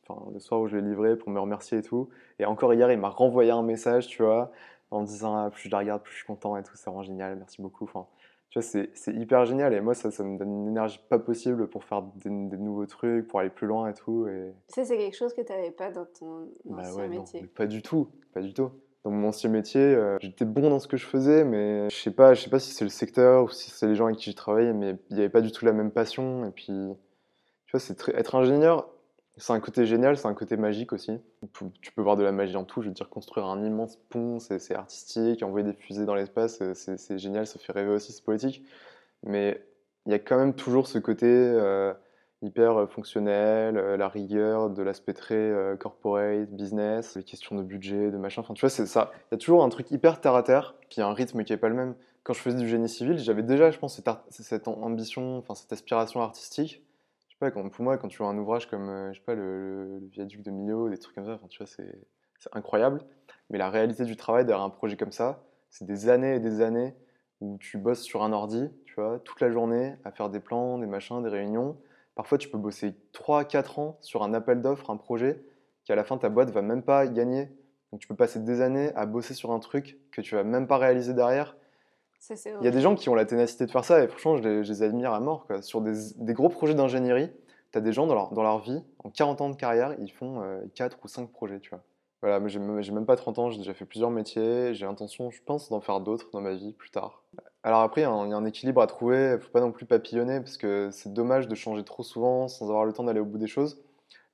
enfin, 0.06 0.30
le 0.32 0.38
soir 0.38 0.60
où 0.60 0.68
je 0.68 0.76
l'ai 0.76 0.82
livré 0.82 1.16
pour 1.16 1.30
me 1.30 1.40
remercier 1.40 1.78
et 1.78 1.82
tout. 1.82 2.08
Et 2.38 2.44
encore 2.44 2.72
hier, 2.72 2.90
il 2.92 2.98
m'a 2.98 3.08
renvoyé 3.08 3.50
un 3.50 3.62
message, 3.62 4.06
tu 4.06 4.22
vois, 4.22 4.52
en 4.90 5.02
me 5.02 5.06
disant 5.06 5.36
ah, 5.36 5.50
plus 5.50 5.64
je 5.64 5.70
la 5.70 5.78
regarde, 5.78 6.02
plus 6.02 6.12
je 6.12 6.18
suis 6.18 6.26
content 6.26 6.56
et 6.56 6.62
tout. 6.62 6.72
C'est 6.74 6.86
vraiment 6.86 7.02
génial, 7.02 7.36
merci 7.36 7.60
beaucoup. 7.60 7.84
Enfin, 7.84 8.06
tu 8.50 8.58
vois, 8.58 8.68
c'est 8.94 9.14
hyper 9.14 9.44
génial. 9.44 9.74
Et 9.74 9.80
moi, 9.80 9.94
ça, 9.94 10.10
ça 10.10 10.24
me 10.24 10.38
donne 10.38 10.62
une 10.62 10.68
énergie 10.68 11.00
pas 11.08 11.18
possible 11.18 11.68
pour 11.68 11.84
faire 11.84 12.02
des, 12.16 12.30
nouveaux 12.30 12.86
trucs, 12.86 13.28
pour 13.28 13.40
aller 13.40 13.50
plus 13.50 13.66
loin 13.66 13.90
et 13.90 13.94
tout. 13.94 14.26
Et... 14.26 14.54
Ça, 14.68 14.84
c'est 14.84 14.96
quelque 14.96 15.16
chose 15.16 15.34
que 15.34 15.42
tu 15.42 15.52
n'avais 15.52 15.70
pas 15.70 15.90
dans 15.90 16.06
ton 16.06 16.48
bah 16.64 16.82
ancien 16.82 17.08
métier. 17.08 17.42
pas 17.42 17.66
du 17.66 17.82
tout, 17.82 18.08
pas 18.32 18.40
du 18.40 18.54
tout. 18.54 18.70
Dans 19.04 19.10
mon 19.10 19.28
ancien 19.28 19.50
métier, 19.50 19.80
euh, 19.80 20.16
j'étais 20.20 20.44
bon 20.44 20.70
dans 20.70 20.80
ce 20.80 20.88
que 20.88 20.96
je 20.96 21.06
faisais, 21.06 21.44
mais 21.44 21.88
je 21.88 21.96
sais 21.96 22.10
pas, 22.10 22.34
je 22.34 22.42
sais 22.42 22.50
pas 22.50 22.58
si 22.58 22.72
c'est 22.72 22.84
le 22.84 22.90
secteur 22.90 23.44
ou 23.44 23.48
si 23.48 23.70
c'est 23.70 23.86
les 23.86 23.94
gens 23.94 24.06
avec 24.06 24.16
qui 24.16 24.24
j'ai 24.24 24.34
travaillé, 24.34 24.72
mais 24.72 24.96
il 25.10 25.16
n'y 25.16 25.20
avait 25.20 25.28
pas 25.28 25.40
du 25.40 25.52
tout 25.52 25.64
la 25.64 25.72
même 25.72 25.90
passion. 25.90 26.46
Et 26.46 26.50
puis, 26.50 26.66
tu 27.66 27.70
vois, 27.70 27.80
c'est 27.80 28.08
être 28.14 28.34
ingénieur, 28.34 28.88
c'est 29.38 29.52
un 29.52 29.60
côté 29.60 29.86
génial, 29.86 30.16
c'est 30.16 30.26
un 30.26 30.34
côté 30.34 30.56
magique 30.56 30.92
aussi. 30.92 31.12
Tu 31.80 31.92
peux 31.92 32.02
voir 32.02 32.16
de 32.16 32.24
la 32.24 32.32
magie 32.32 32.56
en 32.56 32.64
tout. 32.64 32.82
Je 32.82 32.88
veux 32.88 32.94
dire, 32.94 33.08
construire 33.08 33.46
un 33.46 33.64
immense 33.64 33.96
pont, 34.08 34.38
c'est 34.40 34.74
artistique. 34.74 35.42
Envoyer 35.42 35.64
des 35.64 35.72
fusées 35.72 36.04
dans 36.04 36.14
l'espace, 36.14 36.62
c'est 36.74 37.18
génial, 37.18 37.46
ça 37.46 37.58
fait 37.58 37.72
rêver 37.72 37.90
aussi, 37.90 38.12
c'est 38.12 38.24
poétique. 38.24 38.64
Mais 39.22 39.62
il 40.06 40.12
y 40.12 40.14
a 40.14 40.18
quand 40.18 40.38
même 40.38 40.54
toujours 40.54 40.88
ce 40.88 40.98
côté 40.98 41.26
euh, 41.28 41.92
hyper 42.42 42.88
fonctionnel, 42.90 43.76
euh, 43.76 43.96
la 43.96 44.08
rigueur 44.08 44.70
de 44.70 44.82
l'aspect 44.82 45.12
très 45.12 45.34
euh, 45.34 45.76
corporate, 45.76 46.50
business, 46.50 47.16
les 47.16 47.22
questions 47.22 47.56
de 47.56 47.62
budget, 47.62 48.10
de 48.10 48.16
machin. 48.16 48.42
Enfin, 48.42 48.54
tu 48.54 48.60
vois, 48.60 48.70
c'est 48.70 48.86
ça. 48.86 49.12
Il 49.30 49.34
y 49.34 49.36
a 49.36 49.38
toujours 49.38 49.62
un 49.64 49.68
truc 49.68 49.90
hyper 49.90 50.20
terre 50.20 50.34
à 50.34 50.42
terre, 50.42 50.74
puis 50.90 51.00
un 51.00 51.12
rythme 51.12 51.44
qui 51.44 51.52
est 51.52 51.58
pas 51.58 51.68
le 51.68 51.74
même. 51.74 51.94
Quand 52.24 52.32
je 52.32 52.40
faisais 52.40 52.58
du 52.58 52.68
génie 52.68 52.88
civil, 52.88 53.18
j'avais 53.18 53.42
déjà, 53.42 53.70
je 53.70 53.78
pense, 53.78 53.94
cette, 53.94 54.08
cette 54.30 54.68
ambition, 54.68 55.38
enfin 55.38 55.54
cette 55.54 55.72
aspiration 55.72 56.20
artistique 56.22 56.82
pour 57.38 57.84
moi, 57.84 57.98
quand 57.98 58.08
tu 58.08 58.18
vois 58.18 58.28
un 58.28 58.38
ouvrage 58.38 58.68
comme, 58.68 58.88
euh, 58.88 59.12
je 59.12 59.18
sais 59.18 59.24
pas, 59.24 59.34
le, 59.34 60.00
viaduc 60.10 60.42
de 60.42 60.50
Millau, 60.50 60.88
des 60.88 60.98
trucs 60.98 61.14
comme 61.14 61.26
ça, 61.26 61.38
tu 61.48 61.58
vois, 61.58 61.66
c'est 61.66 62.02
incroyable. 62.52 63.02
Mais 63.50 63.58
la 63.58 63.70
réalité 63.70 64.04
du 64.04 64.16
travail 64.16 64.44
derrière 64.44 64.64
un 64.64 64.70
projet 64.70 64.96
comme 64.96 65.12
ça, 65.12 65.42
c'est 65.70 65.86
des 65.86 66.08
années 66.08 66.36
et 66.36 66.40
des 66.40 66.60
années 66.60 66.94
où 67.40 67.56
tu 67.58 67.78
bosses 67.78 68.02
sur 68.02 68.22
un 68.22 68.32
ordi, 68.32 68.68
tu 68.84 68.94
vois, 68.94 69.20
toute 69.20 69.40
la 69.40 69.50
journée 69.50 69.94
à 70.04 70.10
faire 70.10 70.28
des 70.28 70.40
plans, 70.40 70.78
des 70.78 70.86
machins, 70.86 71.22
des 71.22 71.28
réunions. 71.28 71.76
Parfois, 72.14 72.38
tu 72.38 72.48
peux 72.48 72.58
bosser 72.58 72.94
3-4 73.12 73.80
ans 73.80 73.98
sur 74.00 74.22
un 74.22 74.34
appel 74.34 74.60
d'offres, 74.60 74.90
un 74.90 74.96
projet, 74.96 75.40
qui 75.84 75.92
à 75.92 75.94
la 75.94 76.04
fin, 76.04 76.18
ta 76.18 76.28
boîte 76.28 76.50
va 76.50 76.62
même 76.62 76.82
pas 76.82 77.06
gagner. 77.06 77.48
Donc, 77.92 78.00
tu 78.00 78.08
peux 78.08 78.16
passer 78.16 78.40
des 78.40 78.60
années 78.60 78.92
à 78.96 79.06
bosser 79.06 79.34
sur 79.34 79.52
un 79.52 79.60
truc 79.60 79.98
que 80.10 80.20
tu 80.20 80.34
vas 80.34 80.42
même 80.42 80.66
pas 80.66 80.78
réaliser 80.78 81.14
derrière 81.14 81.56
il 82.30 82.64
y 82.64 82.68
a 82.68 82.70
des 82.70 82.80
gens 82.80 82.94
qui 82.94 83.08
ont 83.08 83.14
la 83.14 83.24
ténacité 83.24 83.64
de 83.66 83.70
faire 83.70 83.84
ça 83.84 84.02
et 84.02 84.08
franchement, 84.08 84.36
je 84.36 84.42
les, 84.42 84.82
admire 84.82 85.12
à 85.12 85.20
mort. 85.20 85.46
Sur 85.60 85.80
des, 85.80 86.32
gros 86.34 86.48
projets 86.48 86.74
d'ingénierie, 86.74 87.30
tu 87.72 87.78
as 87.78 87.80
des 87.80 87.92
gens 87.92 88.06
dans 88.06 88.14
leur, 88.14 88.32
dans 88.32 88.42
leur, 88.42 88.58
vie, 88.60 88.82
en 89.04 89.10
40 89.10 89.40
ans 89.40 89.50
de 89.50 89.56
carrière, 89.56 89.94
ils 89.98 90.10
font 90.10 90.42
4 90.74 90.92
euh, 90.92 90.96
ou 91.04 91.08
5 91.08 91.30
projets, 91.30 91.60
tu 91.60 91.70
vois. 91.70 91.82
Voilà, 92.20 92.40
mais 92.40 92.48
j'ai 92.48 92.58
même 92.58 93.06
pas 93.06 93.14
30 93.14 93.38
ans, 93.38 93.50
j'ai 93.50 93.58
déjà 93.58 93.74
fait 93.74 93.84
plusieurs 93.84 94.10
métiers, 94.10 94.74
j'ai 94.74 94.86
l'intention, 94.86 95.30
je 95.30 95.40
pense, 95.44 95.68
d'en 95.68 95.80
faire 95.80 96.00
d'autres 96.00 96.30
dans 96.32 96.40
ma 96.40 96.52
vie 96.52 96.72
plus 96.72 96.90
tard. 96.90 97.22
Alors 97.62 97.80
après, 97.80 98.00
il 98.00 98.04
y, 98.04 98.06
a 98.06 98.10
un 98.10 98.44
équilibre 98.44 98.82
à 98.82 98.88
trouver, 98.88 99.34
il 99.36 99.40
faut 99.40 99.50
pas 99.50 99.60
non 99.60 99.70
plus 99.70 99.86
papillonner 99.86 100.40
parce 100.40 100.56
que 100.56 100.90
c'est 100.90 101.12
dommage 101.12 101.46
de 101.46 101.54
changer 101.54 101.84
trop 101.84 102.02
souvent 102.02 102.48
sans 102.48 102.68
avoir 102.70 102.84
le 102.84 102.92
temps 102.92 103.04
d'aller 103.04 103.20
au 103.20 103.24
bout 103.24 103.38
des 103.38 103.46
choses. 103.46 103.80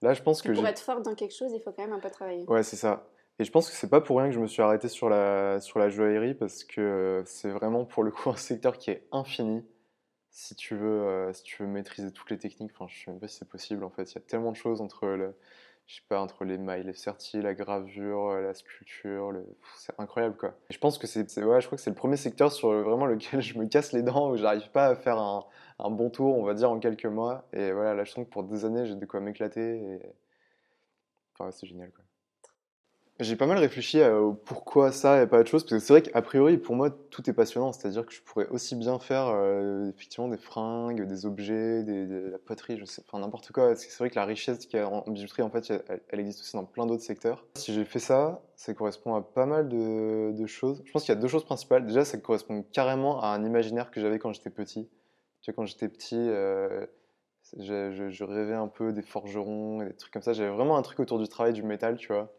Là, 0.00 0.14
je 0.14 0.22
pense 0.22 0.40
que 0.40 0.52
pour 0.52 0.66
être 0.66 0.80
fort 0.80 1.02
dans 1.02 1.14
quelque 1.14 1.34
chose, 1.34 1.52
il 1.52 1.60
faut 1.60 1.72
quand 1.72 1.82
même 1.82 1.92
un 1.92 2.00
peu 2.00 2.10
travailler. 2.10 2.44
Ouais, 2.48 2.62
c'est 2.62 2.76
ça. 2.76 3.06
Et 3.38 3.44
je 3.44 3.50
pense 3.50 3.68
que 3.68 3.74
c'est 3.76 3.90
pas 3.90 4.00
pour 4.00 4.18
rien 4.18 4.28
que 4.28 4.34
je 4.34 4.40
me 4.40 4.46
suis 4.46 4.62
arrêté 4.62 4.88
sur 4.88 5.08
la, 5.08 5.60
sur 5.60 5.78
la 5.80 5.88
joaillerie 5.88 6.34
parce 6.34 6.62
que 6.62 7.22
c'est 7.26 7.50
vraiment 7.50 7.84
pour 7.84 8.04
le 8.04 8.10
coup 8.10 8.30
un 8.30 8.36
secteur 8.36 8.78
qui 8.78 8.90
est 8.90 9.06
infini. 9.12 9.64
Si 10.30 10.54
tu 10.56 10.74
veux, 10.76 11.02
euh, 11.02 11.32
si 11.32 11.44
tu 11.44 11.62
veux 11.62 11.68
maîtriser 11.68 12.12
toutes 12.12 12.30
les 12.30 12.38
techniques, 12.38 12.72
enfin, 12.74 12.86
je 12.88 13.04
sais 13.04 13.10
même 13.10 13.20
pas 13.20 13.28
si 13.28 13.38
c'est 13.38 13.48
possible 13.48 13.84
en 13.84 13.90
fait. 13.90 14.10
Il 14.12 14.14
y 14.16 14.18
a 14.18 14.20
tellement 14.20 14.50
de 14.52 14.56
choses 14.56 14.80
entre 14.80 15.06
le, 15.06 15.34
je 15.86 15.96
sais 15.96 16.02
pas, 16.08 16.20
entre 16.20 16.44
les 16.44 16.58
mailles, 16.58 16.84
les 16.84 16.94
sertis, 16.94 17.40
la 17.42 17.54
gravure, 17.54 18.30
euh, 18.30 18.40
la 18.40 18.54
sculpture, 18.54 19.32
le... 19.32 19.44
c'est 19.76 19.92
incroyable 19.98 20.36
quoi. 20.36 20.54
je 20.70 20.78
pense 20.78 20.98
que 20.98 21.06
c'est, 21.06 21.20
ouais, 21.42 21.60
je 21.60 21.66
crois 21.66 21.76
que 21.76 21.82
c'est 21.82 21.90
le 21.90 21.96
premier 21.96 22.16
secteur 22.16 22.52
sur 22.52 22.70
vraiment 22.82 23.06
lequel 23.06 23.40
je 23.42 23.58
me 23.58 23.66
casse 23.66 23.92
les 23.92 24.02
dents 24.02 24.30
où 24.30 24.36
j'arrive 24.36 24.70
pas 24.70 24.86
à 24.86 24.94
faire 24.96 25.18
un, 25.18 25.44
un, 25.78 25.90
bon 25.90 26.10
tour, 26.10 26.36
on 26.38 26.44
va 26.44 26.54
dire 26.54 26.70
en 26.70 26.78
quelques 26.80 27.06
mois. 27.06 27.46
Et 27.52 27.72
voilà, 27.72 27.94
là 27.94 28.04
je 28.04 28.12
sens 28.12 28.24
que 28.24 28.30
pour 28.30 28.44
des 28.44 28.64
années 28.64 28.86
j'ai 28.86 28.96
de 28.96 29.06
quoi 29.06 29.20
m'éclater 29.20 29.76
et 29.76 30.02
enfin, 31.34 31.50
c'est 31.52 31.66
génial 31.66 31.90
quoi. 31.92 32.03
J'ai 33.20 33.36
pas 33.36 33.46
mal 33.46 33.58
réfléchi 33.58 34.02
à 34.02 34.12
pourquoi 34.44 34.90
ça 34.90 35.22
et 35.22 35.28
pas 35.28 35.38
autre 35.38 35.48
chose, 35.48 35.62
parce 35.62 35.74
que 35.74 35.78
c'est 35.78 35.92
vrai 35.92 36.02
qu'a 36.02 36.20
priori, 36.20 36.58
pour 36.58 36.74
moi, 36.74 36.90
tout 36.90 37.30
est 37.30 37.32
passionnant. 37.32 37.72
C'est-à-dire 37.72 38.04
que 38.04 38.12
je 38.12 38.20
pourrais 38.20 38.48
aussi 38.48 38.74
bien 38.74 38.98
faire 38.98 39.28
euh, 39.28 39.88
effectivement 39.88 40.26
des 40.26 40.36
fringues, 40.36 41.06
des 41.06 41.24
objets, 41.24 41.84
de 41.84 42.30
la 42.32 42.38
poterie, 42.38 42.82
enfin 43.06 43.20
n'importe 43.20 43.52
quoi. 43.52 43.76
C'est 43.76 43.96
vrai 43.98 44.10
que 44.10 44.16
la 44.16 44.24
richesse 44.24 44.66
qu'il 44.66 44.80
y 44.80 44.82
a 44.82 44.88
en 44.88 45.08
bijouterie, 45.08 45.42
en 45.42 45.50
fait, 45.50 45.72
elle, 46.08 46.20
existe 46.20 46.40
aussi 46.40 46.56
dans 46.56 46.64
plein 46.64 46.86
d'autres 46.86 47.04
secteurs. 47.04 47.46
Si 47.54 47.72
j'ai 47.72 47.84
fait 47.84 48.00
ça, 48.00 48.42
ça 48.56 48.74
correspond 48.74 49.14
à 49.14 49.22
pas 49.22 49.46
mal 49.46 49.68
de, 49.68 50.46
choses. 50.46 50.82
Je 50.84 50.90
pense 50.90 51.04
qu'il 51.04 51.14
y 51.14 51.16
a 51.16 51.20
deux 51.20 51.28
choses 51.28 51.44
principales. 51.44 51.86
Déjà, 51.86 52.04
ça 52.04 52.18
correspond 52.18 52.64
carrément 52.72 53.22
à 53.22 53.28
un 53.28 53.44
imaginaire 53.44 53.92
que 53.92 54.00
j'avais 54.00 54.18
quand 54.18 54.32
j'étais 54.32 54.50
petit. 54.50 54.88
Tu 55.40 55.52
vois, 55.52 55.54
quand 55.54 55.66
j'étais 55.66 55.88
petit, 55.88 56.18
euh, 56.18 56.84
je- 57.58 58.08
je 58.10 58.24
rêvais 58.24 58.54
un 58.54 58.68
peu 58.68 58.92
des 58.92 59.02
forgerons 59.02 59.82
et 59.82 59.86
des 59.86 59.94
trucs 59.94 60.12
comme 60.12 60.22
ça. 60.22 60.32
J'avais 60.32 60.50
vraiment 60.50 60.76
un 60.76 60.82
truc 60.82 60.98
autour 60.98 61.20
du 61.20 61.28
travail 61.28 61.52
du 61.52 61.62
métal, 61.62 61.96
tu 61.96 62.08
vois. 62.08 62.32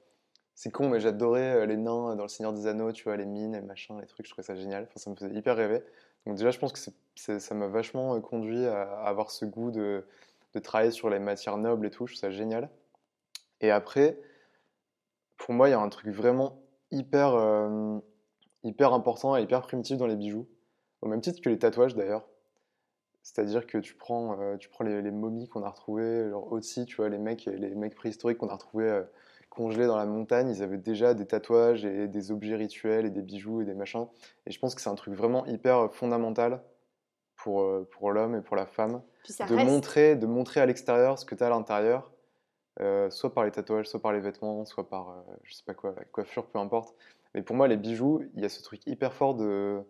C'est 0.55 0.71
con, 0.71 0.87
mais 0.87 1.01
j'adorais 1.01 1.53
euh, 1.53 1.65
les 1.65 1.75
nains 1.75 2.15
dans 2.15 2.23
Le 2.23 2.29
Seigneur 2.29 2.53
des 2.53 2.65
Anneaux, 2.65 2.93
tu 2.93 3.03
vois, 3.03 3.17
les 3.17 3.25
mines, 3.25 3.53
les 3.53 3.61
machins, 3.61 3.99
les 3.99 4.07
trucs, 4.07 4.25
je 4.25 4.31
trouvais 4.31 4.45
ça 4.45 4.55
génial. 4.55 4.83
Enfin, 4.83 4.93
ça 4.95 5.09
me 5.09 5.15
faisait 5.15 5.35
hyper 5.35 5.57
rêver. 5.57 5.83
Donc 6.25 6.37
déjà, 6.37 6.49
je 6.49 6.59
pense 6.59 6.71
que 6.71 7.39
ça 7.39 7.55
m'a 7.55 7.67
vachement 7.67 8.15
euh, 8.15 8.21
conduit 8.21 8.65
à, 8.65 8.83
avoir 9.01 9.31
ce 9.31 9.43
goût 9.43 9.69
de, 9.69 10.05
de 10.53 10.59
travailler 10.59 10.91
sur 10.91 11.09
les 11.09 11.19
matières 11.19 11.57
nobles 11.57 11.85
et 11.85 11.89
tout, 11.89 12.07
je 12.07 12.13
trouve 12.13 12.21
ça 12.21 12.31
génial. 12.31 12.69
Et 13.59 13.69
après, 13.69 14.17
pour 15.37 15.53
moi, 15.53 15.67
il 15.67 15.71
y 15.71 15.75
a 15.75 15.79
un 15.79 15.89
truc 15.89 16.07
vraiment 16.07 16.57
hyper, 16.89 17.35
euh, 17.35 17.99
hyper 18.63 18.93
important 18.93 19.35
et 19.35 19.41
hyper 19.41 19.61
primitif 19.61 19.97
dans 19.97 20.07
les 20.07 20.15
bijoux, 20.15 20.47
au 21.01 21.07
même 21.07 21.19
titre 21.19 21.41
que 21.41 21.49
les 21.49 21.59
tatouages 21.59 21.95
d'ailleurs. 21.95 22.25
C'est-à-dire 23.23 23.67
que 23.67 23.79
tu 23.79 23.95
prends, 23.95 24.37
tu 24.57 24.69
prends 24.69 24.83
les, 24.83 25.01
momies 25.09 25.49
qu'on 25.49 25.63
a 25.63 25.69
retrouvées, 25.69 26.29
genre 26.29 26.51
aussi, 26.51 26.85
tu 26.85 26.95
vois, 26.97 27.09
les 27.09 27.17
mecs, 27.17 27.45
les 27.45 27.73
mecs 27.73 27.95
préhistoriques 27.95 28.37
qu'on 28.37 28.49
a 28.49 28.53
retrouvés 28.53 29.03
congelés 29.55 29.87
dans 29.87 29.97
la 29.97 30.05
montagne, 30.05 30.49
ils 30.49 30.61
avaient 30.61 30.77
déjà 30.77 31.13
des 31.13 31.25
tatouages 31.25 31.85
et 31.85 32.07
des 32.07 32.31
objets 32.31 32.55
rituels 32.55 33.05
et 33.05 33.09
des 33.09 33.21
bijoux 33.21 33.61
et 33.61 33.65
des 33.65 33.73
machins. 33.73 34.07
Et 34.45 34.51
je 34.51 34.59
pense 34.59 34.75
que 34.75 34.81
c'est 34.81 34.89
un 34.89 34.95
truc 34.95 35.13
vraiment 35.13 35.45
hyper 35.45 35.93
fondamental 35.93 36.61
pour, 37.37 37.61
euh, 37.61 37.87
pour 37.91 38.11
l'homme 38.11 38.35
et 38.35 38.41
pour 38.41 38.55
la 38.55 38.65
femme 38.65 39.01
de 39.47 39.55
reste. 39.55 39.67
montrer, 39.67 40.15
de 40.15 40.27
montrer 40.27 40.61
à 40.61 40.65
l'extérieur 40.65 41.17
ce 41.17 41.25
que 41.25 41.35
tu 41.35 41.43
as 41.43 41.47
à 41.47 41.49
l'intérieur, 41.49 42.11
euh, 42.81 43.09
soit 43.09 43.33
par 43.33 43.43
les 43.45 43.51
tatouages, 43.51 43.87
soit 43.87 44.01
par 44.01 44.13
les 44.13 44.19
vêtements, 44.19 44.65
soit 44.65 44.89
par, 44.89 45.09
euh, 45.09 45.35
je 45.43 45.53
sais 45.53 45.63
pas 45.65 45.73
quoi, 45.73 45.93
la 45.97 46.05
coiffure, 46.05 46.45
peu 46.47 46.59
importe. 46.59 46.95
Mais 47.33 47.41
pour 47.41 47.55
moi, 47.55 47.67
les 47.67 47.77
bijoux, 47.77 48.23
il 48.35 48.41
y 48.41 48.45
a 48.45 48.49
ce 48.49 48.61
truc 48.63 48.85
hyper 48.85 49.13
fort 49.13 49.35
de, 49.35 49.81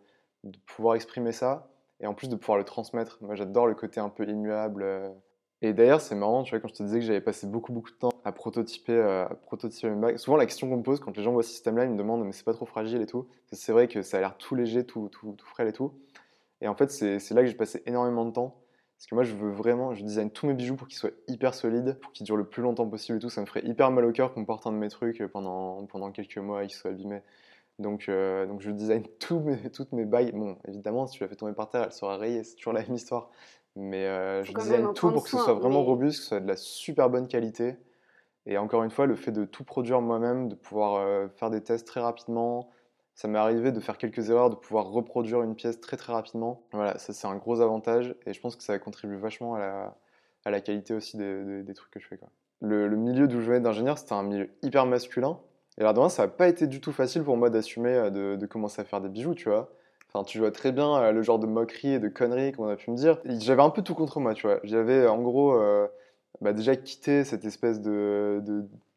de 0.44 0.58
pouvoir 0.66 0.96
exprimer 0.96 1.32
ça, 1.32 1.68
et 2.00 2.08
en 2.08 2.14
plus 2.14 2.30
de 2.30 2.36
pouvoir 2.36 2.58
le 2.58 2.64
transmettre. 2.64 3.18
Moi, 3.22 3.36
j'adore 3.36 3.68
le 3.68 3.76
côté 3.76 4.00
un 4.00 4.10
peu 4.10 4.28
immuable. 4.28 4.84
Euh. 5.64 5.68
Et 5.70 5.74
d'ailleurs, 5.74 6.02
c'est 6.02 6.16
marrant, 6.16 6.44
tu 6.44 6.52
vois, 6.52 6.60
quand 6.60 6.68
je 6.68 6.74
te 6.74 6.84
disais 6.84 7.00
que 7.00 7.06
j'avais 7.06 7.22
passé 7.22 7.48
beaucoup, 7.48 7.74
beaucoup 7.74 7.92
de 7.92 7.96
temps 7.96 8.12
à 8.24 8.32
prototyper, 8.32 8.94
euh, 8.94 9.26
à 9.26 9.36
prototyper 9.36 9.90
mes 9.90 10.00
bagues, 10.02 10.18
souvent 10.18 10.38
la 10.38 10.46
question 10.46 10.70
qu'on 10.70 10.78
me 10.78 10.84
pose 10.84 11.00
quand 11.00 11.16
les 11.16 11.24
gens 11.24 11.32
voient 11.32 11.44
ce 11.44 11.50
système-là, 11.50 11.86
ils 11.86 11.92
me 11.92 11.98
demandent, 11.98 12.26
mais 12.26 12.32
c'est 12.32 12.46
pas 12.46 12.54
trop 12.54 12.66
fragile 12.66 13.02
et 13.02 13.06
tout? 13.06 13.28
C'est 13.52 13.72
vrai 13.72 13.88
que 13.88 14.02
ça 14.02 14.18
a 14.18 14.20
l'air 14.22 14.38
tout 14.38 14.56
léger, 14.56 14.86
tout, 14.86 15.10
tout, 15.10 15.34
tout 15.38 15.48
frêle 15.48 15.68
et 15.68 15.74
tout. 15.74 15.94
Et 16.62 16.68
en 16.68 16.76
fait, 16.76 16.90
c'est 16.92 17.32
là 17.32 17.42
que 17.42 17.48
j'ai 17.48 17.56
passé 17.56 17.84
énormément 17.86 18.26
de 18.26 18.32
temps. 18.32 18.62
Parce 18.98 19.08
que 19.08 19.16
moi, 19.16 19.24
je 19.26 19.36
veux 19.36 19.52
vraiment, 19.52 19.94
je 19.94 20.04
design 20.04 20.32
tous 20.32 20.48
mes 20.48 20.54
bijoux 20.54 20.76
pour 20.76 20.88
qu'ils 20.88 20.98
soient 20.98 21.12
hyper 21.28 21.54
solides, 21.54 22.00
pour 22.02 22.14
qu'ils 22.14 22.26
durent 22.26 22.38
le 22.38 22.46
plus 22.48 22.64
longtemps 22.64 22.88
possible 22.88 23.18
et 23.18 23.22
tout. 23.22 23.30
Ça 23.30 23.42
me 23.42 23.46
ferait 23.46 23.66
hyper 23.66 23.92
mal 23.92 24.06
au 24.06 24.12
cœur 24.12 24.34
qu'on 24.34 24.46
porte 24.46 24.66
un 24.68 24.72
de 24.72 24.78
mes 24.78 24.90
trucs 24.90 25.22
pendant, 25.28 25.86
pendant 25.86 26.12
quelques 26.12 26.38
mois 26.38 26.64
et 26.64 26.68
qu'ils 26.68 26.78
soient 26.78 26.92
abîmés. 26.92 27.22
Donc, 27.80 28.08
euh, 28.08 28.46
donc 28.46 28.62
je 28.62 28.72
design 28.72 29.04
tous 29.20 29.40
mes, 29.40 29.70
toutes 29.70 29.92
mes 29.92 30.06
bagues. 30.06 30.34
Bon, 30.34 30.58
évidemment, 30.68 31.08
si 31.08 31.18
tu 31.18 31.24
la 31.24 31.30
fais 31.30 31.36
tomber 31.36 31.54
par 31.54 31.70
terre, 31.70 31.84
elle 31.84 31.92
sera 31.92 32.18
rayée, 32.18 32.44
c'est 32.44 32.56
toujours 32.56 32.74
la 32.74 32.82
même 32.82 32.96
histoire. 32.96 33.32
Mais 33.76 34.06
euh, 34.06 34.44
je 34.44 34.54
design 34.54 34.94
tout 34.94 35.12
pour 35.12 35.24
que 35.24 35.30
ce 35.30 35.38
soit 35.38 35.54
vraiment 35.54 35.80
mais- 35.82 35.86
robuste, 35.86 36.18
que 36.20 36.24
ce 36.24 36.30
soit 36.30 36.40
de 36.40 36.48
la 36.48 36.56
super 36.56 37.10
bonne 37.10 37.28
qualité. 37.28 37.78
Et 38.46 38.58
encore 38.58 38.84
une 38.84 38.92
fois, 38.92 39.06
le 39.06 39.16
fait 39.16 39.32
de 39.32 39.44
tout 39.46 39.64
produire 39.64 40.02
moi-même, 40.02 40.48
de 40.50 40.56
pouvoir 40.56 40.96
euh, 40.96 41.28
faire 41.30 41.50
des 41.50 41.62
tests 41.62 41.88
très 41.88 42.00
rapidement, 42.00 42.70
ça 43.16 43.28
m'est 43.28 43.40
arrivé 43.40 43.72
de 43.72 43.80
faire 43.80 43.98
quelques 43.98 44.30
erreurs, 44.30 44.50
de 44.50 44.56
pouvoir 44.56 44.86
reproduire 44.92 45.42
une 45.42 45.56
pièce 45.56 45.80
très 45.80 45.98
très 45.98 46.14
rapidement. 46.14 46.62
Voilà, 46.72 46.98
ça 47.00 47.12
c'est 47.14 47.28
un 47.28 47.36
gros 47.38 47.62
avantage 47.62 48.14
et 48.26 48.34
je 48.34 48.40
pense 48.42 48.56
que 48.56 48.64
ça 48.64 48.78
contribue 48.78 49.16
vachement 49.18 49.56
à 49.56 49.60
la, 49.60 49.98
à 50.46 50.52
la 50.52 50.62
qualité 50.62 50.94
aussi 50.94 51.18
des, 51.18 51.44
des- 51.44 51.64
des 51.64 51.74
trucs 51.74 51.92
que 51.92 52.00
je 52.00 52.08
fais. 52.08 52.18
Quoi. 52.18 52.30
Le, 52.62 52.88
le 52.88 52.98
milieu 52.98 53.28
d'où 53.28 53.42
je 53.42 53.48
venais 53.48 53.62
d'ingénieur, 53.62 53.98
c'était 53.98 54.14
un 54.14 54.24
milieu 54.24 54.50
hyper 54.62 54.86
masculin. 54.86 55.40
Et 55.78 55.84
là, 55.84 55.92
dedans 55.92 56.08
ça 56.10 56.24
n'a 56.24 56.28
pas 56.30 56.48
été 56.48 56.68
du 56.68 56.80
tout 56.82 56.92
facile 56.94 57.24
pour 57.24 57.36
moi 57.38 57.50
d'assumer 57.50 57.94
euh, 57.94 58.10
de, 58.10 58.36
de 58.36 58.46
commencer 58.46 58.82
à 58.82 58.86
faire 58.86 59.02
des 59.02 59.10
bijoux, 59.10 59.34
tu 59.34 59.50
vois. 59.50 59.70
Enfin, 60.16 60.24
tu 60.24 60.40
vois 60.40 60.52
très 60.52 60.72
bien 60.72 60.96
euh, 60.96 61.12
le 61.12 61.22
genre 61.24 61.40
de 61.40 61.46
moquerie 61.46 61.96
et 61.96 62.00
de 62.00 62.08
conneries 62.08 62.54
qu'on 62.54 62.70
a 62.70 62.78
pu 62.78 62.90
me 62.90 62.96
dire. 62.96 63.20
J'avais 63.26 63.62
un 63.62 63.70
peu 63.70 63.82
tout 63.82 63.96
contre 63.96 64.22
moi, 64.22 64.34
tu 64.34 64.48
vois. 64.48 64.62
J'avais 64.64 65.06
en 65.08 65.22
gros 65.22 65.54
euh, 65.56 65.88
bah, 66.40 66.54
déjà 66.54 66.78
quitté 66.78 67.26
cette 67.26 67.44
espèce 67.44 67.82
de, 67.82 68.42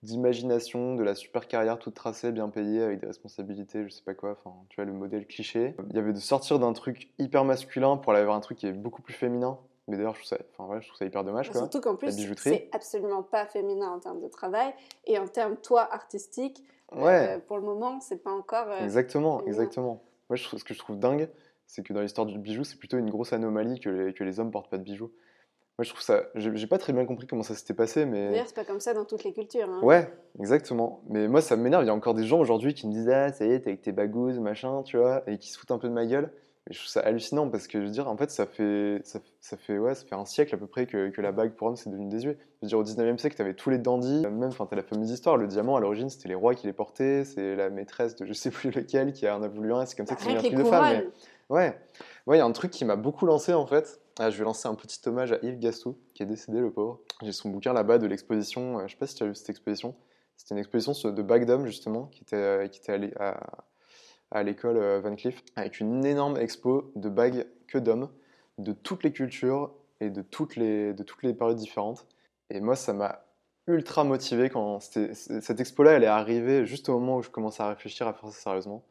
d'imagination 0.05 0.95
de 0.95 1.03
la 1.03 1.17
super 1.17 1.49
carrière 1.49 1.81
toute 1.81 1.95
tracée, 1.95 2.31
bien 2.31 2.49
payée, 2.49 2.85
avec 2.85 3.01
des 3.01 3.09
responsabilités, 3.09 3.83
je 3.83 3.89
sais 3.89 4.05
pas 4.05 4.15
quoi. 4.15 4.31
Enfin, 4.31 4.55
tu 4.69 4.77
vois, 4.77 4.85
le 4.85 4.93
modèle 4.93 5.27
cliché. 5.27 5.75
Il 5.91 5.97
y 5.97 5.99
avait 5.99 6.13
de 6.13 6.21
sortir 6.21 6.61
d'un 6.61 6.73
truc 6.73 7.11
hyper 7.19 7.45
masculin 7.45 7.97
pour 7.97 8.13
aller 8.13 8.23
vers 8.23 8.35
un 8.35 8.41
truc 8.41 8.59
qui 8.59 8.69
est 8.69 8.73
beaucoup 8.73 9.03
plus 9.03 9.15
féminin. 9.15 9.59
Mais 9.89 9.97
d'ailleurs, 9.97 10.15
je 10.15 10.21
trouve 10.21 10.29
ça, 10.29 10.39
enfin, 10.57 10.73
ouais, 10.73 10.81
je 10.81 10.87
trouve 10.87 10.99
ça 10.99 11.05
hyper 11.05 11.25
dommage, 11.25 11.51
quoi. 11.51 11.63
Surtout 11.63 11.81
qu'en 11.81 11.97
plus, 11.97 12.13
c'est 12.37 12.69
absolument 12.73 13.25
pas 13.25 13.47
féminin 13.47 13.89
en 13.89 13.99
termes 13.99 14.21
de 14.21 14.29
travail 14.29 14.73
et 15.07 15.19
en 15.19 15.27
termes, 15.27 15.57
toi, 15.57 15.89
artistique, 15.93 16.63
Ouais. 16.95 17.37
euh, 17.37 17.39
pour 17.39 17.57
le 17.57 17.65
moment, 17.65 17.99
c'est 18.01 18.23
pas 18.23 18.31
encore. 18.31 18.69
euh, 18.69 18.85
Exactement, 18.85 19.39
féminin. 19.39 19.53
exactement. 19.53 20.03
Moi, 20.29 20.37
je 20.37 20.45
trouve, 20.45 20.59
ce 20.59 20.65
que 20.65 20.75
je 20.75 20.79
trouve 20.79 20.99
dingue, 20.99 21.29
c'est 21.67 21.83
que 21.83 21.93
dans 21.93 22.01
l'histoire 22.01 22.27
du 22.27 22.39
bijou, 22.39 22.65
c'est 22.65 22.79
plutôt 22.79 22.99
une 22.99 23.11
grosse 23.11 23.33
anomalie 23.33 23.81
que 23.81 23.89
les, 23.91 24.13
que 24.15 24.25
les 24.25 24.41
hommes 24.41 24.51
portent 24.51 24.71
pas 24.71 24.79
de 24.79 24.83
bijoux. 24.83 25.11
Moi, 25.79 25.85
je 25.85 25.91
trouve 25.91 26.03
ça. 26.03 26.25
J'ai 26.35 26.51
j'ai 26.57 26.67
pas 26.67 26.79
très 26.79 26.93
bien 26.93 27.05
compris 27.05 27.27
comment 27.29 27.45
ça 27.45 27.55
s'était 27.55 27.73
passé, 27.75 28.05
mais. 28.05 28.31
D'ailleurs, 28.31 28.47
c'est 28.49 28.55
pas 28.57 28.65
comme 28.65 28.81
ça 28.81 28.95
dans 28.95 29.05
toutes 29.05 29.23
les 29.25 29.33
cultures. 29.33 29.69
hein. 29.71 29.81
Ouais, 29.83 30.13
exactement. 30.41 31.03
Mais 31.09 31.29
moi, 31.29 31.41
ça 31.41 31.57
m'énerve. 31.57 31.85
Il 31.85 31.87
y 31.87 31.91
a 31.91 31.95
encore 31.95 32.15
des 32.15 32.25
gens 32.25 32.41
aujourd'hui 32.41 32.75
qui 32.75 32.89
me 32.89 32.93
disent 32.93 33.09
Ah, 33.09 33.33
ça 33.33 33.45
y 33.47 33.53
est, 33.53 33.61
t'es 33.61 33.69
avec 33.71 33.83
tes 33.83 33.93
bagouses, 33.93 34.41
machin, 34.41 34.83
tu 34.83 34.97
vois, 34.97 35.23
et 35.29 35.39
qui 35.39 35.51
se 35.51 35.59
foutent 35.59 35.71
un 35.71 35.79
peu 35.79 35.89
de 35.89 35.93
ma 35.95 36.05
gueule. 36.05 36.33
Je 36.71 36.79
trouve 36.79 36.89
ça 36.89 37.01
hallucinant 37.01 37.49
parce 37.49 37.67
que 37.67 37.81
je 37.81 37.85
veux 37.87 37.91
dire, 37.91 38.09
en 38.09 38.17
fait, 38.17 38.31
ça 38.31 38.45
fait, 38.47 39.01
ça, 39.05 39.21
ça 39.41 39.57
fait, 39.57 39.79
ouais, 39.79 39.95
ça 39.95 40.05
fait 40.05 40.15
un 40.15 40.25
siècle 40.27 40.55
à 40.55 40.59
peu 40.59 40.67
près 40.67 40.87
que, 40.87 41.09
que 41.09 41.21
la 41.23 41.33
bague 41.33 41.53
pour 41.53 41.69
homme 41.69 41.77
c'est 41.77 41.89
devenu 41.89 42.09
désuet. 42.09 42.37
Je 42.61 42.67
veux 42.67 42.69
dire, 42.69 42.79
au 42.79 42.85
19e 42.85 43.17
siècle, 43.19 43.37
t'avais 43.37 43.55
tous 43.55 43.71
les 43.71 43.79
dandys, 43.79 44.23
même, 44.23 44.45
enfin, 44.45 44.67
t'as 44.67 44.77
la 44.77 44.83
fameuse 44.83 45.11
histoire. 45.11 45.37
Le 45.37 45.47
diamant, 45.47 45.77
à 45.77 45.81
l'origine, 45.81 46.11
c'était 46.11 46.29
les 46.29 46.35
rois 46.35 46.55
qui 46.55 46.67
les 46.67 46.73
portaient, 46.73 47.25
c'est 47.25 47.57
la 47.57 47.71
maîtresse 47.71 48.17
de 48.17 48.27
je 48.27 48.33
sais 48.33 48.51
plus 48.51 48.71
lequel 48.71 49.13
qui 49.13 49.29
en 49.29 49.43
a 49.43 49.49
voulu 49.49 49.73
un, 49.73 49.87
c'est 49.87 49.97
comme 49.97 50.07
ça 50.07 50.15
que 50.15 50.23
c'est 50.23 50.35
devenu 50.35 50.47
un 50.47 50.51
truc 50.51 50.59
de 50.59 50.65
femme. 50.65 50.97
mais-. 50.97 51.09
Ouais, 51.49 51.79
ouais, 52.27 52.37
il 52.37 52.39
y 52.41 52.43
a 52.43 52.45
un 52.45 52.53
truc 52.53 52.71
qui 52.71 52.85
m'a 52.85 52.97
beaucoup 52.97 53.25
lancé 53.25 53.55
en 53.55 53.67
fait. 53.67 54.01
Ah, 54.19 54.31
je 54.31 54.37
vais 54.37 54.45
lancer 54.45 54.69
un 54.69 54.75
petit 54.75 55.01
hommage 55.09 55.33
à 55.33 55.39
Yves 55.43 55.59
Gastou, 55.61 55.97
qui 56.13 56.23
est 56.23 56.27
décédé, 56.27 56.61
le 56.61 56.71
pauvre. 56.71 57.01
J'ai 57.23 57.33
son 57.33 57.49
bouquin 57.49 57.73
là-bas 57.73 57.97
de 57.99 58.07
l'exposition. 58.07 58.81
euh, 58.81 58.87
Je 58.87 58.93
sais 58.93 58.99
pas 58.99 59.07
si 59.07 59.15
tu 59.15 59.23
as 59.23 59.27
vu 59.27 59.35
cette 59.35 59.49
exposition. 59.49 59.95
C'était 60.37 60.55
une 60.55 60.59
exposition 60.59 60.93
de 61.11 61.23
bagues 61.23 61.47
d'hommes 61.47 61.67
justement, 61.67 62.07
qui 62.07 62.23
était, 62.23 62.37
euh, 62.37 62.67
qui 62.69 62.81
était 62.81 62.93
allée 62.93 63.13
à, 63.19 63.41
à 64.31 64.43
l'école 64.43 64.77
euh, 64.77 65.01
Van 65.01 65.15
Cleef, 65.15 65.43
avec 65.57 65.81
une 65.81 66.05
énorme 66.05 66.37
expo 66.37 66.91
de 66.97 67.09
bagues 67.09 67.47
que 67.67 67.79
d'hommes, 67.79 68.09
de 68.59 68.73
toutes 68.73 69.03
les 69.05 69.13
cultures 69.13 69.73
et 70.01 70.11
de 70.11 70.23
toutes 70.23 70.57
les, 70.57 70.93
de 70.95 71.03
toutes 71.03 71.23
les 71.23 71.35
périodes 71.35 71.57
différentes. 71.57 72.07
Et 72.51 72.61
moi, 72.61 72.77
ça 72.77 72.93
m'a 72.93 73.25
ultra 73.67 74.05
motivé 74.05 74.49
quand 74.49 74.81
cette 74.81 75.61
expo-là, 75.61 75.93
elle 75.93 76.05
est 76.05 76.07
arrivée 76.07 76.65
juste 76.65 76.89
au 76.89 76.99
moment 76.99 77.19
où 77.19 77.23
je 77.23 77.31
commençais 77.31 77.63
à 77.63 77.69
réfléchir 77.69 78.09
à 78.09 78.15
faire 78.15 78.31
ça 78.31 78.41
sérieusement. 78.41 78.83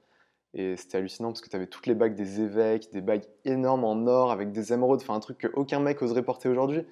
Et 0.53 0.75
c'était 0.77 0.97
hallucinant 0.97 1.29
parce 1.29 1.41
que 1.41 1.49
tu 1.49 1.55
avais 1.55 1.67
toutes 1.67 1.87
les 1.87 1.95
bagues 1.95 2.15
des 2.15 2.41
évêques, 2.41 2.91
des 2.91 3.01
bagues 3.01 3.25
énormes 3.43 3.83
en 3.83 4.07
or 4.07 4.31
avec 4.31 4.51
des 4.51 4.73
émeraudes, 4.73 5.01
enfin 5.01 5.15
un 5.15 5.19
truc 5.19 5.39
qu'aucun 5.39 5.79
mec 5.79 6.01
oserait 6.01 6.23
porter 6.23 6.47
aujourd'hui, 6.47 6.85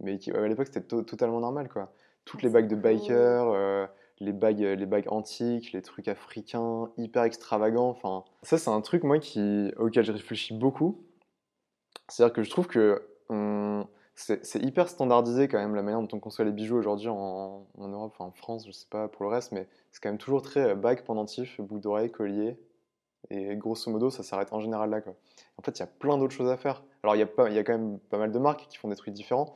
mais 0.00 0.18
qui 0.18 0.30
à 0.30 0.46
l'époque 0.46 0.68
c'était 0.68 0.82
to- 0.82 1.02
totalement 1.02 1.40
normal 1.40 1.68
quoi. 1.68 1.92
Toutes 2.24 2.42
les 2.42 2.50
bagues 2.50 2.68
de 2.68 2.76
bikers, 2.76 3.48
euh, 3.48 3.86
les 4.20 4.32
bagues, 4.32 4.60
les 4.60 4.86
bagues 4.86 5.10
antiques, 5.10 5.72
les 5.72 5.82
trucs 5.82 6.08
africains 6.08 6.90
hyper 6.98 7.24
extravagants, 7.24 7.88
enfin 7.88 8.24
ça 8.42 8.58
c'est 8.58 8.70
un 8.70 8.80
truc 8.80 9.02
moi 9.04 9.18
qui 9.18 9.72
auquel 9.78 10.04
je 10.04 10.12
réfléchis 10.12 10.54
beaucoup. 10.54 11.02
C'est-à-dire 12.08 12.34
que 12.34 12.42
je 12.42 12.50
trouve 12.50 12.66
que 12.66 13.02
on- 13.28 13.86
c'est 14.14 14.62
hyper 14.62 14.88
standardisé 14.88 15.48
quand 15.48 15.58
même 15.58 15.74
la 15.74 15.82
manière 15.82 16.00
dont 16.02 16.08
on 16.16 16.20
conçoit 16.20 16.44
les 16.44 16.52
bijoux 16.52 16.76
aujourd'hui 16.76 17.08
en, 17.08 17.66
Europe, 17.78 18.12
enfin 18.14 18.26
en 18.26 18.32
France, 18.32 18.66
je 18.66 18.72
sais 18.72 18.86
pas 18.90 19.08
pour 19.08 19.24
le 19.24 19.30
reste, 19.30 19.52
mais 19.52 19.66
c'est 19.92 20.02
quand 20.02 20.10
même 20.10 20.18
toujours 20.18 20.42
très 20.42 20.60
euh, 20.60 20.74
bague, 20.74 21.02
pendentif, 21.04 21.58
boucle 21.60 21.80
d'oreille, 21.80 22.10
collier. 22.10 22.58
Et 23.30 23.56
grosso 23.56 23.90
modo, 23.90 24.10
ça 24.10 24.22
s'arrête 24.22 24.52
en 24.52 24.60
général 24.60 24.90
là. 24.90 25.00
En 25.58 25.62
fait, 25.62 25.78
il 25.78 25.80
y 25.80 25.82
a 25.82 25.86
plein 25.86 26.18
d'autres 26.18 26.34
choses 26.34 26.50
à 26.50 26.56
faire. 26.58 26.82
Alors, 27.02 27.16
il 27.16 27.20
y, 27.20 27.22
a 27.22 27.48
y 27.50 27.58
a 27.58 27.64
quand 27.64 27.78
même 27.78 27.98
pas 28.10 28.18
mal 28.18 28.32
de 28.32 28.38
marques 28.38 28.66
qui 28.68 28.76
font 28.78 28.88
des 28.88 28.96
trucs 28.96 29.14
différents. 29.14 29.54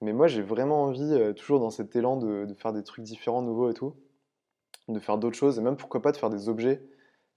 Mais 0.00 0.12
moi, 0.12 0.26
j'ai 0.28 0.42
vraiment 0.42 0.84
envie, 0.84 1.14
euh, 1.14 1.32
toujours 1.32 1.60
dans 1.60 1.70
cet 1.70 1.96
élan 1.96 2.16
de 2.16 2.52
faire 2.54 2.72
des 2.72 2.82
trucs 2.84 3.04
différents, 3.04 3.42
nouveaux 3.42 3.70
et 3.70 3.74
tout, 3.74 3.94
de 4.88 4.98
faire 5.00 5.18
d'autres 5.18 5.36
choses. 5.36 5.58
Et 5.58 5.62
même, 5.62 5.76
pourquoi 5.76 6.02
pas, 6.02 6.12
de 6.12 6.16
faire 6.16 6.30
des 6.30 6.48
objets. 6.48 6.82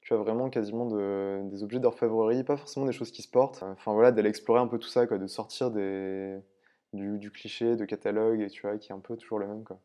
Tu 0.02 0.14
vois, 0.14 0.24
vraiment 0.24 0.50
quasiment 0.50 0.86
de- 0.86 1.41
des 1.50 1.64
objets 1.64 1.80
d'orfèvrerie, 1.80 2.43
pas 2.43 2.58
forcément 2.58 2.86
des 2.86 2.93
choses 2.93 3.12
qui 3.12 3.22
se 3.22 3.30
portent. 3.30 3.64
Enfin, 3.64 3.93
voilà, 3.93 4.12
d'aller 4.12 4.30
explorer 4.30 4.60
un 4.62 4.68
peu 4.68 4.78
tout 4.80 4.88
ça, 4.89 5.08
quoi, 5.08 5.18
de 5.18 5.28
sortir 5.28 5.72
des, 5.72 6.38
du, 6.93 7.18
du 7.20 7.32
cliché, 7.32 7.76
de 7.76 7.86
catalogue, 7.86 8.41
et 8.41 8.50
tu 8.50 8.62
vois, 8.62 8.78
qui 8.78 8.91
est 8.91 8.95
un 8.95 9.00
peu 9.00 9.18
toujours 9.18 9.39
le 9.39 9.48
même, 9.48 9.64
quoi. 9.64 9.80